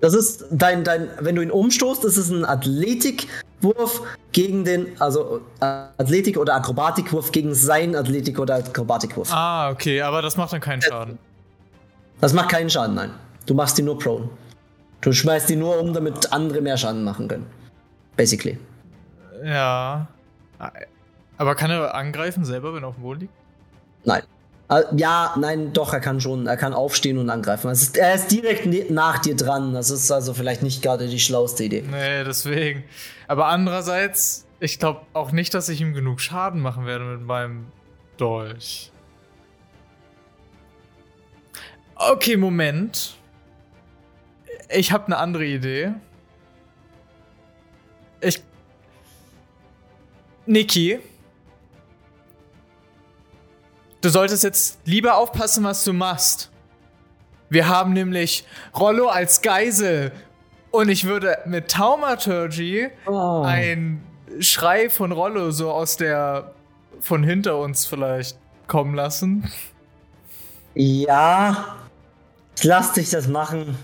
[0.00, 4.02] Das ist dein, dein, wenn du ihn umstoßt, ist es ein Athletikwurf
[4.32, 5.64] gegen den, also äh,
[5.98, 9.30] Athletik- oder Akrobatikwurf gegen seinen Athletik- oder Akrobatikwurf.
[9.32, 11.18] Ah, okay, aber das macht dann keinen Schaden.
[12.20, 13.10] Das macht keinen Schaden, nein.
[13.46, 14.28] Du machst ihn nur prone.
[15.02, 17.46] Du schmeißt ihn nur um, damit andere mehr Schaden machen können.
[18.16, 18.58] Basically.
[19.44, 20.06] Ja.
[21.38, 23.32] Aber kann er angreifen selber, wenn er auf dem Boden liegt?
[24.04, 24.22] Nein.
[24.68, 26.46] Äh, Ja, nein, doch, er kann schon.
[26.46, 27.70] Er kann aufstehen und angreifen.
[27.70, 29.72] Ist, er ist direkt ne nach dir dran.
[29.74, 31.82] Das ist also vielleicht nicht gerade die schlauste Idee.
[31.90, 32.84] Nee, deswegen.
[33.26, 37.66] Aber andererseits, ich glaube auch nicht, dass ich ihm genug Schaden machen werde mit meinem
[38.16, 38.92] Dolch.
[41.96, 43.16] Okay, Moment.
[44.68, 45.92] Ich habe eine andere Idee.
[48.20, 48.42] Ich.
[50.46, 50.98] Niki.
[54.00, 56.50] Du solltest jetzt lieber aufpassen, was du machst.
[57.50, 58.44] Wir haben nämlich
[58.78, 60.12] Rollo als Geisel.
[60.70, 63.42] Und ich würde mit Taumaturgy Oh.
[63.44, 64.02] ein
[64.38, 66.52] Schrei von Rollo so aus der.
[67.00, 68.38] von hinter uns vielleicht
[68.68, 69.50] kommen lassen.
[70.74, 71.76] Ja,
[72.56, 73.76] ich lass dich das machen.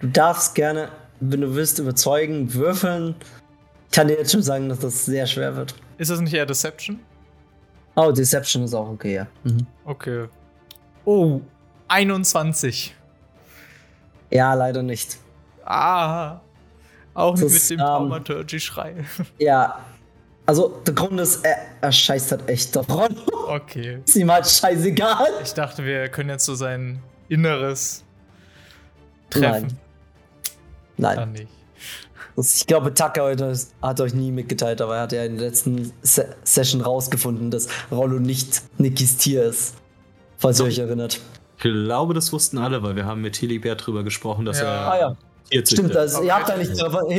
[0.00, 0.88] Du darfst gerne,
[1.20, 3.14] wenn du willst, überzeugen, würfeln.
[3.86, 5.74] Ich kann dir jetzt schon sagen, dass das sehr schwer wird.
[6.02, 6.98] Ist das nicht eher Deception?
[7.94, 9.26] Oh, Deception ist auch okay, ja.
[9.44, 9.64] Mhm.
[9.84, 10.26] Okay.
[11.04, 11.40] Oh,
[11.86, 12.92] 21.
[14.32, 15.16] Ja, leider nicht.
[15.64, 16.40] Ah.
[17.14, 18.96] Auch nicht Das, mit dem ähm, Thaumaturgy-Schrei.
[19.38, 19.78] Ja.
[20.44, 23.14] Also, der Grund ist, er, er scheißt halt echt Rollo.
[23.46, 24.00] Okay.
[24.04, 25.28] Ist ihm halt scheißegal.
[25.44, 28.02] Ich dachte, wir können jetzt so sein Inneres
[29.30, 29.78] treffen.
[30.96, 31.16] Nein.
[31.16, 31.61] Dann nicht.
[32.36, 33.34] Ich glaube, Tucker
[33.82, 37.68] hat euch nie mitgeteilt, aber er hat ja in der letzten Se Session rausgefunden, dass
[37.90, 39.74] Rollo nicht Nikis Tier ist.
[40.38, 41.20] Falls ihr euch erinnert.
[41.56, 44.64] Ich glaube, das wussten alle, weil wir haben mit Hilibert drüber gesprochen, dass Ja.
[44.64, 45.16] er Ah ja,
[45.50, 45.94] Tier stimmt.
[45.96, 46.72] Also, ihr Aber habt da nicht.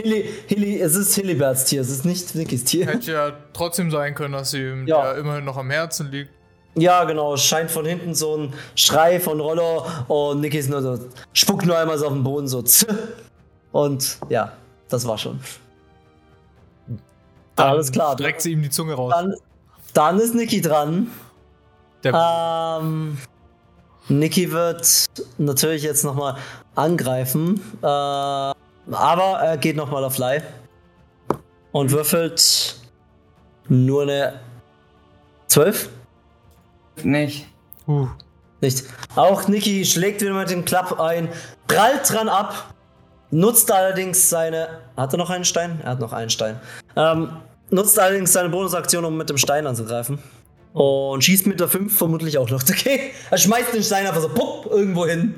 [0.03, 2.88] Hilly, Hilly, es ist Hiliberts Tier, es ist nicht Nikis Tier.
[2.88, 5.14] Hätte ja trotzdem sein können, dass ihm Ja.
[5.14, 5.19] ja.
[5.19, 6.31] immerhin noch am Herzen liegt.
[6.76, 7.35] Ja, genau.
[7.35, 10.98] Es scheint von hinten so ein Schrei von Rollo und Niki ist nur so,
[11.31, 12.64] spuckt nur einmal so auf den Boden, so.
[13.72, 14.52] Und ja,
[14.94, 15.40] das war schon.
[17.56, 18.14] Dann Alles klar.
[18.14, 19.14] Streckt sie ihm die Zunge raus.
[19.15, 19.36] Dann,
[19.94, 21.07] dann ist Niki dran.
[22.03, 23.18] Der, Ähm,
[24.07, 25.06] Niki wird
[25.38, 26.38] natürlich jetzt nochmal
[26.76, 27.61] angreifen.
[27.82, 28.56] Äh, aber
[29.41, 30.41] er geht nochmal auf Fly.
[31.72, 32.76] Und würfelt
[33.68, 34.40] nur eine
[35.48, 35.90] 12?
[37.03, 37.48] Nicht.
[37.88, 38.07] uh,
[38.61, 38.84] Nicht.
[39.15, 41.30] Auch Niki schlägt wieder mit dem Klapp ein,
[41.68, 42.73] prallt dran ab,
[43.34, 44.68] nutzt allerdings seine.
[44.96, 45.80] Hat er noch einen Stein?
[45.84, 46.60] Er hat noch einen Stein.
[46.96, 47.30] Ähm,
[47.70, 50.20] nutzt allerdings seine Bonusaktion, um mit dem Stein anzugreifen.
[50.74, 52.64] Und schießt mit der 5 vermutlich auch noch.
[52.70, 53.12] Okay?
[53.30, 55.36] Er schmeißt den Stein einfach so pupp, irgendwo hin.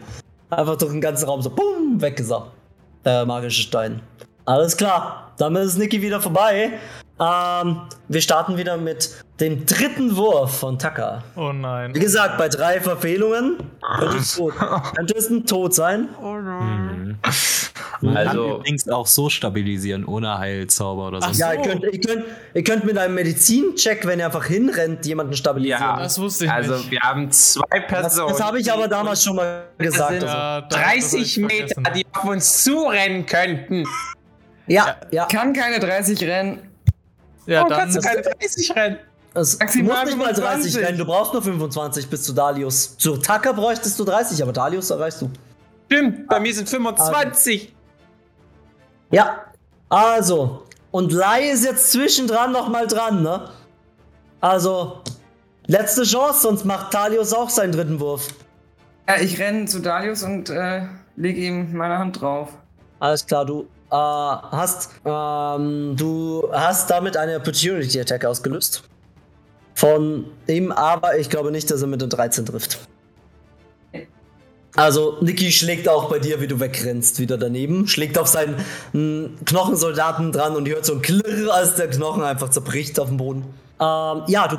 [0.50, 2.52] Einfach durch den ganzen Raum so bumm, weggesaugt.
[3.04, 4.02] Der magische Stein.
[4.46, 5.34] Alles klar.
[5.38, 6.74] Damit ist Niki wieder vorbei.
[7.20, 9.10] Ähm, wir starten wieder mit
[9.40, 11.24] dem dritten Wurf von Taka.
[11.36, 11.94] oh nein.
[11.94, 13.57] Wie gesagt, bei drei Verfehlungen
[13.99, 14.53] könnte es, tot,
[14.95, 16.07] könnte es ein Tod sein.
[18.02, 21.28] Man Also- kann übrigens auch so stabilisieren, ohne Heilzauber oder so.
[21.32, 25.06] Ach Ja, ihr könnt, ihr, könnt, ihr könnt mit einem Medizincheck, wenn ihr einfach hinrennt,
[25.06, 25.82] jemanden stabilisieren.
[25.82, 26.91] Ja, Das wusste ich also nicht.
[26.91, 28.30] wir haben zwei das Personen.
[28.30, 30.12] das habe ich aber damals schon mal gesagt.
[30.12, 30.28] sind- Also.
[30.38, 31.84] Ja, da- das hab 30 ich Meter, vergessen.
[31.95, 33.84] die auf uns zurennen könnten.
[34.68, 35.26] Ja, ja.
[35.26, 36.60] Kann keine 30 rennen.
[37.48, 37.80] Ja, Warum dann.
[37.80, 38.98] kannst du keine 30 rennen?
[39.36, 40.78] Es, du Maximal musst nicht mal 30 25.
[40.78, 42.98] rennen, du brauchst nur 25 bis zu Dalius.
[42.98, 45.30] Zu Tucker bräuchtest du 30, aber Dalius erreichst du.
[45.88, 47.74] Stimmt, bei mir sind 25.
[49.12, 49.45] Ja,
[49.90, 50.64] also.
[50.91, 53.49] Und Lai ist jetzt zwischendran nochmal dran, ne?
[54.40, 55.02] Also,
[55.68, 58.30] letzte Chance, sonst macht Dalius auch seinen dritten Wurf.
[59.07, 60.84] Ja, ich renne zu Dalius und äh,
[61.18, 62.49] lege ihm meine Hand drauf.
[62.99, 68.84] Alles klar, du äh, hast ähm, du hast damit eine Opportunity Attack ausgelöst.
[69.76, 72.80] Von ihm, aber ich glaube nicht, dass er mit den 13 trifft.
[74.76, 77.88] Also, Niki schlägt auch bei dir, wie du wegrennst, wieder daneben.
[77.88, 78.56] Schlägt auf seinen
[78.91, 83.18] mm, Knochensoldaten dran und hört so ein Klirr, als der Knochen einfach zerbricht auf dem
[83.18, 83.45] Boden.
[83.80, 84.57] Ähm, ja, du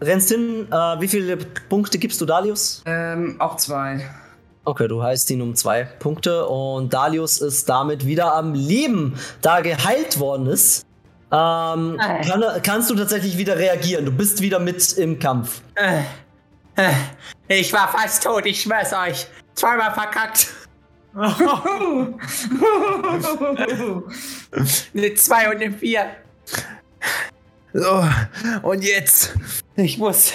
[0.00, 0.68] rennst hin.
[0.70, 1.36] Äh, wie viele
[1.68, 2.82] Punkte gibst du Dalius?
[2.86, 4.04] Ähm, auch zwei.
[4.64, 9.56] Okay, du heißt ihn um zwei Punkte und Dalius ist damit wieder am Leben, da
[9.56, 10.86] er geheilt worden ist.
[11.34, 14.04] Ähm, kann, er- kannst du tatsächlich wieder reagieren?
[14.04, 15.62] Du bist wieder mit im Kampf.
[15.76, 16.02] Äh,
[16.76, 16.92] äh,
[17.48, 19.26] Ich war fast tot, ich schwör's euch.
[19.54, 20.48] Zweimal verkackt.
[24.94, 26.06] Eine 2 und eine 4.
[27.74, 28.04] So,
[28.62, 29.34] und jetzt.
[29.76, 30.32] Ich muss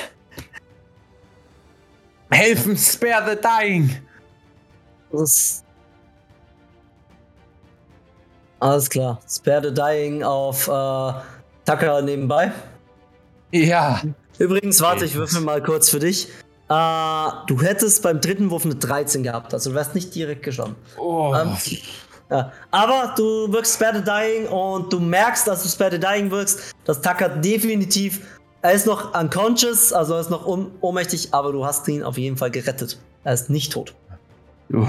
[2.32, 3.96] helfen, spare the dying.
[5.12, 5.64] Das
[8.60, 9.20] alles klar.
[9.30, 11.14] Spare the Dying auf äh,
[11.66, 12.52] Tucker nebenbei.
[13.52, 14.02] Ja.
[14.40, 16.28] Übrigens, warte, ich würfel mal kurz für dich.
[16.70, 20.76] Äh, du hättest beim dritten Wurf eine 13 gehabt, also du wärst nicht direkt geschossen.
[20.98, 21.34] Oh.
[21.36, 21.56] Ähm,
[22.30, 22.52] Ja.
[22.72, 26.76] Aber du wirkst Spare the Dying und du merkst, dass du Spare the Dying wirkst,
[26.84, 28.22] dass Tucker definitiv,
[28.62, 32.36] er ist noch unconscious, also er ist noch ohnmächtig, aber du hast ihn auf jeden
[32.36, 33.00] Fall gerettet.
[33.24, 33.94] Er ist nicht tot.
[34.74, 34.86] Uh,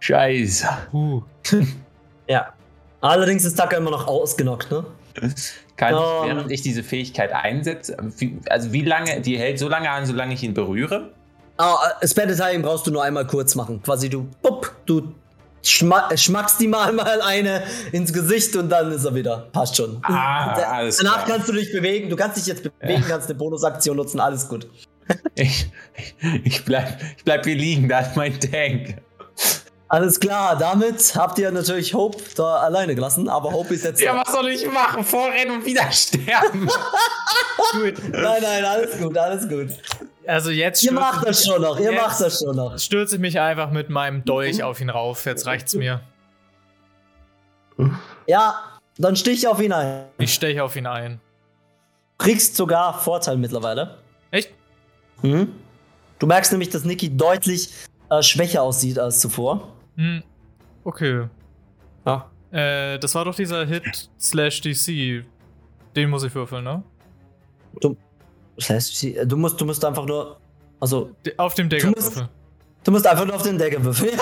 [0.00, 0.66] Scheiße.
[0.92, 1.22] Uh,
[2.28, 2.52] Ja.
[3.00, 4.84] Allerdings ist Tucker immer noch ausgenockt, ne?
[5.76, 5.98] Kann Ähm.
[6.00, 10.06] ich, während ich diese Fähigkeit einsetze, wie, also wie lange, die hält so lange an,
[10.06, 11.10] solange ich ihn berühre?
[11.58, 13.82] Ah, äh, Spare Dying brauchst du nur einmal kurz machen.
[13.82, 15.14] Quasi du, bupp, du
[15.62, 17.62] schma schmackst ihm mal mal eine
[17.92, 19.48] ins Gesicht und dann ist er wieder.
[19.52, 19.98] Passt schon.
[20.02, 21.36] Ah, Da- alles Danach klar.
[21.36, 24.66] kannst du dich bewegen, du kannst dich jetzt bewegen, kannst eine Bonusaktion nutzen, alles gut.
[25.34, 26.14] Ich, ich,
[26.44, 28.96] ich, bleib, ich bleib hier liegen, da ist mein Tank.
[29.88, 34.00] Alles klar, damit habt ihr natürlich Hope da alleine gelassen, aber Hope ist jetzt.
[34.00, 35.04] Ja, was soll ich machen?
[35.04, 36.66] Vorrennen und wieder sterben.
[37.72, 37.94] gut.
[38.10, 39.68] Nein, nein, alles gut, alles gut.
[40.26, 42.76] Also jetzt Ihr stürze macht das schon noch, ihr macht das schon noch.
[42.80, 45.24] stürze ich mich einfach mit meinem Dolch auf ihn rauf.
[45.24, 46.00] Jetzt reicht's mir.
[48.26, 48.60] Ja,
[48.98, 50.06] dann stich auf ihn ein.
[50.18, 51.20] Ich steche auf ihn ein.
[52.18, 53.98] Kriegst sogar Vorteil mittlerweile.
[54.32, 54.50] Echt?
[55.22, 55.52] Mhm.
[56.18, 57.70] Du merkst nämlich, dass Niki deutlich
[58.10, 59.68] äh, schwächer aussieht als zuvor.
[59.96, 60.22] Hm.
[60.84, 61.26] Okay.
[62.06, 62.30] Ja.
[62.50, 65.24] Äh, das war doch dieser Hit slash DC.
[65.96, 66.82] Den muss ich würfeln, ne?
[68.56, 70.38] Das heißt, sie- du musst, du musst einfach nur.
[70.80, 72.28] Also, Auf dem Decker Du musst- würfeln.
[72.84, 74.10] du musst einfach nur auf den Decker würfeln.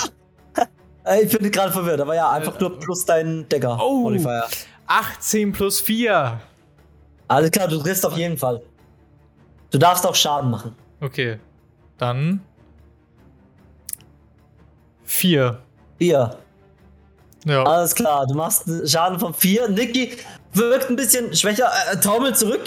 [0.56, 0.64] Ja.
[1.12, 3.78] Äh, Ich bin gerade verwirrt, aber ja, einfach Äh, nur plus dein Decker.
[3.80, 4.02] Oh.
[4.04, 4.46] Modifier.
[4.86, 6.40] 18 plus 4.
[7.28, 8.62] Alles klar, du triffst auf jeden Fall.
[9.70, 10.74] Du darfst auch Schaden machen.
[11.00, 11.38] Okay.
[11.98, 12.40] Dann.
[15.04, 15.60] 4.
[15.98, 16.36] Vier.
[17.44, 17.62] Ja.
[17.64, 19.68] Alles klar, du machst einen Schaden von vier.
[19.68, 20.16] Nicky
[20.54, 22.62] wirkt ein bisschen schwächer, äh, taumelt zurück.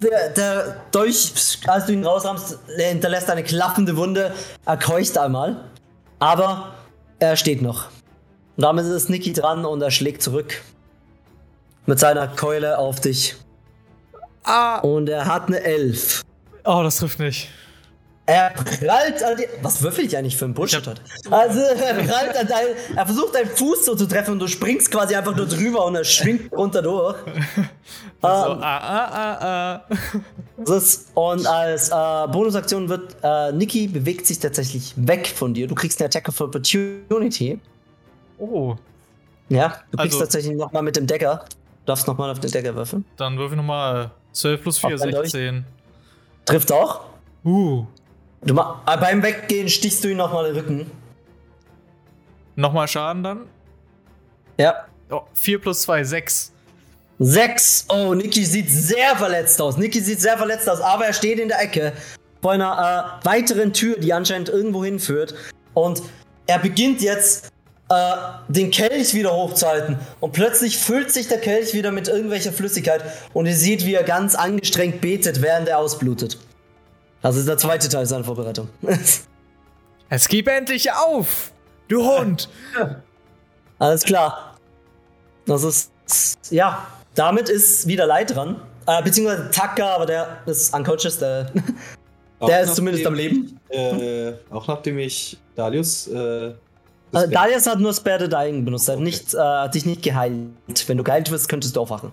[0.00, 1.32] Der, der Dolch,
[1.66, 4.32] als du ihn rausramst, der hinterlässt eine klaffende Wunde.
[4.64, 5.64] Er keucht einmal.
[6.18, 6.74] Aber
[7.18, 7.86] er steht noch.
[8.56, 10.62] Und damit ist Nicky dran und er schlägt zurück.
[11.86, 13.36] Mit seiner Keule auf dich.
[14.44, 14.78] Ah.
[14.78, 16.22] Und er hat eine Elf.
[16.64, 17.48] Oh, das trifft nicht.
[18.24, 19.48] Er prallt an dir.
[19.62, 20.86] Was würfel ich eigentlich für ein Bullshit?
[21.30, 22.66] Also, er prallt an dein.
[22.96, 25.96] Er versucht deinen Fuß so zu treffen und du springst quasi einfach nur drüber und
[25.96, 27.16] er schwingt runter durch.
[28.24, 29.08] So, Ähm, ah, ah,
[29.40, 30.80] ah, ah.
[31.14, 31.92] und als äh,
[32.30, 35.66] Bonusaktion wird äh, Niki bewegt sich tatsächlich weg von dir.
[35.66, 37.58] Du kriegst eine Attack of Opportunity.
[38.38, 38.76] Oh.
[39.48, 41.44] Ja, du kriegst Also- tatsächlich nochmal mit dem Decker.
[41.48, 43.04] Du darfst nochmal auf den Decker würfeln.
[43.16, 45.30] Dann würfel nochmal 12 plus 4, Auf dein Dolch.
[45.32, 45.64] 16.
[46.44, 47.00] Trifft auch.
[47.44, 47.86] Uh.
[48.44, 50.90] Du ma äh, beim Weggehen stichst du ihn nochmal den Rücken.
[52.56, 53.46] Nochmal Schaden dann?
[54.58, 54.86] Ja.
[55.10, 56.52] Oh, 4 plus 2, 6.
[57.18, 57.86] Sechs.
[57.88, 59.76] Oh, Niki sieht sehr verletzt aus.
[59.76, 61.92] Niki sieht sehr verletzt aus, aber er steht in der Ecke
[62.40, 65.34] vor einer äh, weiteren Tür, die anscheinend irgendwo hinführt.
[65.74, 66.02] Und
[66.46, 67.52] er beginnt jetzt
[67.88, 67.94] äh,
[68.48, 69.98] den Kelch wieder hochzuhalten.
[70.18, 73.04] Und plötzlich füllt sich der Kelch wieder mit irgendwelcher Flüssigkeit.
[73.32, 76.38] Und ihr seht, wie er ganz angestrengt betet, während er ausblutet.
[77.22, 78.68] Das ist der zweite Teil seiner Vorbereitung.
[80.08, 81.52] Es gib endlich auf!
[81.88, 82.50] Du Hund!
[83.78, 84.58] Alles klar.
[85.46, 85.90] Das ist.
[86.50, 88.60] Ja, damit ist wieder Leid dran.
[88.86, 91.50] Äh, beziehungsweise Taka, aber der ist unconscious, der,
[92.40, 93.58] Auch der ist zumindest am Leben.
[93.70, 96.08] Äh, auch nachdem ich Dalius.
[96.08, 96.54] Äh, Äh,
[97.12, 100.02] das Dalias hat nur Spare the Dying benutzt, er hat, nicht, äh, hat dich nicht
[100.02, 100.50] geheilt.
[100.86, 102.12] Wenn du geheilt wirst, könntest du aufwachen.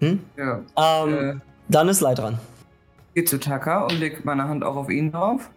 [0.00, 0.60] Ja.
[1.04, 1.34] Ähm, Äh,
[1.68, 2.38] Dann ist Leid dran.
[3.14, 5.50] Geh zu Taka und leg meine Hand auch auf ihn drauf.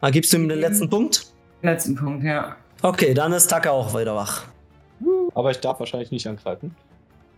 [0.00, 1.26] Dann gibst du ihm den letzten Punkt.
[1.62, 2.56] Letzten Punkt, ja.
[2.82, 4.44] Okay, dann ist Taka auch wieder wach.
[5.34, 6.74] aber ich darf wahrscheinlich nicht angreifen.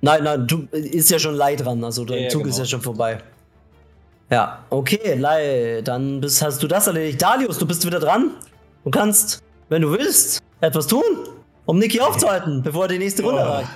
[0.00, 2.58] Nein, nein, du ist ja schon Leid dran, also dein Ja, Zug ist genau.
[2.60, 3.18] ja schon vorbei.
[4.30, 7.20] Ja, okay, Lei, dann bist, hast du das erledigt.
[7.22, 8.32] Dalius, du bist wieder dran.
[8.84, 11.02] Du kannst, wenn du willst, etwas tun,
[11.66, 13.44] um Niki aufzuhalten, bevor er die nächste Runde Oh.
[13.44, 13.70] erreicht.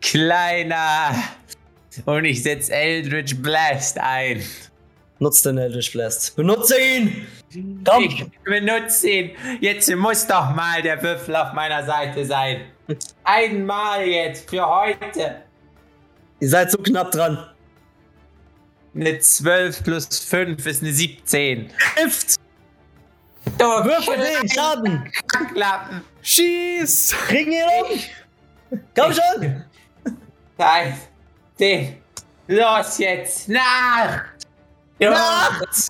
[0.00, 1.14] Kleiner!
[2.06, 4.42] Und ich setze Eldritch Blast ein.
[5.22, 6.34] Nutz den Eldritch Blast.
[6.34, 7.26] Benutze ihn!
[7.84, 8.02] Komm!
[8.02, 9.30] Ich benutze ihn.
[9.60, 12.62] Jetzt muss doch mal der Würfel auf meiner Seite sein.
[13.22, 15.42] Einmal jetzt für heute.
[16.40, 17.38] Ihr seid so knapp dran.
[18.96, 21.70] Eine 12 plus 5 ist eine 17.
[21.94, 22.34] Trifft!
[23.58, 25.08] Du Würfel den Schaden!
[25.54, 26.02] Klappen.
[26.22, 27.14] Schieß!
[27.28, 28.80] Kriegen ihn um!
[28.96, 29.64] Komm schon!
[30.58, 30.98] Nein.
[31.60, 31.96] Den.
[32.48, 33.48] Los jetzt.
[33.48, 34.31] Nach.
[35.10, 35.88] Nacht!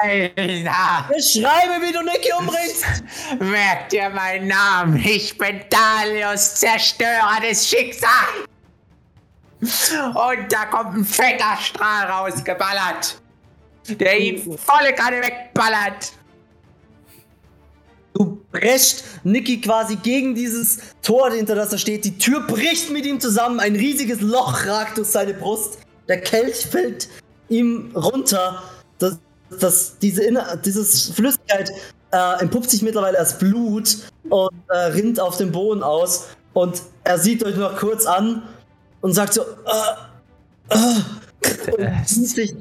[0.65, 1.09] Nach.
[1.09, 2.85] Beschreibe, wie du Niki umbringst!
[3.41, 4.97] Merk dir meinen Namen.
[4.97, 8.49] Ich bin Dalius, Zerstörer des Schicksals.
[9.61, 13.21] Und da kommt ein fetter Strahl rausgeballert.
[13.89, 16.13] Der ihn volle Kanne wegballert.
[18.15, 22.05] Du prescht Niki quasi gegen dieses Tor, hinter das er steht.
[22.05, 23.59] Die Tür bricht mit ihm zusammen.
[23.59, 25.79] Ein riesiges Loch ragt durch seine Brust.
[26.09, 27.09] Der Kelch fällt
[27.49, 28.63] ihm runter.
[29.61, 31.71] Das, diese Inner dieses Flüssigkeit
[32.13, 33.99] äh, entpuppt sich mittlerweile als Blut
[34.29, 36.29] und äh, rinnt auf dem Boden aus.
[36.53, 38.43] Und er sieht euch noch kurz an
[39.01, 42.55] und sagt so: äh, äh, und kniet sich,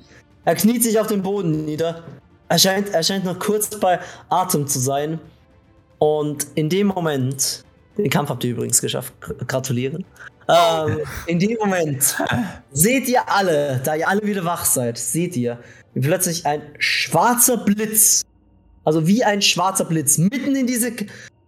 [0.45, 2.03] Er kniet sich auf den Boden nieder.
[2.49, 3.99] Er scheint, er scheint noch kurz bei
[4.29, 5.19] Atem zu sein.
[5.99, 7.63] Und in dem Moment,
[7.97, 10.03] den Kampf habt ihr übrigens geschafft, gr- gratulieren.
[10.49, 12.17] Ähm, in dem Moment
[12.71, 15.59] seht ihr alle, da ihr alle wieder wach seid, seht ihr,
[15.93, 18.23] wie plötzlich ein schwarzer Blitz,
[18.83, 20.91] also wie ein schwarzer Blitz, mitten in diese,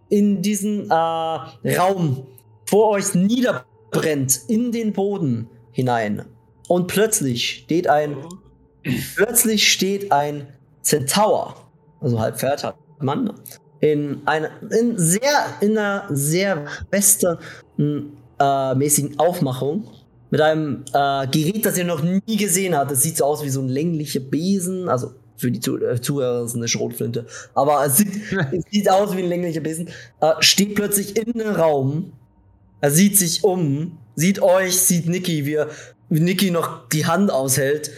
[0.08, 2.26] in diesen äh, Raum
[2.66, 6.24] vor euch niederbrennt, in den Boden hinein.
[6.68, 8.16] Und plötzlich steht ein,
[9.16, 10.46] plötzlich steht ein
[10.82, 11.56] Centaur,
[12.00, 13.32] also halb Pferd, halb Mann,
[13.80, 17.38] in einer, in sehr, in einer sehr western
[17.78, 19.88] äh, mäßigen Aufmachung
[20.34, 22.90] mit einem äh, Gerät, das ihr noch nie gesehen habt.
[22.90, 26.42] Es sieht so aus wie so ein länglicher Besen, also für die Zuh äh, Zuhörer
[26.42, 27.24] ist es eine Schrotflinte.
[27.54, 28.08] Aber es sieht,
[28.52, 29.90] es sieht aus wie ein länglicher Besen.
[30.20, 32.14] Äh, steht plötzlich in einem Raum.
[32.80, 35.68] Er sieht sich um, sieht euch, sieht Niki, wie, er,
[36.08, 37.92] wie Niki noch die Hand aushält.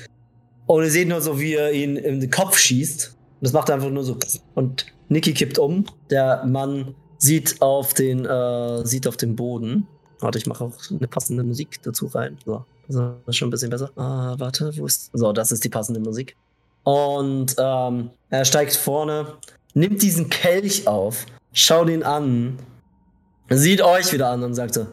[0.67, 3.15] Und ihr seht nur so, wie er ihn in den Kopf schießt.
[3.17, 4.19] Und das macht er einfach nur so.
[4.55, 5.87] Und Niki kippt um.
[6.11, 9.89] Der Mann sieht auf den, äh, sieht auf den Boden.
[10.21, 12.39] Warte, ich mache auch eine passende Musik dazu rein.
[12.45, 13.91] So, das ist schon ein bisschen besser.
[13.97, 15.11] Ah, warte, wo ist.
[15.13, 16.37] So, das ist die passende Musik.
[16.85, 19.35] Und ähm, er steigt vorne,
[19.75, 22.59] nimmt diesen Kelch auf, schaut ihn an,
[23.51, 24.87] sieht euch wieder an und sagt so: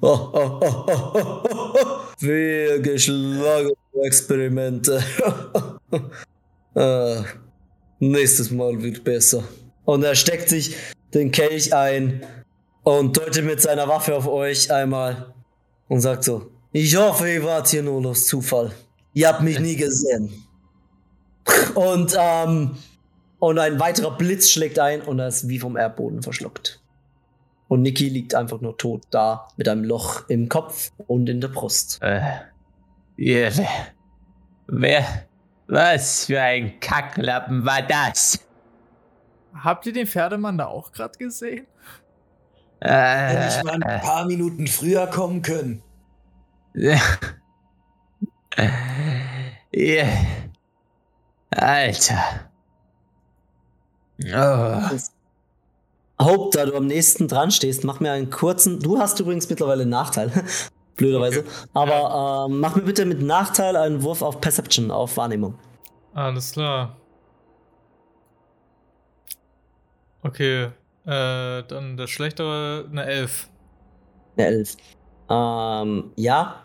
[0.00, 1.98] oh, oh, oh, oh, oh, oh, oh.
[2.20, 5.02] Wir geschlagene Experimente.
[6.74, 7.22] äh,
[7.98, 9.42] nächstes Mal wird besser.
[9.84, 10.76] Und er steckt sich
[11.14, 12.22] den Kelch ein
[12.82, 15.34] und deutet mit seiner Waffe auf euch einmal
[15.88, 18.72] und sagt so: Ich hoffe, ihr wart hier nur aus Zufall.
[19.12, 20.32] Ihr habt mich nie gesehen.
[21.74, 22.76] Und, ähm,
[23.38, 26.80] und ein weiterer Blitz schlägt ein und er ist wie vom Erdboden verschluckt.
[27.68, 31.48] Und Niki liegt einfach nur tot da mit einem Loch im Kopf und in der
[31.48, 31.98] Brust.
[32.02, 32.20] Äh,
[33.16, 33.52] wer,
[34.66, 35.04] wer,
[35.66, 38.40] was für ein Kacklappen war das?
[39.54, 41.66] Habt ihr den Pferdemann da auch gerade gesehen?
[42.80, 45.82] Äh, Hätte ich mal ein paar Minuten früher kommen können.
[46.74, 46.98] Ja.
[49.74, 50.08] Yeah.
[51.50, 52.50] Alter.
[54.24, 54.98] Oh.
[56.20, 58.80] Hope, da du am nächsten dran stehst, mach mir einen kurzen.
[58.80, 60.32] Du hast übrigens mittlerweile einen Nachteil.
[60.96, 61.40] Blöderweise.
[61.40, 61.48] Okay.
[61.74, 65.54] Aber ähm, mach mir bitte mit Nachteil einen Wurf auf Perception, auf Wahrnehmung.
[66.14, 66.96] Alles klar.
[70.22, 70.70] Okay,
[71.08, 73.48] äh, dann der schlechtere, eine 11.
[74.36, 74.76] Eine 11.
[75.30, 76.62] Ähm, ja.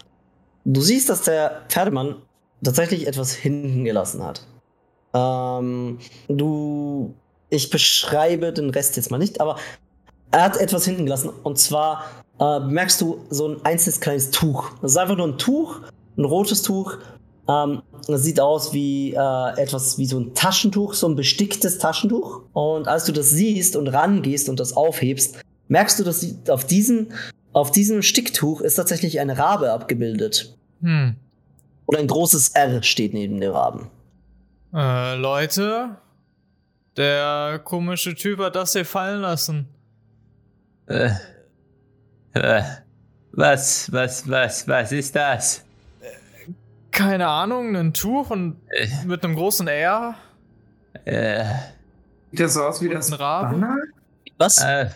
[0.65, 2.22] Du siehst, dass der Pferdemann
[2.61, 4.45] tatsächlich etwas hinten gelassen hat.
[5.14, 7.14] Ähm, du,
[7.49, 9.57] ich beschreibe den Rest jetzt mal nicht, aber
[10.32, 11.30] er hat etwas hinten gelassen.
[11.44, 12.06] Und zwar
[12.40, 14.72] äh, merkst du so ein einzelnes kleines Tuch.
[14.82, 15.82] Das ist einfach nur ein Tuch,
[16.18, 16.98] ein rotes Tuch.
[17.48, 22.41] Ähm, das sieht aus wie äh, etwas wie so ein Taschentuch, so ein besticktes Taschentuch.
[22.53, 27.10] Und als du das siehst und rangehst und das aufhebst, merkst du, dass auf diesem,
[27.52, 30.56] auf diesem Sticktuch ist tatsächlich eine Rabe abgebildet.
[30.82, 31.15] Hm.
[31.86, 33.90] Und ein großes R steht neben dem Raben.
[34.74, 35.98] Äh, Leute,
[36.95, 39.68] der komische Typ hat das hier fallen lassen.
[40.88, 41.11] Äh,
[42.34, 42.64] äh,
[43.32, 45.62] was, was, was, was ist das?
[46.94, 50.15] Keine Ahnung, ein Tuch und äh, mit einem großen R.
[51.06, 51.44] Äh.
[52.32, 53.78] Sieht das so aus wie das Banner?
[54.38, 54.64] Was?
[54.64, 54.90] Äh,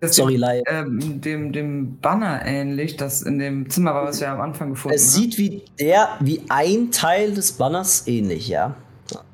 [0.00, 0.62] Sorry, Lai.
[0.66, 4.96] Ähm, dem, dem Banner ähnlich, das in dem Zimmer war, was wir am Anfang gefunden
[4.98, 5.04] haben.
[5.04, 8.74] Es sieht wie der, wie ein Teil des Banners ähnlich, ja.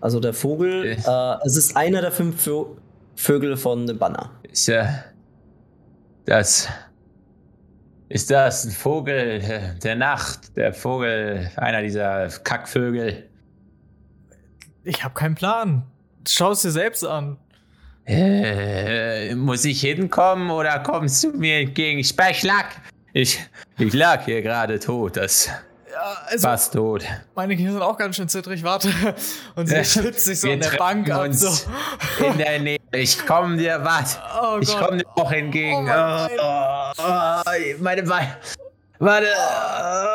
[0.01, 2.65] Also der Vogel, äh, es ist einer der fünf Vö
[3.15, 4.31] Vögel von dem Banner.
[4.51, 5.05] Ist ja.
[6.27, 6.69] Das.
[8.09, 10.57] Ist das ein Vogel der Nacht?
[10.57, 13.29] Der Vogel, einer dieser Kackvögel?
[14.85, 15.83] Ich habe keinen Plan.
[16.27, 17.37] Schau es dir selbst an.
[18.07, 21.99] Äh, muss ich hinkommen oder kommst du mir entgegen?
[21.99, 22.67] Ich lag,
[23.13, 23.39] ich,
[23.77, 25.19] ich lag hier gerade tot.
[25.19, 25.51] Das
[26.27, 27.05] also, fast tot.
[27.35, 28.63] Meine Kinder sind auch ganz schön zittrig.
[28.63, 28.91] Warte.
[29.55, 31.27] Und sie schützt sich so an der Bank ab.
[31.33, 31.49] So.
[32.25, 32.79] In der Nähe.
[32.93, 34.19] Ich komme dir, was?
[34.41, 35.89] Oh ich komme dir auch entgegen.
[35.89, 37.43] Oh, oh, oh,
[37.81, 38.37] meine Beine.
[38.99, 39.29] Warte.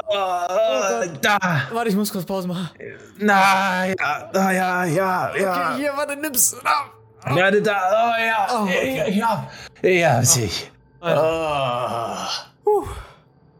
[0.08, 1.38] Oh, da.
[1.72, 2.70] Warte, ich muss kurz Pause machen.
[3.18, 5.30] Na, ja, ja, ja, ja.
[5.30, 6.56] Okay, hier, warte, nimm's.
[6.64, 7.36] Ah.
[7.36, 9.06] Ja, da, oh ja, oh, okay.
[9.08, 9.50] ich, hab,
[9.82, 10.72] ich hab sich.
[11.00, 12.18] Oh.
[12.66, 12.84] Oh.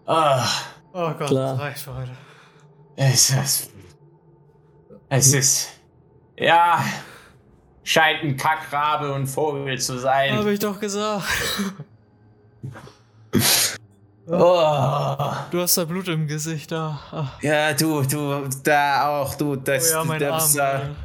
[0.06, 0.40] Oh.
[0.94, 1.54] Oh Gott, Klar.
[1.54, 2.12] das reicht für heute.
[2.96, 3.72] Es ist,
[5.10, 5.70] es ist,
[6.38, 6.84] ja,
[7.84, 10.38] scheint ein Kackrabe und Vogel zu sein.
[10.38, 11.26] Hab ich doch gesagt.
[14.26, 15.34] Oh.
[15.52, 16.98] Du hast da Blut im Gesicht da.
[17.12, 17.44] Ach.
[17.44, 20.96] Ja, du, du, da auch, du, das, oh ja, mein das, Arm,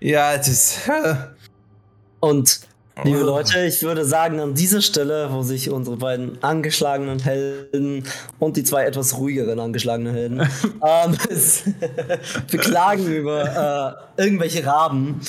[0.00, 0.80] ja, das.
[2.20, 2.60] Und
[3.02, 3.26] liebe oh.
[3.26, 8.04] Leute, ich würde sagen, an dieser Stelle, wo sich unsere beiden angeschlagenen Helden
[8.38, 10.40] und die zwei etwas ruhigeren angeschlagenen Helden
[10.86, 11.16] ähm,
[12.50, 15.20] beklagen über äh, irgendwelche Raben,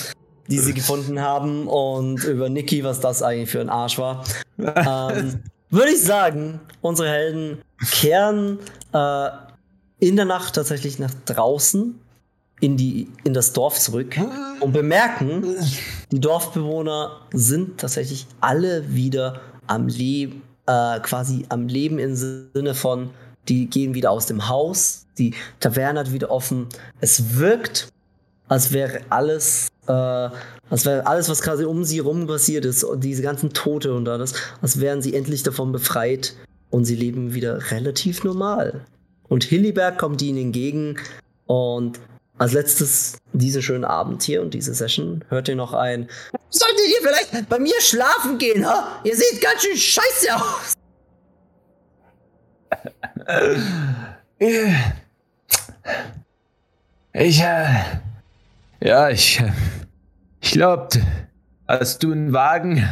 [0.48, 4.24] die sie gefunden haben und über Niki, was das eigentlich für ein Arsch war,
[4.60, 5.40] ähm,
[5.72, 7.62] würde ich sagen, unsere Helden
[7.92, 8.60] kehren
[8.94, 9.30] äh,
[10.00, 12.00] in der Nacht tatsächlich nach draußen
[12.61, 14.15] in, die, in das Dorf zurück
[14.60, 15.56] und bemerken,
[16.11, 23.10] die Dorfbewohner sind tatsächlich alle wieder am Leben, äh, quasi am Leben im Sinne von,
[23.48, 26.68] die gehen wieder aus dem Haus, die Taverne hat wieder offen.
[27.02, 27.90] Es wirkt
[28.48, 33.03] als wäre alles, äh, als wäre alles, was quasi um sie rum passiert ist, und
[33.03, 36.36] diese ganzen Tote und alles, als wären sie endlich davon befreit
[36.69, 38.86] und sie leben wieder relativ normal.
[39.27, 40.98] Und Hilliberg kommt ihnen entgegen
[41.48, 41.99] und
[42.38, 46.10] als letztes diesen schönen Abend hier und diese Session hört ihr noch ein.
[46.49, 48.99] Solltet ihr vielleicht bei mir schlafen gehen, ha?
[49.03, 50.74] Ihr seht ganz schön scheiße aus.
[57.18, 57.68] Ich, äh,
[58.82, 59.41] ja, ich,
[60.41, 60.90] ich glaube,
[61.66, 62.90] hast du einen Wagen?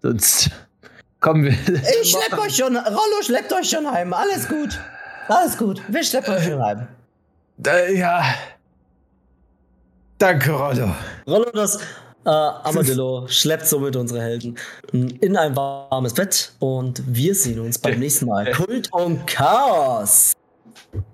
[0.00, 0.50] Sonst
[1.18, 1.50] kommen wir.
[1.50, 4.12] Ich schlepp euch schon, Rollo schleppt euch schon heim.
[4.12, 4.78] Alles gut.
[5.26, 5.82] Alles gut.
[5.88, 6.86] Wir schleppen euch schon heim.
[7.66, 8.22] Äh, ja.
[10.22, 10.94] Danke, Rollo.
[11.26, 11.78] Rollo, das
[12.24, 14.56] äh, Amadillo schleppt somit unsere Helden
[14.92, 18.52] in ein warmes Bett und wir sehen uns beim nächsten Mal.
[18.56, 20.32] Kult und Chaos.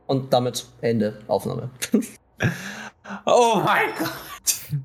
[0.08, 1.70] Und damit Ende Aufnahme.
[3.24, 4.82] Oh mein Gott.